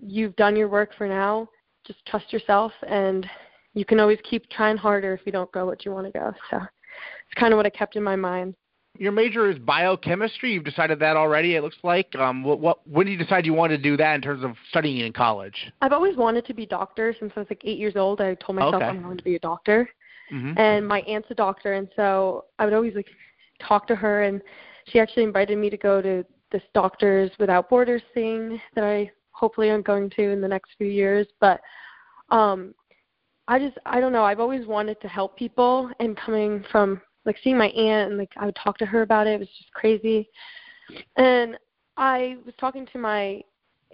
You've 0.01 0.35
done 0.35 0.55
your 0.55 0.67
work 0.67 0.91
for 0.97 1.07
now. 1.07 1.47
Just 1.85 2.05
trust 2.05 2.33
yourself, 2.33 2.73
and 2.87 3.25
you 3.73 3.85
can 3.85 3.99
always 3.99 4.19
keep 4.29 4.49
trying 4.49 4.75
harder 4.75 5.13
if 5.13 5.21
you 5.25 5.31
don't 5.31 5.51
go 5.53 5.65
what 5.65 5.85
you 5.85 5.91
want 5.91 6.05
to 6.05 6.11
go. 6.11 6.33
So 6.49 6.57
it's 6.57 7.39
kind 7.39 7.53
of 7.53 7.57
what 7.57 7.65
I 7.65 7.69
kept 7.69 7.95
in 7.95 8.03
my 8.03 8.15
mind. 8.15 8.55
Your 8.99 9.11
major 9.11 9.49
is 9.49 9.57
biochemistry. 9.57 10.53
You've 10.53 10.65
decided 10.65 10.99
that 10.99 11.15
already. 11.17 11.55
It 11.55 11.63
looks 11.63 11.77
like. 11.81 12.13
Um, 12.15 12.43
what, 12.43 12.59
what 12.59 12.87
when 12.87 13.07
did 13.07 13.13
you 13.13 13.17
decide 13.17 13.45
you 13.45 13.53
wanted 13.53 13.77
to 13.77 13.83
do 13.83 13.97
that 13.97 14.13
in 14.15 14.21
terms 14.21 14.43
of 14.43 14.51
studying 14.69 14.99
in 14.99 15.13
college? 15.13 15.71
I've 15.81 15.93
always 15.93 16.15
wanted 16.15 16.45
to 16.45 16.53
be 16.53 16.63
a 16.63 16.67
doctor 16.67 17.15
since 17.19 17.31
I 17.35 17.39
was 17.39 17.47
like 17.49 17.61
eight 17.63 17.79
years 17.79 17.95
old. 17.95 18.21
I 18.21 18.35
told 18.35 18.57
myself 18.57 18.75
Okay. 18.75 18.85
I'm 18.85 19.01
going 19.01 19.17
to 19.17 19.23
be 19.23 19.35
a 19.35 19.39
doctor, 19.39 19.89
Mm-hmm. 20.33 20.57
and 20.57 20.87
my 20.87 21.01
aunt's 21.01 21.27
a 21.29 21.35
doctor, 21.35 21.73
and 21.73 21.87
so 21.95 22.45
I 22.57 22.65
would 22.65 22.73
always 22.73 22.95
like 22.95 23.07
talk 23.61 23.85
to 23.87 23.95
her, 23.95 24.23
and 24.23 24.41
she 24.87 24.99
actually 24.99 25.23
invited 25.23 25.57
me 25.57 25.69
to 25.69 25.77
go 25.77 26.01
to 26.01 26.25
this 26.51 26.63
Doctors 26.73 27.31
Without 27.39 27.69
Borders 27.69 28.01
thing 28.13 28.59
that 28.75 28.83
I 28.83 29.11
hopefully 29.31 29.69
am 29.69 29.81
going 29.81 30.09
to 30.11 30.29
in 30.31 30.41
the 30.41 30.47
next 30.47 30.71
few 30.77 30.87
years. 30.87 31.27
But 31.39 31.61
um, 32.29 32.73
I 33.47 33.59
just 33.59 33.77
I 33.85 33.99
don't 33.99 34.13
know. 34.13 34.23
I've 34.23 34.39
always 34.39 34.65
wanted 34.65 34.99
to 35.01 35.07
help 35.07 35.37
people, 35.37 35.91
and 35.99 36.17
coming 36.17 36.63
from 36.71 37.01
like 37.25 37.37
seeing 37.43 37.57
my 37.57 37.67
aunt 37.67 38.09
and 38.09 38.17
like 38.17 38.31
I 38.37 38.45
would 38.45 38.55
talk 38.55 38.77
to 38.79 38.85
her 38.85 39.01
about 39.01 39.27
it, 39.27 39.33
it 39.33 39.39
was 39.39 39.49
just 39.57 39.71
crazy. 39.73 40.29
And 41.15 41.57
I 41.95 42.37
was 42.45 42.55
talking 42.59 42.87
to 42.91 42.97
my 42.97 43.41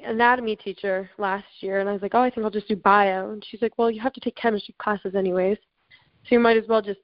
anatomy 0.06 0.56
teacher 0.56 1.10
last 1.18 1.46
year, 1.60 1.80
and 1.80 1.90
I 1.90 1.94
was 1.94 2.02
like, 2.02 2.16
oh, 2.16 2.22
I 2.22 2.30
think 2.30 2.46
I'll 2.46 2.52
just 2.52 2.68
do 2.68 2.76
bio. 2.76 3.32
And 3.32 3.44
she's 3.48 3.62
like, 3.62 3.78
well, 3.78 3.92
you 3.92 4.02
have 4.02 4.14
to 4.14 4.22
take 4.22 4.36
chemistry 4.36 4.74
classes 4.80 5.16
anyways, 5.16 5.58
so 6.30 6.36
you 6.36 6.40
might 6.40 6.58
as 6.58 6.68
well 6.70 6.82
just 6.82 7.00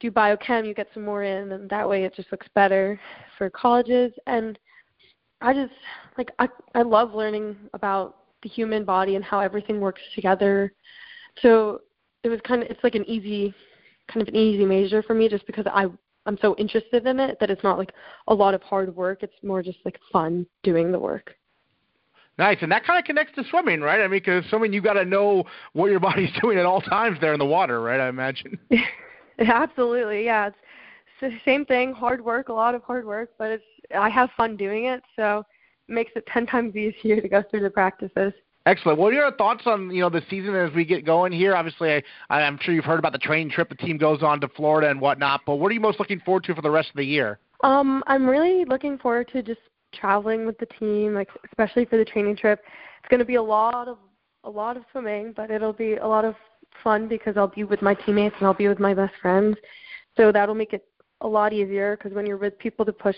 do 0.00 0.10
biochem. 0.10 0.66
You 0.66 0.74
get 0.74 0.88
some 0.92 1.04
more 1.04 1.22
in, 1.24 1.52
and 1.52 1.68
that 1.70 1.88
way 1.88 2.04
it 2.04 2.14
just 2.14 2.30
looks 2.30 2.46
better 2.54 3.00
for 3.38 3.48
colleges. 3.48 4.12
And 4.26 4.58
I 5.40 5.54
just 5.54 5.72
like 6.18 6.30
I 6.38 6.48
I 6.74 6.82
love 6.82 7.14
learning 7.14 7.56
about 7.72 8.16
the 8.42 8.48
human 8.50 8.84
body 8.84 9.16
and 9.16 9.24
how 9.24 9.40
everything 9.40 9.80
works 9.80 10.02
together. 10.14 10.72
So 11.40 11.80
it 12.22 12.28
was 12.28 12.40
kind 12.46 12.62
of 12.62 12.70
it's 12.70 12.84
like 12.84 12.94
an 12.94 13.08
easy 13.08 13.54
kind 14.12 14.22
of 14.22 14.28
an 14.28 14.36
easy 14.36 14.66
major 14.66 15.02
for 15.02 15.14
me 15.14 15.28
just 15.28 15.46
because 15.46 15.66
I 15.66 15.86
I'm 16.26 16.38
so 16.42 16.54
interested 16.56 17.06
in 17.06 17.18
it 17.18 17.38
that 17.40 17.50
it's 17.50 17.62
not 17.62 17.78
like 17.78 17.92
a 18.28 18.34
lot 18.34 18.52
of 18.52 18.62
hard 18.62 18.94
work. 18.94 19.22
It's 19.22 19.42
more 19.42 19.62
just 19.62 19.78
like 19.84 19.98
fun 20.12 20.46
doing 20.62 20.92
the 20.92 20.98
work. 20.98 21.34
Nice, 22.38 22.58
and 22.60 22.70
that 22.70 22.84
kind 22.84 22.98
of 22.98 23.04
connects 23.04 23.34
to 23.36 23.44
swimming, 23.48 23.80
right? 23.80 24.00
I 24.00 24.08
mean, 24.08 24.20
because 24.20 24.44
swimming, 24.50 24.72
you 24.72 24.82
got 24.82 24.94
to 24.94 25.04
know 25.04 25.44
what 25.72 25.90
your 25.90 26.00
body's 26.08 26.30
doing 26.40 26.58
at 26.58 26.66
all 26.66 26.80
times 26.80 27.18
there 27.20 27.32
in 27.32 27.38
the 27.38 27.46
water, 27.46 27.80
right? 27.80 28.00
I 28.00 28.08
imagine. 28.08 28.58
Absolutely, 29.38 30.24
yeah. 30.24 30.48
It's, 30.48 30.56
it's 31.20 31.34
the 31.34 31.50
same 31.50 31.64
thing, 31.64 31.92
hard 31.92 32.22
work, 32.22 32.48
a 32.48 32.52
lot 32.52 32.74
of 32.74 32.82
hard 32.82 33.06
work, 33.06 33.30
but 33.38 33.50
it's 33.50 33.64
I 33.96 34.08
have 34.10 34.30
fun 34.36 34.56
doing 34.56 34.86
it, 34.86 35.02
so 35.14 35.44
it 35.88 35.92
makes 35.92 36.12
it 36.16 36.26
ten 36.26 36.46
times 36.52 36.76
easier 36.76 37.20
to 37.20 37.28
go 37.28 37.42
through 37.50 37.60
the 37.60 37.70
practices. 37.70 38.32
Excellent. 38.66 38.98
What 38.98 39.12
are 39.12 39.16
your 39.16 39.32
thoughts 39.32 39.62
on 39.66 39.90
you 39.90 40.00
know 40.00 40.10
the 40.10 40.22
season 40.28 40.54
as 40.56 40.72
we 40.74 40.84
get 40.84 41.06
going 41.06 41.32
here? 41.32 41.54
Obviously, 41.54 41.94
I, 41.94 42.02
I'm 42.30 42.58
sure 42.60 42.74
you've 42.74 42.84
heard 42.84 42.98
about 42.98 43.12
the 43.12 43.18
training 43.18 43.50
trip 43.50 43.68
the 43.68 43.76
team 43.76 43.96
goes 43.96 44.22
on 44.22 44.40
to 44.40 44.48
Florida 44.48 44.90
and 44.90 45.00
whatnot. 45.00 45.42
But 45.46 45.56
what 45.56 45.70
are 45.70 45.74
you 45.74 45.80
most 45.80 46.00
looking 46.00 46.20
forward 46.20 46.44
to 46.44 46.54
for 46.54 46.62
the 46.62 46.70
rest 46.70 46.90
of 46.90 46.96
the 46.96 47.06
year? 47.06 47.38
Um, 47.62 48.02
I'm 48.08 48.26
really 48.26 48.64
looking 48.64 48.98
forward 48.98 49.28
to 49.32 49.42
just 49.42 49.60
traveling 49.98 50.46
with 50.46 50.58
the 50.58 50.66
team, 50.66 51.14
like 51.14 51.28
especially 51.44 51.84
for 51.84 51.96
the 51.96 52.04
training 52.04 52.36
trip. 52.36 52.60
It's 53.00 53.08
going 53.08 53.20
to 53.20 53.24
be 53.24 53.36
a 53.36 53.42
lot 53.42 53.88
of 53.88 53.98
a 54.44 54.50
lot 54.50 54.76
of 54.76 54.84
swimming, 54.92 55.32
but 55.36 55.50
it'll 55.50 55.72
be 55.72 55.94
a 55.96 56.06
lot 56.06 56.24
of 56.24 56.34
fun 56.84 57.08
because 57.08 57.36
I'll 57.36 57.48
be 57.48 57.64
with 57.64 57.82
my 57.82 57.94
teammates 57.94 58.36
and 58.38 58.46
I'll 58.46 58.54
be 58.54 58.68
with 58.68 58.78
my 58.78 58.94
best 58.94 59.14
friends. 59.20 59.56
So 60.16 60.30
that'll 60.30 60.54
make 60.54 60.72
it 60.72 60.84
a 61.20 61.26
lot 61.26 61.52
easier 61.52 61.96
because 61.96 62.14
when 62.14 62.26
you're 62.26 62.36
with 62.36 62.58
people 62.58 62.84
to 62.84 62.92
push 62.92 63.16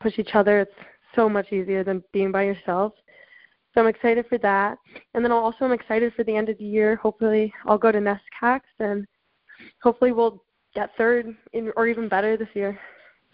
push 0.00 0.18
each 0.18 0.34
other, 0.34 0.60
it's 0.60 0.74
so 1.14 1.28
much 1.28 1.52
easier 1.52 1.82
than 1.82 2.02
being 2.12 2.30
by 2.30 2.42
yourself. 2.42 2.92
So 3.74 3.80
I'm 3.80 3.88
excited 3.88 4.26
for 4.28 4.38
that. 4.38 4.78
And 5.14 5.24
then 5.24 5.32
also 5.32 5.64
I'm 5.64 5.72
excited 5.72 6.12
for 6.14 6.24
the 6.24 6.36
end 6.36 6.48
of 6.48 6.58
the 6.58 6.64
year. 6.64 6.96
Hopefully 6.96 7.52
I'll 7.66 7.78
go 7.78 7.92
to 7.92 7.98
NESCACs 7.98 8.60
and 8.78 9.06
hopefully 9.82 10.12
we'll 10.12 10.42
get 10.74 10.90
third 10.96 11.34
in, 11.52 11.72
or 11.76 11.86
even 11.86 12.08
better 12.08 12.36
this 12.36 12.48
year. 12.54 12.78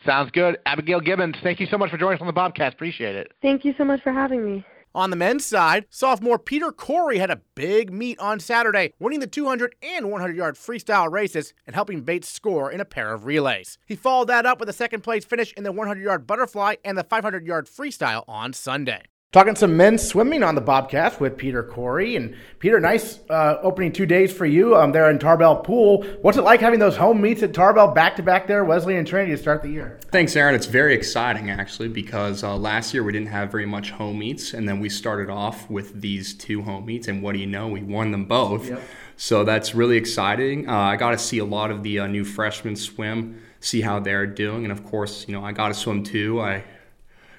Sounds 0.05 0.31
good. 0.33 0.59
Abigail 0.67 1.01
Gibbons, 1.01 1.37
thank 1.43 1.61
you 1.61 1.67
so 1.67 1.79
much 1.79 1.91
for 1.91 1.97
joining 1.97 2.17
us 2.17 2.21
on 2.21 2.27
the 2.27 2.33
Bobcast. 2.33 2.75
Appreciate 2.75 3.15
it. 3.15 3.33
Thank 3.41 3.65
you 3.65 3.75
so 3.79 3.85
much 3.85 4.03
for 4.03 4.13
having 4.13 4.45
me. 4.45 4.65
On 4.95 5.09
the 5.09 5.17
men's 5.17 5.47
side, 5.47 5.87
sophomore 5.89 6.39
Pieter 6.39 6.71
Cory 6.71 7.17
had 7.17 7.31
a 7.31 7.41
big 7.55 7.91
meet 7.91 8.19
on 8.19 8.39
Saturday, 8.39 8.93
winning 8.99 9.21
the 9.21 9.27
200 9.27 9.75
and 9.83 10.11
100 10.11 10.37
yard 10.37 10.57
freestyle 10.57 11.11
races 11.11 11.55
and 11.67 11.75
helping 11.75 12.03
Bates 12.03 12.29
score 12.29 12.71
in 12.71 12.79
a 12.79 12.85
pair 12.85 13.15
of 13.15 13.25
relays. 13.25 13.79
He 13.87 13.97
followed 13.97 14.29
that 14.29 14.45
up 14.45 14.61
with 14.61 14.69
a 14.69 14.75
second 14.75 15.01
place 15.01 15.25
finish 15.25 15.55
in 15.55 15.65
the 15.65 15.73
100 15.73 16.03
yard 16.03 16.27
butterfly 16.27 16.75
and 16.85 16.99
the 16.99 17.05
500 17.05 17.47
yard 17.47 17.67
freestyle 17.67 18.25
on 18.29 18.53
Sunday. 18.53 19.05
Talking 19.33 19.57
some 19.57 19.79
men's 19.79 20.07
swimming 20.07 20.43
on 20.43 20.57
the 20.57 20.61
Bobcast 20.61 21.19
with 21.19 21.39
Pieter 21.39 21.63
Cory. 21.63 22.17
And 22.17 22.37
Pieter, 22.59 22.79
nice 22.81 23.19
uh, 23.31 23.57
opening 23.63 23.91
two 23.91 24.05
days 24.05 24.31
for 24.31 24.45
you 24.45 24.77
um, 24.77 24.93
there 24.93 25.09
in 25.09 25.19
Tarbell 25.19 25.57
Pool. 25.57 26.03
What's 26.21 26.37
it 26.37 26.43
like 26.43 26.61
having 26.61 26.79
those 26.79 26.99
home 26.99 27.23
meets 27.23 27.43
at 27.43 27.55
Tarbell 27.55 27.89
back 27.89 28.17
to 28.17 28.23
back 28.23 28.47
there, 28.47 28.63
Wesley 28.63 28.95
and 28.95 29.07
Trinity, 29.07 29.33
to 29.33 29.39
start 29.39 29.63
the 29.63 29.71
year? 29.71 29.99
Thanks, 30.11 30.37
Aaron. 30.37 30.55
It's 30.55 30.67
very 30.67 30.95
exciting 30.95 31.49
actually 31.49 31.89
because 31.89 32.45
uh, 32.45 32.55
last 32.59 32.93
year 32.93 33.05
we 33.05 33.13
didn't 33.13 33.29
have 33.29 33.51
very 33.51 33.65
much 33.65 33.91
home 33.93 34.19
meets, 34.19 34.53
and 34.53 34.69
then 34.69 34.81
we 34.81 34.91
started 34.91 35.31
off 35.31 35.71
with 35.71 35.99
these 35.99 36.35
two 36.35 36.61
home 36.61 36.85
meets, 36.85 37.09
and 37.09 37.23
what 37.23 37.33
do 37.33 37.39
you 37.39 37.47
know? 37.47 37.69
We 37.69 37.83
won 37.83 38.11
them 38.11 38.27
both. 38.27 38.69
Yep. 38.69 38.83
So 39.17 39.45
that's 39.45 39.75
really 39.75 39.97
exciting. 39.97 40.69
Uh, 40.69 40.77
I 40.77 40.97
got 40.97 41.13
to 41.13 41.19
see 41.19 41.39
a 41.39 41.47
lot 41.47 41.71
of 41.71 41.83
the 41.83 42.01
uh, 42.01 42.07
new 42.07 42.27
freshmen 42.27 42.77
swim, 42.77 43.41
see 43.61 43.81
how 43.81 43.99
they're 43.99 44.27
doing, 44.27 44.65
and 44.65 44.73
of 44.73 44.85
course, 44.85 45.25
you 45.27 45.33
know, 45.33 45.43
I 45.43 45.53
got 45.53 45.69
to 45.69 45.75
swim 45.75 46.05
too. 46.05 46.39
I 46.43 46.65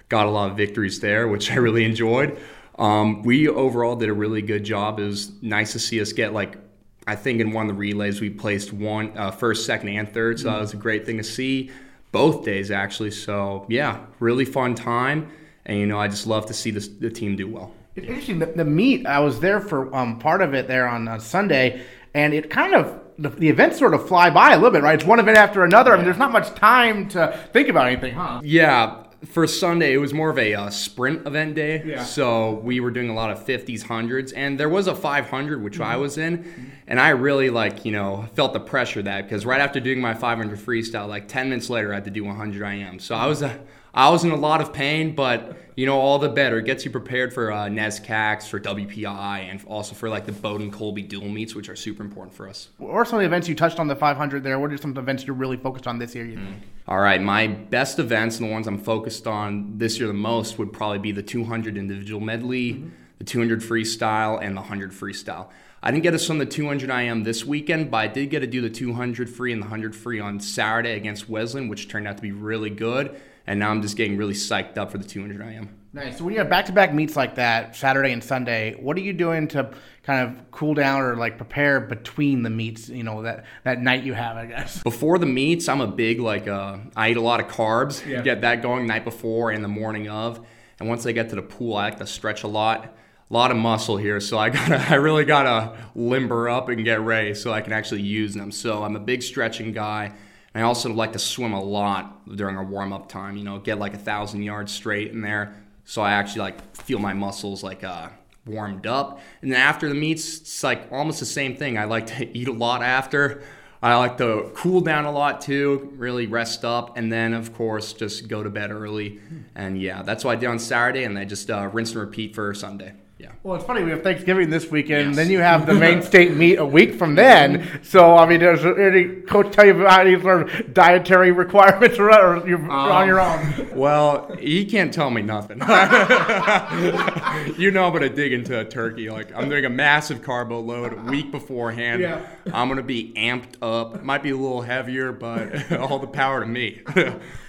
got 0.10 0.26
a 0.26 0.30
lot 0.30 0.52
of 0.52 0.58
victories 0.58 1.00
there, 1.00 1.28
which 1.28 1.52
I 1.52 1.56
really 1.56 1.86
enjoyed. 1.86 2.38
Um, 2.78 3.22
we 3.24 3.48
overall 3.48 3.96
did 3.96 4.10
a 4.10 4.14
really 4.14 4.42
good 4.42 4.64
job. 4.64 5.00
It 5.00 5.06
was 5.06 5.32
nice 5.42 5.74
to 5.74 5.80
see 5.80 6.02
us 6.02 6.12
get 6.14 6.34
like 6.34 6.58
I 7.06 7.16
think 7.16 7.42
in 7.42 7.52
one 7.52 7.70
of 7.70 7.76
the 7.76 7.80
relays 7.80 8.22
we 8.22 8.30
placed 8.30 8.72
one 8.72 9.18
uh, 9.18 9.32
first, 9.32 9.66
second, 9.66 9.90
and 9.90 10.12
third. 10.12 10.40
So 10.40 10.50
that 10.50 10.60
was 10.60 10.74
a 10.74 10.78
great 10.78 11.06
thing 11.06 11.18
to 11.18 11.24
see 11.24 11.72
both 12.12 12.46
days 12.46 12.72
actually. 12.72 13.12
So 13.12 13.66
yeah, 13.70 14.06
really 14.20 14.46
fun 14.46 14.76
time, 14.76 15.32
and 15.66 15.80
you 15.80 15.86
know 15.86 16.00
I 16.00 16.08
just 16.08 16.28
love 16.28 16.46
to 16.48 16.54
see 16.54 16.72
this, 16.72 16.88
the 16.88 17.10
team 17.10 17.36
do 17.36 17.48
well. 17.48 17.74
It's 17.96 18.08
interesting. 18.08 18.40
The, 18.40 18.48
the 18.48 18.66
meet, 18.66 19.06
I 19.06 19.20
was 19.20 19.40
there 19.40 19.60
for 19.60 19.94
um, 19.94 20.18
part 20.18 20.42
of 20.42 20.54
it 20.54 20.68
there 20.68 20.88
on, 20.88 21.08
on 21.08 21.20
Sunday, 21.20 21.84
and 22.14 22.34
it 22.34 22.50
kind 22.50 22.74
of 22.74 23.00
the, 23.20 23.30
the 23.30 23.50
events 23.50 23.78
sort 23.78 23.94
of 23.94 24.08
fly 24.08 24.30
by 24.30 24.54
a 24.54 24.56
little 24.56 24.72
bit, 24.72 24.82
right? 24.82 24.96
It's 24.96 25.06
one 25.06 25.20
event 25.20 25.38
after 25.38 25.64
another. 25.64 25.94
I 25.94 25.98
mean, 25.98 26.06
there's 26.06 26.18
not 26.18 26.32
much 26.32 26.54
time 26.56 27.08
to 27.10 27.38
think 27.52 27.70
about 27.70 27.88
anything, 27.88 28.16
huh? 28.16 28.42
Yeah, 28.44 29.03
for 29.26 29.48
Sunday 29.48 29.94
it 29.94 29.98
was 29.98 30.14
more 30.14 30.30
of 30.30 30.38
a 30.38 30.54
uh, 30.54 30.70
sprint 30.70 31.26
event 31.28 31.56
day. 31.56 31.84
Yeah. 31.86 32.04
So 32.04 32.56
we 32.56 32.80
were 32.80 32.92
doing 32.92 33.10
a 33.10 33.14
lot 33.14 33.32
of 33.32 33.46
50s, 33.46 33.84
hundreds, 33.84 34.32
and 34.32 34.60
there 34.60 34.70
was 34.70 34.88
a 34.88 34.96
500 34.96 35.64
which 35.64 35.80
I 35.80 35.98
was 35.98 36.18
in, 36.18 36.72
and 36.88 37.00
I 37.00 37.10
really 37.10 37.50
like 37.50 37.86
you 37.86 37.92
know 37.92 38.28
felt 38.36 38.54
the 38.54 38.60
pressure 38.60 39.02
that 39.02 39.24
because 39.24 39.46
right 39.46 39.62
after 39.62 39.80
doing 39.80 40.02
my 40.02 40.14
500 40.14 40.60
freestyle, 40.60 41.08
like 41.08 41.28
10 41.28 41.50
minutes 41.50 41.70
later 41.70 41.92
I 41.92 41.96
had 41.96 42.06
to 42.06 42.12
do 42.12 42.24
100 42.24 42.62
IM. 42.64 43.00
So 43.00 43.16
I 43.16 43.28
was 43.28 43.42
a 43.42 43.60
I 43.94 44.10
was 44.10 44.24
in 44.24 44.32
a 44.32 44.36
lot 44.36 44.60
of 44.60 44.74
pain, 44.74 45.14
but 45.14 45.56
you 45.76 45.86
know, 45.86 46.00
all 46.00 46.18
the 46.18 46.30
better. 46.30 46.60
It 46.60 46.66
gets 46.66 46.84
you 46.84 46.90
prepared 46.90 47.32
for 47.32 47.52
uh, 47.52 47.66
NESCACs, 47.66 48.48
for 48.48 48.60
WPI, 48.60 49.50
and 49.50 49.64
also 49.66 49.94
for 49.94 50.10
like 50.10 50.26
the 50.26 50.32
Bowdoin 50.32 50.72
Colby 50.72 51.04
dual 51.04 51.30
meets, 51.30 51.54
which 51.54 51.70
are 51.70 51.76
super 51.76 52.04
important 52.04 52.36
for 52.36 52.48
us. 52.48 52.70
What 52.78 52.92
are 52.92 53.06
some 53.06 53.20
of 53.20 53.22
the 53.22 53.28
events 53.28 53.48
you 53.48 53.56
touched 53.56 53.80
on 53.80 53.88
the 53.88 53.96
500 53.96 54.44
there? 54.44 54.60
What 54.60 54.72
are 54.72 54.78
some 54.78 54.92
of 54.92 54.96
the 54.96 55.02
events 55.02 55.26
you're 55.26 55.36
really 55.36 55.58
focused 55.58 55.86
on 55.86 56.00
this 56.00 56.16
year? 56.16 56.26
You 56.26 56.38
think? 56.38 56.56
All 56.88 57.00
right, 57.00 57.22
my 57.22 57.48
best 57.48 58.00
events 58.00 58.40
and 58.40 58.50
the 58.50 58.52
ones 58.52 58.68
I'm 58.68 58.80
focused 58.80 59.28
on 59.28 59.78
this 59.78 60.00
year 60.00 60.08
the 60.08 60.14
most 60.14 60.58
would 60.58 60.74
probably 60.74 61.00
be 61.00 61.12
the 61.12 61.24
200 61.24 61.78
individual 61.78 62.20
medley, 62.20 62.84
the 63.20 63.24
200 63.24 63.62
freestyle, 63.62 64.42
and 64.42 64.56
the 64.56 64.62
100 64.62 64.92
freestyle. 64.92 65.50
I 65.84 65.92
didn't 65.92 66.04
get 66.04 66.12
to 66.12 66.20
swim 66.20 66.40
the 66.40 66.46
200 66.46 66.90
IM 66.90 67.24
this 67.24 67.46
weekend, 67.46 67.92
but 67.92 67.98
I 67.98 68.08
did 68.08 68.30
get 68.30 68.40
to 68.40 68.48
do 68.48 68.62
the 68.62 68.70
200 68.70 69.30
free 69.30 69.52
and 69.52 69.62
the 69.62 69.66
100 69.66 69.96
free 69.96 70.20
on 70.20 70.40
Saturday 70.40 70.94
against 70.94 71.30
Wesleyan, 71.30 71.68
which 71.68 71.90
turned 71.90 72.08
out 72.08 72.16
to 72.16 72.22
be 72.24 72.32
really 72.32 72.70
good. 72.70 73.20
And 73.46 73.60
now 73.60 73.70
I'm 73.72 73.82
just 73.82 73.98
getting 73.98 74.18
really 74.18 74.34
psyched 74.34 74.78
up 74.78 74.92
for 74.92 74.98
the 74.98 75.04
200 75.04 75.42
I 75.42 75.54
am. 75.54 75.70
Nice. 75.96 76.18
So 76.18 76.24
when 76.24 76.34
you 76.34 76.40
have 76.40 76.50
back-to-back 76.50 76.92
meets 76.92 77.16
like 77.16 77.36
that, 77.36 77.76
Saturday 77.76 78.12
and 78.12 78.24
Sunday, 78.24 78.76
what 78.80 78.98
are 78.98 79.02
you 79.02 79.14
doing 79.14 79.48
to 79.50 79.70
kind 80.02 80.28
of 80.28 80.52
cool 80.52 80.74
down 80.74 81.02
or 81.02 81.16
like 81.16 81.38
prepare 81.38 81.80
between 81.80 82.42
the 82.42 82.50
meets? 82.50 82.90
You 82.90 83.04
know 83.04 83.22
that 83.22 83.46
that 83.64 83.80
night 83.80 84.04
you 84.04 84.14
have, 84.14 84.36
I 84.36 84.48
guess. 84.48 84.82
Before 84.82 85.20
the 85.20 85.28
meets, 85.28 85.70
I'm 85.70 85.82
a 85.82 85.88
big 85.88 86.20
like 86.20 86.48
uh, 86.48 86.78
I 86.96 87.12
eat 87.12 87.18
a 87.18 87.22
lot 87.22 87.40
of 87.40 87.48
carbs. 87.48 88.04
Yeah. 88.08 88.22
Get 88.22 88.42
that 88.42 88.64
going 88.64 88.88
night 88.88 89.04
before 89.04 89.52
and 89.52 89.64
the 89.64 89.68
morning 89.68 90.10
of. 90.10 90.44
And 90.80 90.90
once 90.90 91.06
I 91.06 91.12
get 91.12 91.30
to 91.30 91.36
the 91.36 91.44
pool, 91.44 91.76
I 91.76 91.84
like 91.86 92.00
to 92.00 92.08
stretch 92.08 92.42
a 92.44 92.48
lot. 92.48 92.98
A 93.30 93.34
lot 93.34 93.52
of 93.52 93.58
muscle 93.58 93.98
here, 93.98 94.20
so 94.20 94.38
I 94.38 94.50
gotta 94.50 94.78
I 94.90 94.96
really 94.96 95.26
gotta 95.26 95.78
limber 95.96 96.50
up 96.50 96.70
and 96.70 96.84
get 96.84 97.02
ready 97.02 97.36
so 97.36 97.54
I 97.54 97.62
can 97.62 97.72
actually 97.72 98.02
use 98.02 98.34
them. 98.34 98.52
So 98.52 98.84
I'm 98.84 98.96
a 98.96 99.00
big 99.00 99.22
stretching 99.22 99.74
guy. 99.74 100.14
And 100.54 100.64
I 100.64 100.68
also 100.68 100.92
like 100.94 101.14
to 101.14 101.20
swim 101.20 101.54
a 101.54 101.62
lot 101.62 102.36
during 102.36 102.58
our 102.58 102.64
warm 102.64 102.94
up 102.94 103.10
time. 103.10 103.38
You 103.38 103.44
know, 103.44 103.60
get 103.60 103.80
like 103.80 103.94
a 103.94 103.98
thousand 103.98 104.44
yards 104.44 104.72
straight 104.72 105.12
in 105.12 105.22
there, 105.22 105.56
so 105.86 106.02
I 106.02 106.14
actually 106.14 106.42
like 106.42 106.76
feel 106.76 107.00
my 107.00 107.14
muscles 107.14 107.64
like 107.64 107.84
uh, 107.84 108.10
warmed 108.46 108.86
up. 108.86 109.20
And 109.42 109.52
then 109.52 109.60
after 109.60 109.90
the 109.90 109.96
meets, 109.96 110.42
it's 110.42 110.64
like 110.64 110.92
almost 110.92 111.20
the 111.20 111.26
same 111.26 111.56
thing. 111.56 111.78
I 111.78 111.86
like 111.86 112.08
to 112.08 112.38
eat 112.38 112.48
a 112.48 112.54
lot 112.54 112.84
after. 112.84 113.44
I 113.82 113.98
like 113.98 114.18
to 114.20 114.50
cool 114.56 114.80
down 114.80 115.04
a 115.04 115.12
lot 115.12 115.42
too, 115.42 115.94
really 115.98 116.26
rest 116.26 116.64
up, 116.64 116.96
and 116.98 117.12
then 117.12 117.34
of 117.34 117.54
course 117.54 117.92
just 117.92 118.30
go 118.30 118.42
to 118.42 118.50
bed 118.50 118.72
early. 118.72 119.20
And 119.56 119.80
yeah, 119.82 120.04
that's 120.04 120.24
what 120.24 120.38
I 120.38 120.40
did 120.40 120.48
on 120.48 120.58
Saturday, 120.58 121.04
and 121.04 121.20
I 121.20 121.26
just 121.26 121.50
uh, 121.50 121.70
rinse 121.74 121.92
and 121.92 122.00
repeat 122.00 122.34
for 122.34 122.54
Sunday. 122.54 122.94
Yeah. 123.24 123.32
Well, 123.42 123.56
it's 123.56 123.64
funny. 123.64 123.84
We 123.84 123.92
have 123.92 124.04
Thanksgiving 124.04 124.50
this 124.50 124.70
weekend, 124.70 125.08
yes. 125.08 125.16
then 125.16 125.30
you 125.30 125.40
have 125.40 125.66
the 125.66 125.74
Maine 125.86 126.02
state 126.02 126.36
meet 126.36 126.58
a 126.58 126.66
week 126.66 126.96
from 126.96 127.16
then. 127.16 127.80
So, 127.82 128.18
I 128.18 128.26
mean, 128.26 128.42
does 128.42 128.66
any 128.66 129.22
coach 129.22 129.54
tell 129.54 129.66
you 129.66 129.80
about 129.80 130.06
any 130.06 130.22
sort 130.22 130.42
of 130.42 130.74
dietary 130.74 131.32
requirements, 131.32 131.98
or, 132.00 132.12
or 132.12 132.46
you're 132.46 132.60
um, 132.60 132.70
on 132.70 133.08
your 133.08 133.22
own? 133.22 133.70
Well, 133.74 134.36
he 134.38 134.66
can't 134.66 134.94
tell 134.94 135.10
me 135.10 135.22
nothing. 135.22 135.60
you 137.58 137.72
know, 137.72 137.86
I'm 137.86 137.94
gonna 137.94 138.10
dig 138.10 138.34
into 138.34 138.60
a 138.60 138.66
turkey. 138.66 139.10
Like 139.10 139.34
I'm 139.34 139.48
doing 139.48 139.64
a 139.64 139.70
massive 139.70 140.22
carbo 140.22 140.60
load 140.60 140.92
a 140.92 141.02
week 141.10 141.32
beforehand. 141.32 142.02
Yeah. 142.02 142.26
I'm 142.54 142.68
gonna 142.68 142.84
be 142.84 143.14
amped 143.16 143.56
up. 143.62 144.04
Might 144.04 144.22
be 144.22 144.32
a 144.32 144.38
little 144.38 144.62
heavier, 144.62 145.14
but 145.14 145.72
all 145.80 146.00
the 146.00 146.08
power 146.08 146.42
to 146.42 146.46
me. 146.46 146.82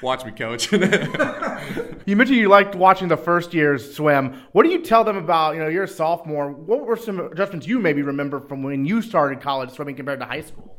Watch 0.03 0.25
me, 0.25 0.31
coach. 0.31 0.71
you 0.71 2.15
mentioned 2.15 2.39
you 2.39 2.49
liked 2.49 2.77
watching 2.77 3.09
the 3.09 3.17
first 3.17 3.53
year's 3.55 3.97
swim. 3.97 4.41
What 4.53 4.63
do 4.63 4.71
you 4.71 4.81
tell 4.81 5.03
them 5.03 5.17
about? 5.17 5.55
You 5.55 5.64
know 5.64 5.64
know, 5.65 5.71
you're 5.71 5.85
a 5.85 5.89
sophomore. 5.89 6.51
What 6.51 6.87
were 6.87 6.97
some 6.97 7.21
adjustments 7.21 7.67
you 7.67 7.79
maybe 7.79 8.03
remember 8.03 8.41
from 8.41 8.63
when 8.63 8.85
you 8.85 9.03
started 9.03 9.41
college 9.41 9.71
swimming 9.71 9.97
compared 9.97 10.21
to 10.21 10.27
high 10.27 10.43
school? 10.43 10.77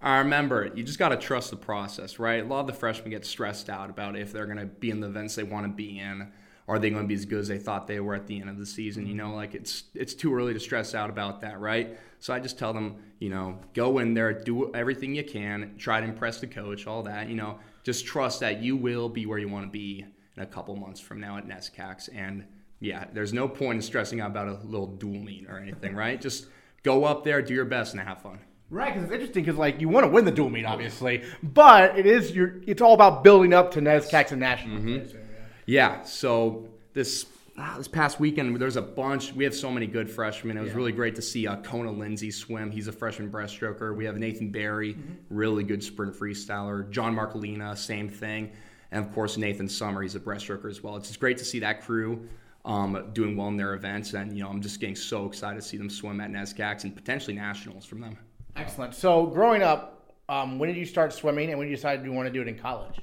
I 0.00 0.18
remember 0.18 0.70
you 0.74 0.84
just 0.84 0.98
got 0.98 1.08
to 1.08 1.16
trust 1.16 1.50
the 1.50 1.56
process, 1.56 2.18
right? 2.18 2.44
A 2.44 2.46
lot 2.46 2.60
of 2.60 2.66
the 2.68 2.72
freshmen 2.72 3.10
get 3.10 3.26
stressed 3.26 3.68
out 3.68 3.90
about 3.90 4.16
if 4.16 4.32
they're 4.32 4.46
going 4.46 4.58
to 4.58 4.66
be 4.66 4.90
in 4.90 5.00
the 5.00 5.08
events 5.08 5.34
they 5.34 5.42
want 5.42 5.66
to 5.66 5.72
be 5.72 5.98
in. 5.98 6.30
Are 6.68 6.78
they 6.78 6.90
going 6.90 7.02
to 7.02 7.08
be 7.08 7.14
as 7.14 7.24
good 7.24 7.40
as 7.40 7.48
they 7.48 7.58
thought 7.58 7.86
they 7.86 7.98
were 7.98 8.14
at 8.14 8.26
the 8.26 8.38
end 8.38 8.50
of 8.50 8.58
the 8.58 8.66
season? 8.66 9.06
You 9.06 9.14
know, 9.14 9.34
like 9.34 9.54
it's 9.54 9.84
it's 9.94 10.12
too 10.12 10.34
early 10.34 10.52
to 10.52 10.60
stress 10.60 10.94
out 10.94 11.08
about 11.08 11.40
that, 11.40 11.58
right? 11.58 11.98
So 12.20 12.34
I 12.34 12.40
just 12.40 12.58
tell 12.58 12.74
them, 12.74 12.96
you 13.18 13.30
know, 13.30 13.58
go 13.72 13.98
in 13.98 14.12
there, 14.12 14.32
do 14.34 14.72
everything 14.74 15.14
you 15.14 15.24
can, 15.24 15.74
try 15.78 16.00
to 16.00 16.06
impress 16.06 16.40
the 16.40 16.46
coach, 16.46 16.86
all 16.86 17.02
that. 17.04 17.28
You 17.28 17.36
know, 17.36 17.58
just 17.84 18.04
trust 18.04 18.40
that 18.40 18.62
you 18.62 18.76
will 18.76 19.08
be 19.08 19.24
where 19.24 19.38
you 19.38 19.48
want 19.48 19.64
to 19.64 19.70
be 19.70 20.04
in 20.36 20.42
a 20.42 20.46
couple 20.46 20.76
months 20.76 21.00
from 21.00 21.20
now 21.20 21.38
at 21.38 21.48
NESCACs 21.48 22.10
and 22.14 22.44
yeah, 22.80 23.06
there's 23.12 23.32
no 23.32 23.48
point 23.48 23.76
in 23.76 23.82
stressing 23.82 24.20
out 24.20 24.30
about 24.30 24.48
a 24.48 24.58
little 24.64 24.86
dual 24.86 25.18
meet 25.18 25.46
or 25.48 25.58
anything, 25.58 25.96
right? 25.96 26.20
Just 26.20 26.46
go 26.82 27.04
up 27.04 27.24
there, 27.24 27.42
do 27.42 27.54
your 27.54 27.64
best, 27.64 27.92
and 27.92 28.00
have 28.00 28.22
fun. 28.22 28.38
Right, 28.70 28.92
because 28.92 29.04
it's 29.04 29.12
interesting 29.12 29.44
because 29.44 29.58
like 29.58 29.80
you 29.80 29.88
want 29.88 30.04
to 30.04 30.10
win 30.10 30.24
the 30.24 30.30
dual 30.30 30.50
meet, 30.50 30.66
obviously, 30.66 31.24
but 31.42 31.98
it 31.98 32.06
is 32.06 32.32
your. 32.32 32.60
It's 32.66 32.82
all 32.82 32.94
about 32.94 33.24
building 33.24 33.52
up 33.52 33.70
to 33.72 33.80
NESCACs 33.80 34.32
and 34.32 34.40
nationals. 34.40 34.82
Mm-hmm. 34.82 35.18
Yeah. 35.66 36.02
So 36.02 36.68
this 36.92 37.26
ah, 37.56 37.74
this 37.78 37.88
past 37.88 38.20
weekend, 38.20 38.54
there's 38.60 38.76
a 38.76 38.82
bunch. 38.82 39.32
We 39.32 39.44
have 39.44 39.54
so 39.54 39.70
many 39.70 39.86
good 39.86 40.10
freshmen. 40.10 40.58
It 40.58 40.60
was 40.60 40.70
yeah. 40.70 40.76
really 40.76 40.92
great 40.92 41.14
to 41.16 41.22
see 41.22 41.46
uh, 41.46 41.56
Kona 41.62 41.90
Lindsay 41.90 42.30
swim. 42.30 42.70
He's 42.70 42.88
a 42.88 42.92
freshman 42.92 43.30
breaststroker. 43.30 43.96
We 43.96 44.04
have 44.04 44.18
Nathan 44.18 44.50
Barry, 44.50 44.94
mm-hmm. 44.94 45.14
really 45.30 45.64
good 45.64 45.82
sprint 45.82 46.14
freestyler. 46.14 46.88
John 46.90 47.16
Marcolina, 47.16 47.76
same 47.76 48.10
thing, 48.10 48.52
and 48.92 49.02
of 49.02 49.12
course 49.14 49.38
Nathan 49.38 49.68
Summer. 49.68 50.02
He's 50.02 50.14
a 50.14 50.20
breaststroker 50.20 50.68
as 50.68 50.82
well. 50.82 50.96
It's 50.96 51.08
just 51.08 51.20
great 51.20 51.38
to 51.38 51.44
see 51.44 51.60
that 51.60 51.82
crew 51.82 52.28
um, 52.68 53.10
doing 53.14 53.34
well 53.34 53.48
in 53.48 53.56
their 53.56 53.74
events. 53.74 54.12
And, 54.12 54.36
you 54.36 54.44
know, 54.44 54.50
I'm 54.50 54.60
just 54.60 54.78
getting 54.78 54.94
so 54.94 55.26
excited 55.26 55.60
to 55.60 55.66
see 55.66 55.78
them 55.78 55.90
swim 55.90 56.20
at 56.20 56.30
NESCACs 56.30 56.84
and 56.84 56.94
potentially 56.94 57.34
nationals 57.34 57.84
from 57.84 58.00
them. 58.00 58.16
Excellent. 58.54 58.94
So, 58.94 59.26
growing 59.26 59.62
up, 59.62 60.12
um, 60.28 60.58
when 60.58 60.68
did 60.68 60.76
you 60.76 60.84
start 60.84 61.12
swimming 61.12 61.48
and 61.48 61.58
when 61.58 61.66
did 61.66 61.70
you 61.70 61.76
decide 61.76 62.04
you 62.04 62.12
want 62.12 62.26
to 62.26 62.32
do 62.32 62.42
it 62.42 62.48
in 62.48 62.58
college? 62.58 63.00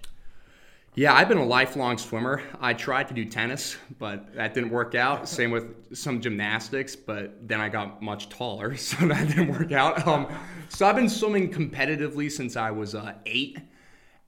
Yeah, 0.94 1.14
I've 1.14 1.28
been 1.28 1.40
a 1.40 1.46
lifelong 1.46 1.98
swimmer. 1.98 2.42
I 2.62 2.74
tried 2.74 3.10
to 3.10 3.14
do 3.14 3.26
tennis, 3.26 3.76
but 4.00 4.34
that 4.36 4.54
didn't 4.54 4.70
work 4.70 4.96
out. 4.96 5.28
Same 5.38 5.50
with 5.50 5.98
some 5.98 6.22
gymnastics, 6.22 6.96
but 6.96 7.48
then 7.48 7.60
I 7.60 7.68
got 7.68 8.02
much 8.02 8.30
taller, 8.30 8.76
so 8.78 9.08
that 9.08 9.28
didn't 9.28 9.50
work 9.50 9.72
out. 9.72 10.08
Um, 10.08 10.28
so 10.70 10.86
I've 10.86 10.96
been 10.96 11.10
swimming 11.10 11.52
competitively 11.52 12.32
since 12.32 12.56
I 12.56 12.70
was 12.70 12.94
uh, 12.94 13.16
eight. 13.26 13.58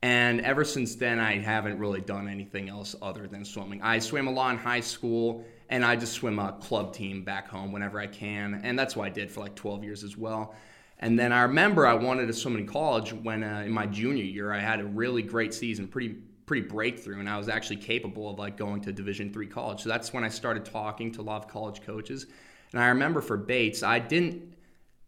And 0.03 0.41
ever 0.41 0.63
since 0.63 0.95
then, 0.95 1.19
I 1.19 1.39
haven't 1.39 1.79
really 1.79 2.01
done 2.01 2.27
anything 2.27 2.69
else 2.69 2.95
other 3.01 3.27
than 3.27 3.43
swimming. 3.43 3.81
I 3.81 3.99
swam 3.99 4.27
a 4.27 4.31
lot 4.31 4.51
in 4.51 4.57
high 4.57 4.79
school, 4.79 5.43
and 5.69 5.83
I 5.83 5.95
just 5.95 6.13
swim 6.13 6.37
a 6.37 6.53
club 6.53 6.93
team 6.93 7.23
back 7.23 7.47
home 7.47 7.71
whenever 7.71 7.99
I 7.99 8.07
can. 8.07 8.61
And 8.63 8.77
that's 8.77 8.95
what 8.95 9.07
I 9.07 9.09
did 9.09 9.31
for 9.31 9.41
like 9.41 9.55
12 9.55 9.83
years 9.83 10.03
as 10.03 10.15
well. 10.15 10.53
And 10.99 11.17
then 11.17 11.31
I 11.31 11.41
remember 11.41 11.85
I 11.85 11.93
wanted 11.93 12.27
to 12.27 12.33
swim 12.33 12.57
in 12.57 12.67
college 12.67 13.13
when 13.13 13.43
uh, 13.43 13.63
in 13.65 13.71
my 13.71 13.85
junior 13.85 14.23
year 14.23 14.53
I 14.53 14.59
had 14.59 14.79
a 14.79 14.85
really 14.85 15.21
great 15.21 15.53
season, 15.53 15.87
pretty 15.87 16.15
pretty 16.47 16.65
breakthrough, 16.65 17.19
and 17.19 17.29
I 17.29 17.37
was 17.37 17.49
actually 17.49 17.75
capable 17.75 18.29
of 18.29 18.39
like 18.39 18.55
going 18.55 18.79
to 18.81 18.93
Division 18.93 19.33
three 19.33 19.47
college. 19.47 19.81
So 19.81 19.89
that's 19.89 20.13
when 20.13 20.23
I 20.23 20.29
started 20.29 20.63
talking 20.63 21.11
to 21.13 21.21
a 21.21 21.23
lot 21.23 21.43
of 21.43 21.49
college 21.49 21.81
coaches. 21.81 22.25
And 22.71 22.81
I 22.81 22.87
remember 22.87 23.21
for 23.21 23.35
Bates, 23.35 23.83
I 23.83 23.99
didn't 23.99 24.55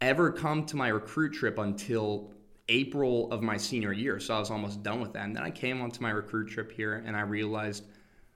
ever 0.00 0.30
come 0.30 0.66
to 0.66 0.76
my 0.76 0.88
recruit 0.88 1.32
trip 1.32 1.58
until 1.58 2.32
April 2.70 3.30
of 3.32 3.42
my 3.42 3.56
senior 3.56 3.92
year. 3.92 4.18
So 4.20 4.34
I 4.34 4.38
was 4.38 4.50
almost 4.50 4.82
done 4.82 5.00
with 5.00 5.12
that. 5.12 5.24
And 5.24 5.36
then 5.36 5.42
I 5.42 5.50
came 5.50 5.82
onto 5.82 6.00
my 6.00 6.10
recruit 6.10 6.48
trip 6.48 6.72
here 6.72 7.02
and 7.04 7.16
I 7.16 7.22
realized 7.22 7.84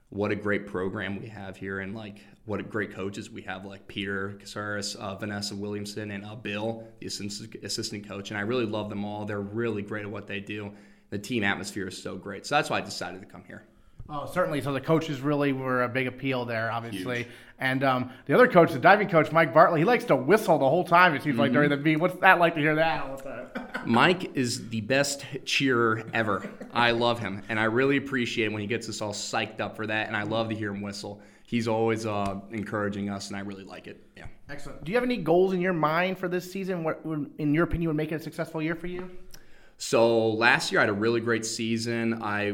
what 0.09 0.31
a 0.31 0.35
great 0.35 0.67
program 0.67 1.19
we 1.19 1.27
have 1.27 1.57
here 1.57 1.79
and 1.79 1.95
like 1.95 2.19
what 2.45 2.69
great 2.69 2.93
coaches 2.93 3.31
we 3.31 3.41
have 3.41 3.65
like 3.65 3.87
Peter 3.87 4.37
Casares, 4.39 4.95
uh, 4.97 5.15
Vanessa 5.15 5.55
Williamson, 5.55 6.11
and 6.11 6.23
uh, 6.23 6.35
Bill, 6.35 6.83
the 6.99 7.07
assistant, 7.07 7.55
assistant 7.63 8.07
coach. 8.07 8.29
And 8.29 8.37
I 8.37 8.41
really 8.41 8.65
love 8.65 8.89
them 8.89 9.03
all. 9.03 9.25
They're 9.25 9.41
really 9.41 9.81
great 9.81 10.03
at 10.03 10.11
what 10.11 10.27
they 10.27 10.41
do. 10.41 10.71
The 11.09 11.17
team 11.17 11.43
atmosphere 11.43 11.87
is 11.87 12.01
so 12.01 12.15
great. 12.15 12.45
So 12.45 12.55
that's 12.55 12.69
why 12.69 12.77
I 12.77 12.81
decided 12.81 13.21
to 13.21 13.27
come 13.27 13.43
here. 13.47 13.63
Oh, 14.07 14.25
certainly. 14.27 14.61
So 14.61 14.71
the 14.71 14.81
coaches 14.81 15.21
really 15.21 15.51
were 15.51 15.83
a 15.83 15.89
big 15.89 16.05
appeal 16.05 16.45
there, 16.45 16.71
obviously. 16.71 17.23
Huge. 17.23 17.27
And 17.57 17.83
um, 17.83 18.11
the 18.25 18.33
other 18.33 18.47
coach, 18.47 18.71
the 18.71 18.79
diving 18.79 19.07
coach, 19.07 19.31
Mike 19.31 19.53
Bartley, 19.53 19.79
he 19.79 19.85
likes 19.85 20.03
to 20.05 20.15
whistle 20.15 20.59
the 20.59 20.69
whole 20.69 20.83
time. 20.83 21.15
It 21.15 21.23
seems 21.23 21.33
mm-hmm. 21.33 21.41
like 21.41 21.51
during 21.53 21.69
the 21.69 21.77
meet. 21.77 21.97
What's 21.97 22.19
that 22.19 22.37
like 22.37 22.53
to 22.55 22.59
hear 22.59 22.75
that? 22.75 23.85
Mike 23.85 24.35
is 24.35 24.69
the 24.69 24.81
best 24.81 25.25
cheerer 25.45 26.03
ever. 26.13 26.47
I 26.73 26.91
love 26.91 27.19
him, 27.19 27.41
and 27.49 27.59
I 27.59 27.63
really 27.63 27.97
appreciate 27.97 28.51
when 28.51 28.61
he 28.61 28.67
gets 28.67 28.89
us 28.89 29.01
all 29.01 29.13
psyched 29.13 29.61
up 29.61 29.75
for 29.75 29.87
that. 29.87 30.07
And 30.07 30.17
I 30.17 30.23
love 30.23 30.49
to 30.49 30.55
hear 30.55 30.71
him 30.71 30.81
whistle. 30.81 31.21
He's 31.45 31.67
always 31.67 32.05
uh, 32.05 32.41
encouraging 32.51 33.09
us, 33.09 33.29
and 33.29 33.37
I 33.37 33.39
really 33.39 33.63
like 33.63 33.87
it. 33.87 34.03
Yeah. 34.17 34.25
Excellent. 34.49 34.83
Do 34.83 34.91
you 34.91 34.97
have 34.97 35.03
any 35.03 35.17
goals 35.17 35.53
in 35.53 35.61
your 35.61 35.73
mind 35.73 36.17
for 36.17 36.27
this 36.27 36.51
season? 36.51 36.83
What, 36.83 37.01
in 37.37 37.53
your 37.53 37.63
opinion, 37.63 37.87
would 37.89 37.97
make 37.97 38.11
it 38.11 38.15
a 38.15 38.19
successful 38.19 38.61
year 38.61 38.75
for 38.75 38.87
you? 38.87 39.09
So 39.77 40.29
last 40.29 40.71
year 40.71 40.81
I 40.81 40.83
had 40.83 40.89
a 40.89 40.93
really 40.93 41.19
great 41.19 41.45
season. 41.45 42.21
I 42.21 42.53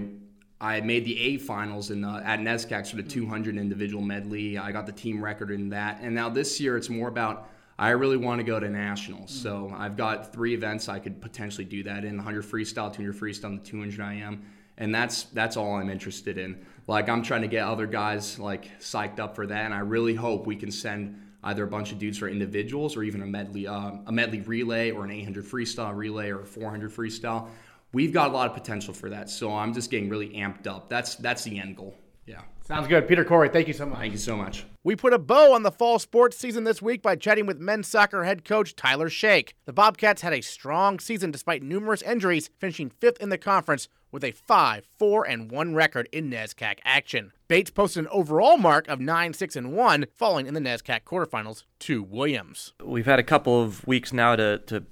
I 0.62 0.80
made 0.82 1.06
the 1.06 1.19
A 1.19 1.38
finals 1.38 1.89
in 1.89 2.04
uh, 2.04 2.21
at 2.24 2.39
NESCACs 2.39 2.91
for 2.91 2.97
the 2.97 3.04
200 3.04 3.58
individual 3.58 4.04
medley. 4.04 4.60
I 4.60 4.71
got 4.71 4.86
the 4.86 4.91
team 4.91 5.21
record 5.21 5.50
in 5.50 5.69
that, 5.69 6.00
and 6.02 6.13
now 6.13 6.30
this 6.30 6.60
year 6.62 6.78
it's 6.78 6.88
more 6.88 7.08
about 7.08 7.50
I 7.80 7.89
really 7.89 8.17
want 8.17 8.39
to 8.39 8.43
go 8.43 8.60
to 8.60 8.69
nationals. 8.69 9.32
So 9.32 9.74
I've 9.76 9.97
got 9.97 10.32
three 10.32 10.54
events 10.54 10.88
I 10.88 11.00
could 11.00 11.19
potentially 11.19 11.65
do 11.65 11.82
that 11.84 12.06
in: 12.06 12.15
100 12.15 12.45
freestyle, 12.45 12.93
200 12.93 13.15
freestyle, 13.15 13.45
and 13.45 13.60
the 13.60 13.65
200 13.65 14.00
IM, 14.00 14.43
and 14.78 14.93
that's 14.93 15.24
that's 15.24 15.58
all 15.58 15.76
I'm 15.78 15.89
interested 15.89 16.38
in. 16.38 16.63
Like 16.86 17.10
I'm 17.10 17.24
trying 17.24 17.41
to 17.41 17.47
get 17.47 17.65
other 17.65 17.88
guys 17.88 18.38
like 18.38 18.80
psyched 18.80 19.19
up 19.19 19.36
for 19.36 19.47
that, 19.47 19.65
and 19.65 19.74
I 19.74 19.80
really 19.80 20.13
hope 20.13 20.45
we 20.45 20.56
can 20.56 20.71
send 20.71 21.19
either 21.43 21.63
a 21.63 21.67
bunch 21.67 21.91
of 21.91 21.97
dudes 21.97 22.19
for 22.19 22.30
individuals 22.30 22.95
or 22.95 23.02
even 23.02 23.24
a 23.24 23.26
medley 23.26 23.65
uh, 23.65 23.93
a 24.06 24.12
medley 24.12 24.41
relay 24.41 24.91
or 24.91 25.06
an 25.06 25.10
800 25.10 25.43
freestyle 25.43 25.95
relay 25.95 26.30
or 26.30 26.41
a 26.41 26.45
400 26.45 26.91
freestyle 26.91 27.50
we've 27.93 28.13
got 28.13 28.30
a 28.30 28.34
lot 28.34 28.47
of 28.47 28.54
potential 28.54 28.93
for 28.93 29.10
that. 29.10 29.30
So 29.30 29.54
I'm 29.54 29.73
just 29.73 29.91
getting 29.91 30.10
really 30.10 30.30
amped 30.30 30.67
up. 30.67 30.89
That's 30.89 31.15
that's 31.15 31.43
the 31.43 31.60
end 31.60 31.77
goal. 31.77 31.95
Yeah. 32.25 32.41
Sounds 32.63 32.88
good. 32.88 33.08
Pieter 33.08 33.25
Cory, 33.25 33.49
thank 33.49 33.67
you 33.67 33.73
so 33.73 33.86
much. 33.86 33.99
Thank 33.99 34.13
you 34.13 34.19
so 34.19 34.38
much. 34.38 34.65
We 34.84 34.95
put 34.95 35.13
a 35.13 35.19
bow 35.19 35.54
on 35.54 35.63
the 35.63 35.71
fall 35.71 35.99
sports 35.99 36.38
season 36.38 36.63
this 36.63 36.82
week 36.82 37.01
by 37.01 37.15
chatting 37.15 37.45
with 37.45 37.60
men's 37.60 37.88
soccer 37.88 38.23
head 38.23 38.45
coach 38.45 38.75
Tyler 38.75 39.10
Sheikh. 39.10 39.56
The 39.65 39.73
Bobcats 39.73 40.21
had 40.21 40.34
a 40.34 40.41
strong 40.41 40.99
season 40.99 41.32
despite 41.32 41.63
numerous 41.63 42.01
injuries, 42.01 42.49
finishing 42.60 42.89
fifth 42.89 43.17
in 43.19 43.30
the 43.30 43.38
conference 43.38 43.88
with 44.12 44.23
a 44.23 44.32
5 44.32 44.88
4 44.97 45.27
and 45.27 45.51
1 45.51 45.75
record 45.75 46.08
in 46.12 46.30
NESCAC 46.30 46.80
action. 46.84 47.32
Bates 47.47 47.71
posted 47.71 48.06
an 48.06 48.10
overall 48.12 48.58
mark 48.58 48.88
of 48.88 48.99
9 48.99 49.34
6 49.34 49.56
and 49.56 49.73
1, 49.73 50.06
falling 50.17 50.47
in 50.47 50.54
the 50.54 50.60
NESCAC 50.60 51.01
quarterfinals 51.04 51.63
to 51.80 52.04
Williams. 52.04 52.73
We've 52.84 53.06
had 53.06 53.19
a 53.19 53.23
couple 53.23 53.62
of 53.62 53.86
weeks 53.88 54.13
now 54.13 54.36
to, 54.36 54.60
to 54.67 54.86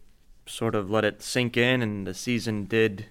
sort 0.49 0.75
of 0.75 0.89
let 0.89 1.05
it 1.05 1.21
sink 1.21 1.55
in, 1.57 1.81
and 1.81 2.05
the 2.05 2.13
season 2.13 2.65
did 2.65 3.07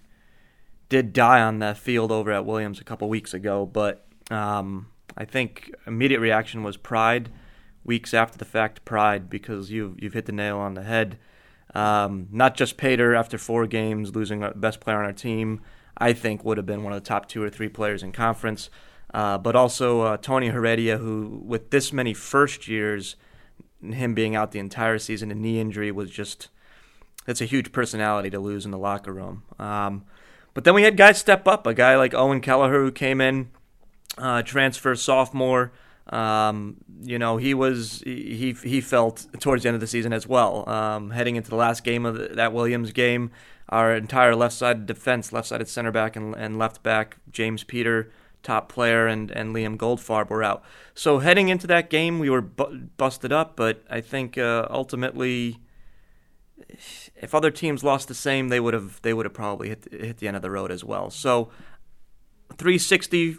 did 0.89 1.13
die 1.13 1.41
on 1.43 1.59
that 1.59 1.77
field 1.77 2.11
over 2.11 2.33
at 2.33 2.47
Williams 2.47 2.81
a 2.81 2.85
couple 2.85 3.09
weeks 3.09 3.35
ago. 3.35 3.67
But 3.67 4.07
um, 4.31 4.89
I 5.17 5.25
think 5.25 5.75
immediate 5.87 6.21
reaction 6.21 6.63
was 6.63 6.77
pride. 6.77 7.31
Weeks 7.85 8.13
after 8.13 8.37
the 8.37 8.45
fact, 8.45 8.85
pride 8.85 9.31
because 9.31 9.71
you 9.71 9.97
you've 9.99 10.15
hit 10.15 10.27
the 10.27 10.33
nail 10.33 10.59
on 10.59 10.75
the 10.75 10.83
head. 10.83 11.19
Um, 11.75 12.29
not 12.31 12.57
just 12.57 12.77
Pater 12.77 13.15
after 13.15 13.39
four 13.39 13.67
games 13.67 14.15
losing 14.15 14.41
the 14.41 14.51
best 14.51 14.81
player 14.81 14.99
on 14.99 15.05
our 15.05 15.13
team. 15.13 15.61
I 15.97 16.13
think 16.13 16.45
would 16.45 16.57
have 16.57 16.67
been 16.67 16.85
one 16.85 16.93
of 16.93 17.03
the 17.03 17.09
top 17.09 17.29
two 17.29 17.43
or 17.43 17.51
three 17.51 17.69
players 17.69 18.03
in 18.03 18.13
conference. 18.13 18.71
Uh, 19.13 19.39
but 19.39 19.57
also 19.57 20.03
uh, 20.03 20.17
Tony 20.19 20.49
Heredia, 20.49 20.99
who 20.99 21.43
with 21.45 21.71
this 21.71 21.93
many 21.93 22.15
first 22.15 22.69
years, 22.69 23.17
him 23.83 24.15
being 24.15 24.37
out 24.37 24.53
the 24.53 24.59
entire 24.59 24.99
season, 24.99 25.31
a 25.31 25.35
knee 25.35 25.61
injury 25.61 25.91
was 25.91 26.11
just 26.11 26.49
that's 27.29 27.43
a 27.43 27.45
huge 27.45 27.73
personality 27.73 28.31
to 28.31 28.41
lose 28.41 28.65
in 28.65 28.73
the 28.73 28.79
locker 28.79 29.13
room. 29.13 29.43
Um, 29.59 30.05
but 30.55 30.65
then 30.65 30.73
we 30.73 30.83
had 30.83 30.97
guys 30.97 31.19
step 31.19 31.47
up. 31.47 31.67
A 31.67 31.75
guy 31.75 31.97
like 31.97 32.15
Owen 32.15 32.41
Kelleher 32.41 32.81
who 32.81 32.91
came 32.91 33.21
in, 33.21 33.51
uh, 34.17 34.41
transfer 34.43 34.95
sophomore, 34.97 35.73
Um, 36.09 36.77
you 37.03 37.19
know, 37.19 37.37
he 37.37 37.53
was 37.55 38.03
he 38.05 38.57
he 38.65 38.81
felt 38.81 39.27
towards 39.41 39.63
the 39.63 39.69
end 39.69 39.75
of 39.75 39.81
the 39.81 39.87
season 39.87 40.13
as 40.13 40.27
well. 40.27 40.69
Um, 40.69 41.11
heading 41.11 41.37
into 41.37 41.51
the 41.51 41.57
last 41.57 41.85
game 41.85 42.07
of 42.07 42.17
the, 42.17 42.29
that 42.29 42.53
Williams 42.53 42.93
game, 42.93 43.31
our 43.69 43.95
entire 43.95 44.35
left 44.35 44.55
side 44.55 44.87
defense, 44.87 45.33
left 45.33 45.49
sided 45.49 45.69
center 45.69 45.93
back 45.93 46.17
and, 46.17 46.35
and 46.35 46.59
left 46.59 46.83
back, 46.83 47.19
James 47.31 47.65
Peter, 47.65 48.11
top 48.43 48.73
player, 48.73 49.07
and, 49.07 49.31
and 49.31 49.55
Liam 49.55 49.77
Goldfarb 49.77 50.31
were 50.31 50.43
out. 50.43 50.63
So 50.95 51.19
heading 51.19 51.49
into 51.51 51.67
that 51.67 51.91
game, 51.91 52.19
we 52.19 52.31
were 52.31 52.41
bu- 52.41 52.89
busted 52.97 53.33
up, 53.33 53.55
but 53.55 53.85
I 53.91 54.01
think 54.01 54.39
uh, 54.39 54.67
ultimately, 54.71 55.59
if 57.17 57.35
other 57.35 57.51
teams 57.51 57.85
lost 57.85 58.09
the 58.09 58.15
same, 58.15 58.49
they 58.49 58.61
would 58.61 58.75
have 58.75 59.01
they 59.03 59.15
would 59.15 59.27
have 59.27 59.35
probably 59.35 59.69
hit 59.69 59.89
hit 59.91 60.19
the 60.19 60.29
end 60.29 60.37
of 60.37 60.43
the 60.43 60.51
road 60.51 60.71
as 60.71 60.85
well. 60.85 61.11
So 61.11 61.51
360 62.57 63.39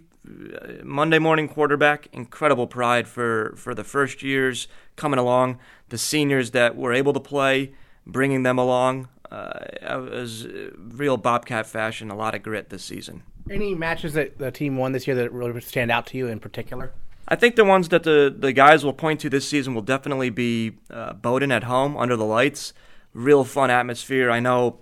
Monday 0.84 1.20
morning 1.20 1.48
quarterback, 1.48 2.08
incredible 2.12 2.68
pride 2.68 3.08
for, 3.08 3.54
for 3.56 3.74
the 3.74 3.84
first 3.84 4.22
years 4.22 4.68
coming 4.96 5.20
along, 5.20 5.60
the 5.90 5.98
seniors 5.98 6.52
that 6.52 6.76
were 6.76 6.94
able 6.94 7.14
to 7.14 7.20
play, 7.20 7.74
bringing 8.06 8.44
them 8.44 8.58
along. 8.58 9.08
Uh, 9.32 9.52
it 9.82 10.12
was 10.12 10.48
real 10.78 11.18
Bobcat 11.18 11.66
fashion, 11.66 12.10
a 12.10 12.16
lot 12.16 12.36
of 12.36 12.44
grit 12.44 12.70
this 12.70 12.84
season. 12.84 13.24
Any 13.50 13.74
matches 13.74 14.14
that 14.14 14.38
the 14.38 14.52
team 14.52 14.78
won 14.78 14.92
this 14.92 15.08
year 15.08 15.16
that 15.16 15.32
really 15.32 15.60
stand 15.62 15.92
out 15.92 16.06
to 16.08 16.18
you 16.18 16.28
in 16.28 16.40
particular? 16.40 16.92
I 17.28 17.36
think 17.36 17.56
the 17.56 17.66
ones 17.66 17.90
that 17.90 18.04
the, 18.04 18.34
the 18.36 18.54
guys 18.54 18.84
will 18.84 18.94
point 18.94 19.20
to 19.22 19.30
this 19.30 19.48
season 19.48 19.76
will 19.76 19.84
definitely 19.84 20.30
be 20.30 20.78
uh, 20.90 21.14
Bowdoin 21.14 21.52
at 21.52 21.64
home 21.64 21.96
under 21.96 22.16
the 22.16 22.26
lights. 22.26 22.74
Real 23.14 23.44
fun 23.44 23.70
atmosphere. 23.72 24.30
I 24.30 24.40
know 24.40 24.78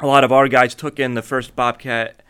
a 0.00 0.06
lot 0.06 0.24
of 0.24 0.32
our 0.32 0.48
guys 0.48 0.74
took 0.74 0.98
in 0.98 1.14
the 1.14 1.22
first 1.22 1.56
Bobcat 1.56 2.22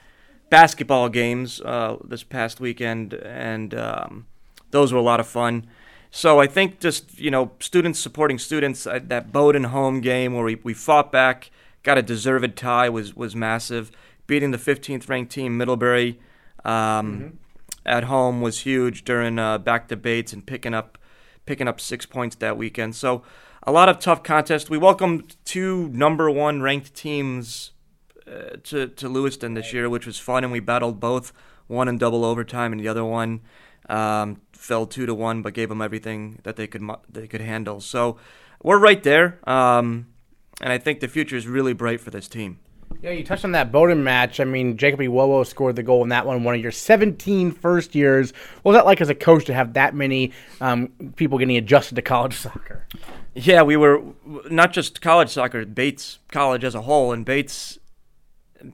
basketball 0.50 1.08
games 1.08 1.60
uh, 1.60 1.96
this 2.04 2.22
past 2.22 2.60
weekend, 2.60 3.14
and 3.14 3.74
um, 3.74 4.26
those 4.70 4.92
were 4.92 4.98
a 4.98 5.02
lot 5.02 5.20
of 5.20 5.26
fun. 5.26 5.66
So 6.10 6.40
I 6.40 6.46
think 6.46 6.80
just 6.80 7.18
you 7.18 7.30
know 7.30 7.52
students 7.60 8.00
supporting 8.00 8.38
students. 8.38 8.86
Uh, 8.86 9.00
that 9.04 9.32
Bowdoin 9.32 9.64
home 9.64 10.00
game 10.00 10.34
where 10.34 10.44
we, 10.44 10.56
we 10.56 10.74
fought 10.74 11.12
back, 11.12 11.50
got 11.82 11.98
a 11.98 12.02
deserved 12.02 12.56
tie 12.56 12.88
was 12.88 13.14
was 13.14 13.36
massive. 13.36 13.90
Beating 14.26 14.50
the 14.50 14.58
15th 14.58 15.08
ranked 15.08 15.32
team 15.32 15.56
Middlebury 15.56 16.18
um, 16.64 16.72
mm-hmm. 16.72 17.28
at 17.86 18.04
home 18.04 18.42
was 18.42 18.60
huge 18.60 19.04
during 19.04 19.38
uh, 19.38 19.56
back 19.58 19.88
debates 19.88 20.32
and 20.32 20.44
picking 20.44 20.74
up 20.74 20.98
picking 21.46 21.68
up 21.68 21.80
six 21.80 22.04
points 22.06 22.36
that 22.36 22.56
weekend. 22.56 22.94
So 22.94 23.22
a 23.62 23.72
lot 23.72 23.88
of 23.88 23.98
tough 23.98 24.22
contests. 24.22 24.70
We 24.70 24.78
welcomed 24.78 25.36
two 25.44 25.88
number 25.88 26.30
one 26.30 26.62
ranked 26.62 26.94
teams 26.94 27.72
uh, 28.26 28.56
to 28.64 28.88
to 28.88 29.08
Lewiston 29.08 29.54
this 29.54 29.72
year, 29.72 29.88
which 29.88 30.06
was 30.06 30.18
fun, 30.18 30.44
and 30.44 30.52
we 30.52 30.60
battled 30.60 31.00
both. 31.00 31.32
One 31.66 31.86
in 31.88 31.98
double 31.98 32.24
overtime, 32.24 32.72
and 32.72 32.80
the 32.80 32.88
other 32.88 33.04
one 33.04 33.42
um, 33.88 34.40
fell 34.52 34.86
two 34.86 35.06
to 35.06 35.14
one, 35.14 35.42
but 35.42 35.52
gave 35.54 35.68
them 35.68 35.82
everything 35.82 36.40
that 36.42 36.56
they 36.56 36.66
could 36.66 36.82
they 37.08 37.26
could 37.26 37.40
handle. 37.40 37.80
So 37.80 38.16
we're 38.62 38.78
right 38.78 39.02
there, 39.02 39.38
um, 39.44 40.06
and 40.60 40.72
I 40.72 40.78
think 40.78 41.00
the 41.00 41.08
future 41.08 41.36
is 41.36 41.46
really 41.46 41.74
bright 41.74 42.00
for 42.00 42.10
this 42.10 42.28
team. 42.28 42.58
Yeah, 43.02 43.10
you 43.10 43.22
touched 43.22 43.44
on 43.44 43.52
that 43.52 43.70
Bowdoin 43.70 44.02
match. 44.02 44.40
I 44.40 44.44
mean, 44.44 44.76
Jacob 44.76 45.00
Iwowo 45.00 45.46
scored 45.46 45.76
the 45.76 45.82
goal 45.82 46.02
in 46.02 46.08
that 46.08 46.26
one, 46.26 46.42
one 46.42 46.54
of 46.54 46.60
your 46.60 46.72
17 46.72 47.52
first 47.52 47.94
years. 47.94 48.32
What 48.62 48.72
was 48.72 48.78
that 48.78 48.86
like 48.86 49.00
as 49.00 49.08
a 49.08 49.14
coach 49.14 49.44
to 49.44 49.54
have 49.54 49.74
that 49.74 49.94
many 49.94 50.32
um, 50.60 50.88
people 51.16 51.38
getting 51.38 51.56
adjusted 51.56 51.94
to 51.96 52.02
college 52.02 52.34
soccer? 52.34 52.86
Yeah, 53.40 53.62
we 53.62 53.76
were 53.76 54.02
not 54.50 54.72
just 54.72 55.00
college 55.00 55.30
soccer, 55.30 55.64
Bates 55.64 56.18
College 56.32 56.64
as 56.64 56.74
a 56.74 56.82
whole, 56.82 57.12
and 57.12 57.24
Bates 57.24 57.78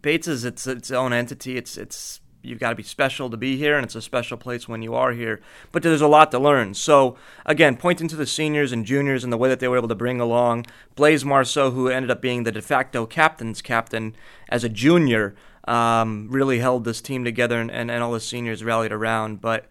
Bates 0.00 0.26
is 0.26 0.46
its 0.46 0.66
its 0.66 0.90
own 0.90 1.12
entity. 1.12 1.58
It's 1.58 1.76
it's 1.76 2.20
you've 2.40 2.60
got 2.60 2.70
to 2.70 2.74
be 2.74 2.82
special 2.82 3.28
to 3.28 3.36
be 3.36 3.58
here, 3.58 3.76
and 3.76 3.84
it's 3.84 3.94
a 3.94 4.00
special 4.00 4.38
place 4.38 4.66
when 4.66 4.80
you 4.80 4.94
are 4.94 5.12
here. 5.12 5.42
But 5.70 5.82
there's 5.82 6.00
a 6.00 6.08
lot 6.08 6.30
to 6.30 6.38
learn. 6.38 6.72
So 6.72 7.14
again, 7.44 7.76
pointing 7.76 8.08
to 8.08 8.16
the 8.16 8.26
seniors 8.26 8.72
and 8.72 8.86
juniors 8.86 9.22
and 9.22 9.30
the 9.30 9.36
way 9.36 9.50
that 9.50 9.60
they 9.60 9.68
were 9.68 9.76
able 9.76 9.88
to 9.88 9.94
bring 9.94 10.18
along 10.18 10.64
Blaise 10.94 11.26
Marceau, 11.26 11.72
who 11.72 11.88
ended 11.88 12.10
up 12.10 12.22
being 12.22 12.44
the 12.44 12.52
de 12.52 12.62
facto 12.62 13.04
captain's 13.04 13.60
captain 13.60 14.16
as 14.48 14.64
a 14.64 14.70
junior, 14.70 15.34
um, 15.68 16.26
really 16.30 16.60
held 16.60 16.84
this 16.84 17.02
team 17.02 17.22
together, 17.22 17.60
and, 17.60 17.70
and, 17.70 17.90
and 17.90 18.02
all 18.02 18.12
the 18.12 18.20
seniors 18.20 18.64
rallied 18.64 18.92
around. 18.92 19.42
But 19.42 19.66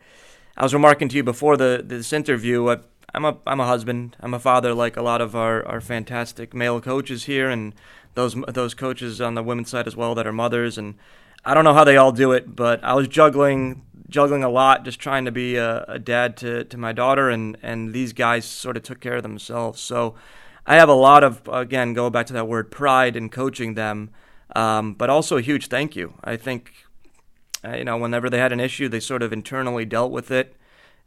I 0.56 0.62
was 0.62 0.74
remarking 0.76 1.10
to 1.10 1.16
you 1.16 1.24
before 1.24 1.58
the 1.58 1.82
this 1.84 2.14
interview. 2.14 2.68
Uh, 2.68 2.78
I'm 3.14 3.26
a 3.26 3.38
I'm 3.46 3.60
a 3.60 3.68
husband. 3.68 4.16
I'm 4.20 4.34
a 4.34 4.40
father, 4.40 4.74
like 4.74 4.98
a 4.98 5.04
lot 5.04 5.22
of 5.22 5.36
our, 5.36 5.66
our 5.68 5.82
fantastic 5.82 6.54
male 6.54 6.82
coaches 6.82 7.26
here, 7.26 7.50
and 7.50 7.74
those 8.16 8.36
those 8.48 8.74
coaches 8.74 9.22
on 9.22 9.36
the 9.36 9.44
women's 9.44 9.70
side 9.70 9.88
as 9.88 9.96
well 9.96 10.16
that 10.16 10.28
are 10.28 10.34
mothers, 10.34 10.78
and 10.78 10.96
I 11.46 11.54
don't 11.54 11.64
know 11.64 11.74
how 11.74 11.84
they 11.84 11.98
all 11.98 12.12
do 12.12 12.32
it, 12.32 12.56
but 12.56 12.84
I 12.84 12.94
was 12.94 13.08
juggling 13.08 13.84
juggling 14.10 14.44
a 14.44 14.50
lot, 14.50 14.86
just 14.86 15.00
trying 15.00 15.26
to 15.26 15.32
be 15.32 15.56
a, 15.56 15.84
a 15.88 16.00
dad 16.00 16.38
to, 16.38 16.64
to 16.66 16.78
my 16.78 16.92
daughter, 16.92 17.30
and 17.30 17.58
and 17.62 17.94
these 17.94 18.14
guys 18.14 18.46
sort 18.46 18.78
of 18.78 18.84
took 18.84 19.00
care 19.00 19.18
of 19.18 19.24
themselves. 19.24 19.80
So 19.80 20.16
I 20.66 20.76
have 20.76 20.90
a 20.90 20.94
lot 20.94 21.24
of 21.24 21.48
again 21.52 21.94
go 21.94 22.10
back 22.10 22.26
to 22.28 22.34
that 22.34 22.48
word 22.48 22.72
pride 22.72 23.16
in 23.16 23.30
coaching 23.30 23.76
them, 23.76 24.10
um, 24.56 24.94
but 24.94 25.10
also 25.10 25.38
a 25.38 25.42
huge 25.42 25.68
thank 25.68 25.96
you. 25.96 26.14
I 26.24 26.36
think 26.36 26.86
uh, 27.64 27.76
you 27.76 27.84
know 27.84 27.98
whenever 27.98 28.30
they 28.30 28.40
had 28.40 28.52
an 28.52 28.60
issue, 28.60 28.90
they 28.90 29.00
sort 29.00 29.22
of 29.22 29.34
internally 29.34 29.86
dealt 29.86 30.12
with 30.12 30.32
it. 30.32 30.56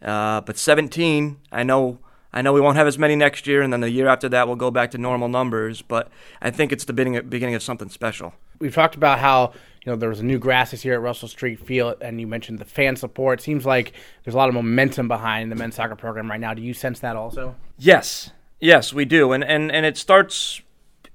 Uh, 0.03 0.41
but 0.43 0.57
17, 0.57 1.39
I 1.51 1.63
know 1.63 1.99
I 2.33 2.43
know 2.43 2.53
we 2.53 2.61
won't 2.61 2.77
have 2.77 2.87
as 2.87 2.99
many 2.99 3.17
next 3.17 3.47
year, 3.47 3.63
and 3.63 3.73
then 3.73 3.81
the 3.81 3.89
year 3.89 4.09
after 4.09 4.29
that 4.29 4.47
we'll 4.47 4.57
go 4.57 4.71
back 4.71 4.91
to 4.91 4.99
normal 4.99 5.29
numbers. 5.29 5.81
But 5.81 6.11
I 6.43 6.51
think 6.51 6.71
it's 6.71 6.85
the 6.85 6.93
beginning 6.93 7.27
beginning 7.29 7.55
of 7.55 7.63
something 7.63 7.89
special. 7.89 8.35
We've 8.59 8.75
talked 8.75 8.95
about 8.95 9.21
how 9.21 9.53
you 9.85 9.93
know 9.93 9.97
there 9.97 10.11
was 10.11 10.21
a 10.21 10.25
new 10.25 10.39
grass 10.39 10.73
this 10.73 10.85
year 10.85 10.95
at 10.95 11.01
Russell 11.01 11.29
Street 11.29 11.59
Field, 11.59 11.97
and 12.03 12.21
you 12.21 12.27
mentioned 12.27 12.59
the 12.59 12.67
fan 12.67 12.97
support. 12.97 13.41
It 13.41 13.43
seems 13.43 13.65
like 13.65 13.95
there's 14.25 14.35
a 14.35 14.37
lot 14.37 14.51
of 14.51 14.55
momentum 14.55 15.09
behind 15.09 15.51
the 15.51 15.57
men's 15.57 15.77
soccer 15.77 15.97
program 15.97 16.31
right 16.31 16.39
now. 16.39 16.53
Do 16.53 16.61
you 16.61 16.75
sense 16.75 17.01
that 17.01 17.17
also? 17.17 17.57
Yes, 17.79 18.33
yes, 18.61 18.93
we 18.93 19.07
do, 19.07 19.33
and 19.33 19.43
and 19.43 19.73
and 19.73 19.87
it 19.87 19.97
starts 19.97 20.61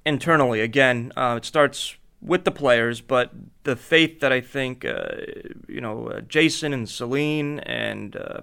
internally. 0.03 0.61
Again, 0.61 1.11
uh, 1.15 1.35
it 1.37 1.45
starts 1.45 1.97
with 2.19 2.45
the 2.45 2.51
players, 2.51 2.99
but 3.01 3.31
the 3.63 3.75
faith 3.75 4.21
that 4.21 4.31
I 4.31 4.41
think 4.41 4.85
uh, 4.85 5.17
you 5.67 5.81
know 5.81 6.07
uh, 6.07 6.21
Jason 6.21 6.73
and 6.73 6.89
Celine 6.89 7.59
and 7.59 8.15
uh, 8.15 8.41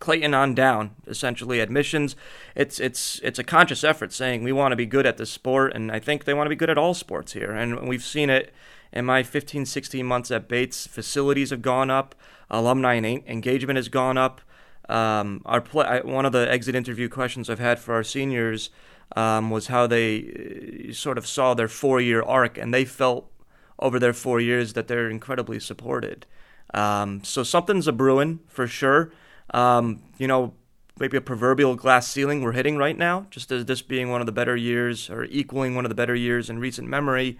Clayton 0.00 0.32
on 0.32 0.54
down, 0.54 0.96
essentially 1.06 1.60
admissions. 1.60 2.16
It's 2.56 2.80
it's 2.80 3.20
it's 3.22 3.38
a 3.38 3.44
conscious 3.44 3.84
effort 3.84 4.12
saying 4.12 4.42
we 4.42 4.52
want 4.52 4.72
to 4.72 4.76
be 4.76 4.86
good 4.86 5.06
at 5.06 5.18
this 5.18 5.30
sport, 5.30 5.74
and 5.74 5.92
I 5.92 5.98
think 5.98 6.24
they 6.24 6.34
want 6.34 6.46
to 6.46 6.50
be 6.50 6.56
good 6.56 6.70
at 6.70 6.78
all 6.78 6.94
sports 6.94 7.34
here. 7.34 7.52
And 7.52 7.86
we've 7.86 8.02
seen 8.02 8.30
it 8.30 8.52
in 8.92 9.04
my 9.04 9.22
15, 9.22 9.66
16 9.66 10.04
months 10.04 10.30
at 10.30 10.48
Bates. 10.48 10.86
Facilities 10.86 11.50
have 11.50 11.62
gone 11.62 11.90
up, 11.90 12.14
alumni 12.50 12.96
engagement 12.96 13.76
has 13.76 13.88
gone 13.88 14.16
up. 14.16 14.40
Um, 14.88 15.42
our 15.44 15.60
play, 15.60 16.00
one 16.02 16.24
of 16.24 16.32
the 16.32 16.50
exit 16.50 16.74
interview 16.74 17.08
questions 17.08 17.48
I've 17.48 17.60
had 17.60 17.78
for 17.78 17.94
our 17.94 18.02
seniors 18.02 18.70
um, 19.14 19.50
was 19.50 19.68
how 19.68 19.86
they 19.86 20.88
uh, 20.88 20.92
sort 20.92 21.18
of 21.18 21.26
saw 21.26 21.54
their 21.54 21.68
four-year 21.68 22.22
arc, 22.22 22.56
and 22.58 22.72
they 22.72 22.84
felt 22.84 23.30
over 23.78 23.98
their 23.98 24.12
four 24.12 24.40
years 24.40 24.72
that 24.72 24.88
they're 24.88 25.10
incredibly 25.10 25.60
supported. 25.60 26.26
Um, 26.74 27.22
so 27.24 27.42
something's 27.42 27.88
a 27.88 27.92
brewing 27.92 28.40
for 28.46 28.66
sure. 28.66 29.12
Um, 29.52 30.02
you 30.18 30.26
know, 30.26 30.54
maybe 30.98 31.16
a 31.16 31.20
proverbial 31.20 31.74
glass 31.74 32.06
ceiling 32.06 32.42
we're 32.42 32.52
hitting 32.52 32.76
right 32.76 32.96
now, 32.96 33.26
just 33.30 33.50
as 33.50 33.64
this 33.64 33.82
being 33.82 34.10
one 34.10 34.20
of 34.20 34.26
the 34.26 34.32
better 34.32 34.54
years 34.54 35.10
or 35.10 35.24
equaling 35.24 35.74
one 35.74 35.84
of 35.84 35.88
the 35.88 35.94
better 35.94 36.14
years 36.14 36.50
in 36.50 36.58
recent 36.58 36.86
memory. 36.86 37.38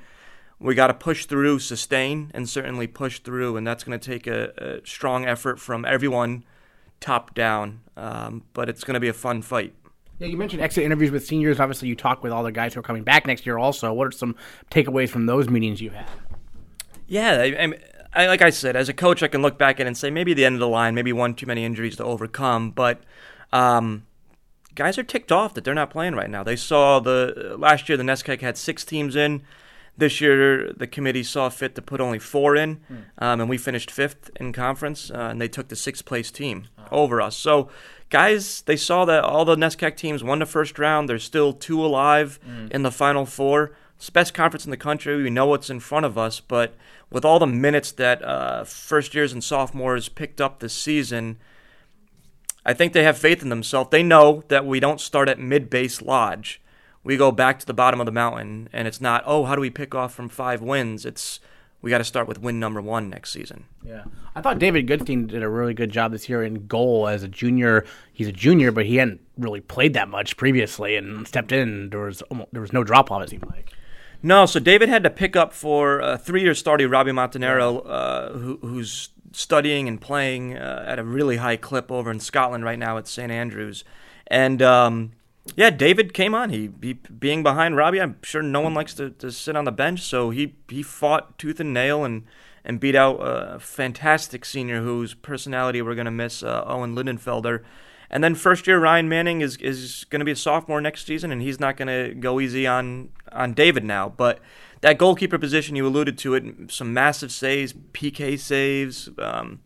We 0.58 0.74
got 0.74 0.88
to 0.88 0.94
push 0.94 1.26
through, 1.26 1.60
sustain, 1.60 2.30
and 2.34 2.48
certainly 2.48 2.86
push 2.86 3.20
through, 3.20 3.56
and 3.56 3.66
that's 3.66 3.84
going 3.84 3.98
to 3.98 4.10
take 4.10 4.26
a, 4.26 4.80
a, 4.82 4.86
strong 4.86 5.24
effort 5.24 5.58
from 5.58 5.86
everyone, 5.86 6.44
top 7.00 7.34
down. 7.34 7.80
Um, 7.96 8.44
but 8.52 8.68
it's 8.68 8.84
going 8.84 8.94
to 8.94 9.00
be 9.00 9.08
a 9.08 9.14
fun 9.14 9.40
fight. 9.40 9.74
Yeah, 10.18 10.26
you 10.26 10.36
mentioned 10.36 10.60
exit 10.60 10.84
interviews 10.84 11.10
with 11.10 11.24
seniors. 11.24 11.60
Obviously, 11.60 11.88
you 11.88 11.96
talk 11.96 12.22
with 12.22 12.30
all 12.30 12.42
the 12.42 12.52
guys 12.52 12.74
who 12.74 12.80
are 12.80 12.82
coming 12.82 13.04
back 13.04 13.26
next 13.26 13.46
year. 13.46 13.56
Also, 13.56 13.90
what 13.94 14.08
are 14.08 14.10
some 14.10 14.36
takeaways 14.70 15.08
from 15.08 15.24
those 15.24 15.48
meetings 15.48 15.80
you 15.80 15.90
had? 15.90 16.06
Yeah, 17.08 17.40
I, 17.40 17.44
I, 17.44 17.72
I, 18.12 18.26
like 18.26 18.42
I 18.42 18.50
said, 18.50 18.76
as 18.76 18.88
a 18.88 18.94
coach, 18.94 19.22
I 19.22 19.28
can 19.28 19.42
look 19.42 19.58
back 19.58 19.78
at 19.78 19.86
and 19.86 19.96
say 19.96 20.10
maybe 20.10 20.34
the 20.34 20.44
end 20.44 20.54
of 20.54 20.60
the 20.60 20.68
line, 20.68 20.94
maybe 20.94 21.12
one 21.12 21.34
too 21.34 21.46
many 21.46 21.64
injuries 21.64 21.96
to 21.96 22.04
overcome. 22.04 22.70
But 22.70 23.02
um, 23.52 24.06
guys 24.74 24.98
are 24.98 25.02
ticked 25.02 25.30
off 25.30 25.54
that 25.54 25.64
they're 25.64 25.74
not 25.74 25.90
playing 25.90 26.14
right 26.14 26.30
now. 26.30 26.42
They 26.42 26.56
saw 26.56 27.00
the 27.00 27.54
last 27.58 27.88
year 27.88 27.96
the 27.96 28.04
NESCAC 28.04 28.40
had 28.40 28.56
six 28.56 28.84
teams 28.84 29.16
in. 29.16 29.42
This 29.96 30.20
year 30.20 30.72
the 30.72 30.86
committee 30.86 31.22
saw 31.22 31.50
fit 31.50 31.74
to 31.74 31.82
put 31.82 32.00
only 32.00 32.18
four 32.18 32.56
in, 32.56 32.80
mm. 32.90 33.02
um, 33.18 33.40
and 33.40 33.50
we 33.50 33.58
finished 33.58 33.90
fifth 33.90 34.30
in 34.36 34.52
conference, 34.52 35.10
uh, 35.10 35.28
and 35.30 35.40
they 35.40 35.48
took 35.48 35.68
the 35.68 35.76
sixth 35.76 36.06
place 36.06 36.30
team 36.30 36.68
oh. 36.78 36.84
over 36.90 37.20
us. 37.20 37.36
So 37.36 37.68
guys, 38.08 38.62
they 38.62 38.76
saw 38.76 39.04
that 39.04 39.24
all 39.24 39.44
the 39.44 39.56
NESCAC 39.56 39.96
teams 39.96 40.24
won 40.24 40.38
the 40.38 40.46
first 40.46 40.78
round. 40.78 41.08
There's 41.08 41.24
still 41.24 41.52
two 41.52 41.84
alive 41.84 42.40
mm. 42.48 42.70
in 42.70 42.82
the 42.82 42.90
final 42.90 43.26
four. 43.26 43.72
It's 43.96 44.06
the 44.06 44.12
best 44.12 44.32
conference 44.32 44.64
in 44.64 44.70
the 44.70 44.78
country. 44.78 45.22
We 45.22 45.28
know 45.28 45.44
what's 45.44 45.68
in 45.68 45.80
front 45.80 46.06
of 46.06 46.16
us, 46.16 46.40
but 46.40 46.74
with 47.10 47.24
all 47.24 47.38
the 47.38 47.46
minutes 47.46 47.92
that 47.92 48.22
uh, 48.22 48.64
first 48.64 49.14
years 49.14 49.32
and 49.32 49.42
sophomores 49.42 50.08
picked 50.08 50.40
up 50.40 50.60
this 50.60 50.72
season, 50.72 51.38
I 52.64 52.72
think 52.72 52.92
they 52.92 53.04
have 53.04 53.18
faith 53.18 53.42
in 53.42 53.48
themselves. 53.48 53.90
They 53.90 54.02
know 54.02 54.42
that 54.48 54.66
we 54.66 54.80
don't 54.80 55.00
start 55.00 55.28
at 55.28 55.38
mid 55.38 55.70
base 55.70 56.00
lodge. 56.00 56.60
We 57.02 57.16
go 57.16 57.32
back 57.32 57.58
to 57.58 57.66
the 57.66 57.74
bottom 57.74 58.00
of 58.00 58.06
the 58.06 58.12
mountain, 58.12 58.68
and 58.72 58.86
it's 58.86 59.00
not, 59.00 59.24
oh, 59.26 59.44
how 59.44 59.54
do 59.54 59.60
we 59.60 59.70
pick 59.70 59.94
off 59.94 60.14
from 60.14 60.28
five 60.28 60.60
wins? 60.60 61.06
It's 61.06 61.40
we 61.82 61.90
got 61.90 61.98
to 61.98 62.04
start 62.04 62.28
with 62.28 62.42
win 62.42 62.60
number 62.60 62.82
one 62.82 63.08
next 63.08 63.32
season. 63.32 63.64
Yeah, 63.82 64.04
I 64.34 64.42
thought 64.42 64.58
David 64.58 64.86
Goodstein 64.86 65.26
did 65.26 65.42
a 65.42 65.48
really 65.48 65.72
good 65.72 65.90
job 65.90 66.12
this 66.12 66.28
year 66.28 66.42
in 66.42 66.66
goal 66.66 67.08
as 67.08 67.22
a 67.22 67.28
junior. 67.28 67.86
He's 68.12 68.28
a 68.28 68.32
junior, 68.32 68.70
but 68.70 68.84
he 68.84 68.96
hadn't 68.96 69.22
really 69.38 69.62
played 69.62 69.94
that 69.94 70.08
much 70.08 70.36
previously, 70.36 70.96
and 70.96 71.26
stepped 71.26 71.52
in. 71.52 71.88
There 71.88 72.00
was 72.00 72.20
almost, 72.22 72.52
there 72.52 72.60
was 72.60 72.74
no 72.74 72.84
drop 72.84 73.10
off. 73.10 73.22
It 73.22 73.30
seemed 73.30 73.46
like. 73.46 73.72
No, 74.22 74.44
so 74.44 74.60
David 74.60 74.88
had 74.88 75.02
to 75.04 75.10
pick 75.10 75.34
up 75.34 75.52
for 75.52 76.00
a 76.00 76.18
three-year 76.18 76.54
starter, 76.54 76.88
Robbie 76.88 77.12
Montanaro, 77.12 77.82
uh, 77.86 78.32
who, 78.32 78.58
who's 78.58 79.08
studying 79.32 79.88
and 79.88 80.00
playing 80.00 80.56
uh, 80.56 80.84
at 80.86 80.98
a 80.98 81.04
really 81.04 81.36
high 81.36 81.56
clip 81.56 81.90
over 81.90 82.10
in 82.10 82.20
Scotland 82.20 82.64
right 82.64 82.78
now 82.78 82.98
at 82.98 83.08
St 83.08 83.32
Andrews, 83.32 83.84
and 84.26 84.60
um, 84.60 85.12
yeah, 85.56 85.70
David 85.70 86.12
came 86.12 86.34
on. 86.34 86.50
He, 86.50 86.70
he, 86.82 86.94
being 86.94 87.42
behind 87.42 87.76
Robbie, 87.76 88.00
I'm 88.00 88.16
sure 88.22 88.42
no 88.42 88.60
one 88.60 88.74
likes 88.74 88.94
to, 88.94 89.10
to 89.10 89.32
sit 89.32 89.56
on 89.56 89.64
the 89.64 89.72
bench, 89.72 90.02
so 90.02 90.30
he 90.30 90.54
he 90.68 90.82
fought 90.82 91.38
tooth 91.38 91.60
and 91.60 91.72
nail 91.72 92.04
and 92.04 92.24
and 92.64 92.78
beat 92.78 92.94
out 92.94 93.16
a 93.20 93.58
fantastic 93.58 94.44
senior 94.44 94.82
whose 94.82 95.14
personality 95.14 95.80
we're 95.80 95.94
gonna 95.94 96.10
miss, 96.10 96.42
uh, 96.42 96.62
Owen 96.66 96.94
Lindenfelder. 96.94 97.62
And 98.10 98.24
then 98.24 98.34
first 98.34 98.66
year 98.66 98.78
Ryan 98.80 99.08
Manning 99.08 99.40
is 99.40 99.56
is 99.58 100.04
going 100.10 100.20
to 100.20 100.24
be 100.24 100.32
a 100.32 100.36
sophomore 100.36 100.80
next 100.80 101.06
season, 101.06 101.30
and 101.30 101.40
he's 101.40 101.60
not 101.60 101.76
going 101.76 101.88
to 101.88 102.14
go 102.14 102.40
easy 102.40 102.66
on 102.66 103.10
on 103.30 103.54
David 103.54 103.84
now. 103.84 104.08
But 104.08 104.40
that 104.80 104.98
goalkeeper 104.98 105.38
position, 105.38 105.76
you 105.76 105.86
alluded 105.86 106.18
to 106.18 106.34
it, 106.34 106.70
some 106.70 106.92
massive 106.92 107.30
saves, 107.30 107.72
PK 107.72 108.38
saves. 108.38 109.08
Um, 109.18 109.60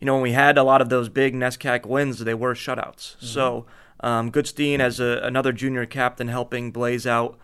you 0.00 0.06
know, 0.06 0.14
when 0.14 0.22
we 0.22 0.32
had 0.32 0.56
a 0.56 0.62
lot 0.62 0.80
of 0.80 0.90
those 0.90 1.08
big 1.08 1.34
NESCAC 1.34 1.86
wins, 1.86 2.20
they 2.20 2.34
were 2.34 2.54
shutouts. 2.54 3.16
Mm-hmm. 3.16 3.26
So 3.26 3.66
um, 4.00 4.30
Goodstein 4.30 4.78
as 4.78 5.00
a, 5.00 5.20
another 5.24 5.52
junior 5.52 5.86
captain 5.86 6.28
helping 6.28 6.70
Blaise 6.70 7.06
out 7.06 7.38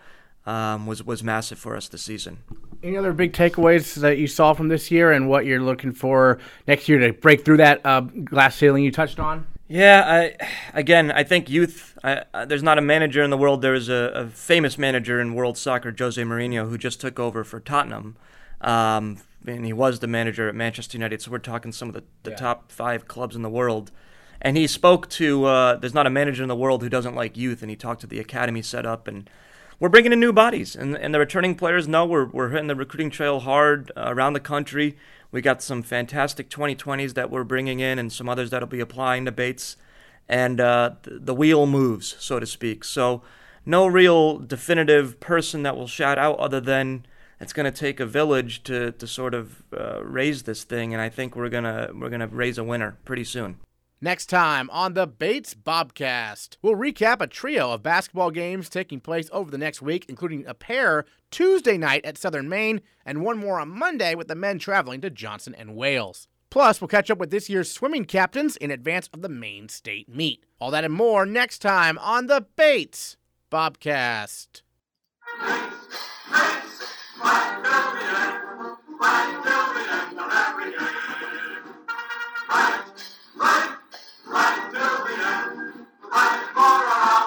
um, 0.45 0.85
was 0.85 1.03
was 1.03 1.23
massive 1.23 1.59
for 1.59 1.75
us 1.75 1.87
this 1.89 2.03
season. 2.03 2.39
Any 2.83 2.97
other 2.97 3.13
big 3.13 3.33
takeaways 3.33 3.95
that 3.95 4.19
you 4.19 4.27
saw 4.27 4.53
from 4.53 4.67
this 4.67 4.91
year, 4.91 5.11
and 5.11 5.27
what 5.27 5.45
you're 5.45 5.61
looking 5.61 5.91
for 5.91 6.39
next 6.67 6.87
year 6.87 6.99
to 6.99 7.13
break 7.13 7.43
through 7.43 7.57
that 7.57 7.81
uh, 7.83 8.01
glass 8.01 8.55
ceiling 8.55 8.83
you 8.83 8.91
touched 8.91 9.19
on? 9.19 9.47
Yeah, 9.67 10.03
I, 10.05 10.47
again, 10.73 11.11
I 11.11 11.23
think 11.23 11.49
youth. 11.49 11.97
I, 12.03 12.45
there's 12.45 12.61
not 12.61 12.77
a 12.77 12.81
manager 12.81 13.23
in 13.23 13.31
the 13.31 13.37
world. 13.37 13.61
There's 13.61 13.89
a, 13.89 14.11
a, 14.13 14.27
famous 14.27 14.77
manager 14.77 15.19
in 15.19 15.33
world 15.33 15.57
soccer, 15.57 15.93
Jose 15.97 16.21
Mourinho, 16.21 16.69
who 16.69 16.77
just 16.77 17.01
took 17.01 17.19
over 17.19 17.43
for 17.43 17.59
Tottenham, 17.59 18.15
um, 18.61 19.17
and 19.47 19.65
he 19.65 19.73
was 19.73 19.99
the 19.99 20.07
manager 20.07 20.47
at 20.47 20.53
Manchester 20.53 20.97
United. 20.97 21.23
So 21.23 21.31
we're 21.31 21.39
talking 21.39 21.71
some 21.71 21.87
of 21.87 21.95
the, 21.95 22.03
the 22.21 22.31
yeah. 22.31 22.37
top 22.37 22.71
five 22.71 23.07
clubs 23.07 23.35
in 23.35 23.41
the 23.41 23.49
world 23.49 23.91
and 24.41 24.57
he 24.57 24.67
spoke 24.67 25.09
to 25.09 25.45
uh, 25.45 25.75
there's 25.77 25.93
not 25.93 26.07
a 26.07 26.09
manager 26.09 26.43
in 26.43 26.49
the 26.49 26.55
world 26.55 26.81
who 26.81 26.89
doesn't 26.89 27.15
like 27.15 27.37
youth 27.37 27.61
and 27.61 27.69
he 27.69 27.75
talked 27.75 28.01
to 28.01 28.07
the 28.07 28.19
academy 28.19 28.61
setup 28.61 29.07
and 29.07 29.29
we're 29.79 29.89
bringing 29.89 30.13
in 30.13 30.19
new 30.19 30.31
bodies 30.31 30.75
and, 30.75 30.95
and 30.95 31.13
the 31.13 31.19
returning 31.19 31.55
players 31.55 31.87
know 31.87 32.05
we're, 32.05 32.25
we're 32.25 32.49
hitting 32.49 32.67
the 32.67 32.75
recruiting 32.75 33.09
trail 33.09 33.39
hard 33.41 33.91
uh, 33.97 34.05
around 34.07 34.33
the 34.33 34.39
country 34.39 34.95
we 35.31 35.41
got 35.41 35.61
some 35.61 35.83
fantastic 35.83 36.49
2020s 36.49 37.13
that 37.13 37.29
we're 37.29 37.43
bringing 37.43 37.79
in 37.79 37.99
and 37.99 38.11
some 38.11 38.29
others 38.29 38.49
that'll 38.49 38.67
be 38.67 38.79
applying 38.79 39.25
to 39.25 39.31
Bates 39.31 39.77
and 40.27 40.59
uh, 40.59 40.91
the, 41.03 41.19
the 41.19 41.35
wheel 41.35 41.65
moves 41.65 42.15
so 42.19 42.39
to 42.39 42.45
speak. 42.45 42.83
So 42.83 43.21
no 43.65 43.87
real 43.87 44.37
definitive 44.37 45.19
person 45.19 45.63
that 45.63 45.75
will 45.75 45.87
shout 45.87 46.17
out 46.17 46.37
other 46.39 46.61
than 46.61 47.05
it's 47.39 47.53
going 47.53 47.71
to 47.71 47.77
take 47.77 47.99
a 47.99 48.05
village 48.05 48.63
to, 48.63 48.91
to 48.93 49.07
sort 49.07 49.33
of 49.33 49.63
uh, 49.77 50.03
raise 50.03 50.43
this 50.43 50.63
thing. 50.63 50.93
And 50.93 51.01
i 51.01 51.09
think 51.09 51.35
we're 51.35 51.49
going 51.49 51.63
to 51.63 51.91
we're 51.93 52.09
going 52.09 52.21
to 52.21 52.27
raise 52.27 52.57
a 52.57 52.63
winner 52.63 52.97
pretty 53.05 53.23
soon 53.23 53.57
Next 54.05 54.27
time 54.27 54.69
on 54.69 54.93
the 54.93 55.07
Bates 55.07 55.55
Bobcast, 55.55 56.57
we'll 56.61 56.75
recap 56.75 57.21
a 57.21 57.25
trio 57.25 57.71
of 57.71 57.81
basketball 57.81 58.29
games 58.29 58.69
taking 58.69 58.99
place 58.99 59.31
over 59.33 59.49
the 59.49 59.57
next 59.57 59.81
week, 59.81 60.05
including 60.07 60.45
a 60.45 60.53
pair 60.53 61.05
Tuesday 61.31 61.75
night 61.75 62.05
at 62.05 62.15
Southern 62.15 62.47
Maine 62.47 62.81
and 63.03 63.23
one 63.23 63.39
more 63.39 63.59
on 63.59 63.67
Monday 63.69 64.13
with 64.13 64.27
the 64.27 64.35
men 64.35 64.59
traveling 64.59 65.01
to 65.01 65.09
Johnson 65.09 65.55
and 65.55 65.75
Wales. 65.75 66.27
Plus, 66.51 66.79
we'll 66.79 66.87
catch 66.87 67.09
up 67.09 67.17
with 67.17 67.31
this 67.31 67.49
year's 67.49 67.71
swimming 67.71 68.05
captains 68.05 68.57
in 68.57 68.69
advance 68.69 69.09
of 69.11 69.23
the 69.23 69.27
Maine 69.27 69.69
State 69.69 70.07
meet. 70.07 70.45
All 70.59 70.69
that 70.69 70.83
and 70.83 70.93
more 70.93 71.25
next 71.25 71.57
time 71.57 71.97
on 71.97 72.27
the 72.27 72.45
Bates 72.55 73.17
Bobcast. 73.51 74.61
Right! 83.37 83.74
Laura. 86.65 87.24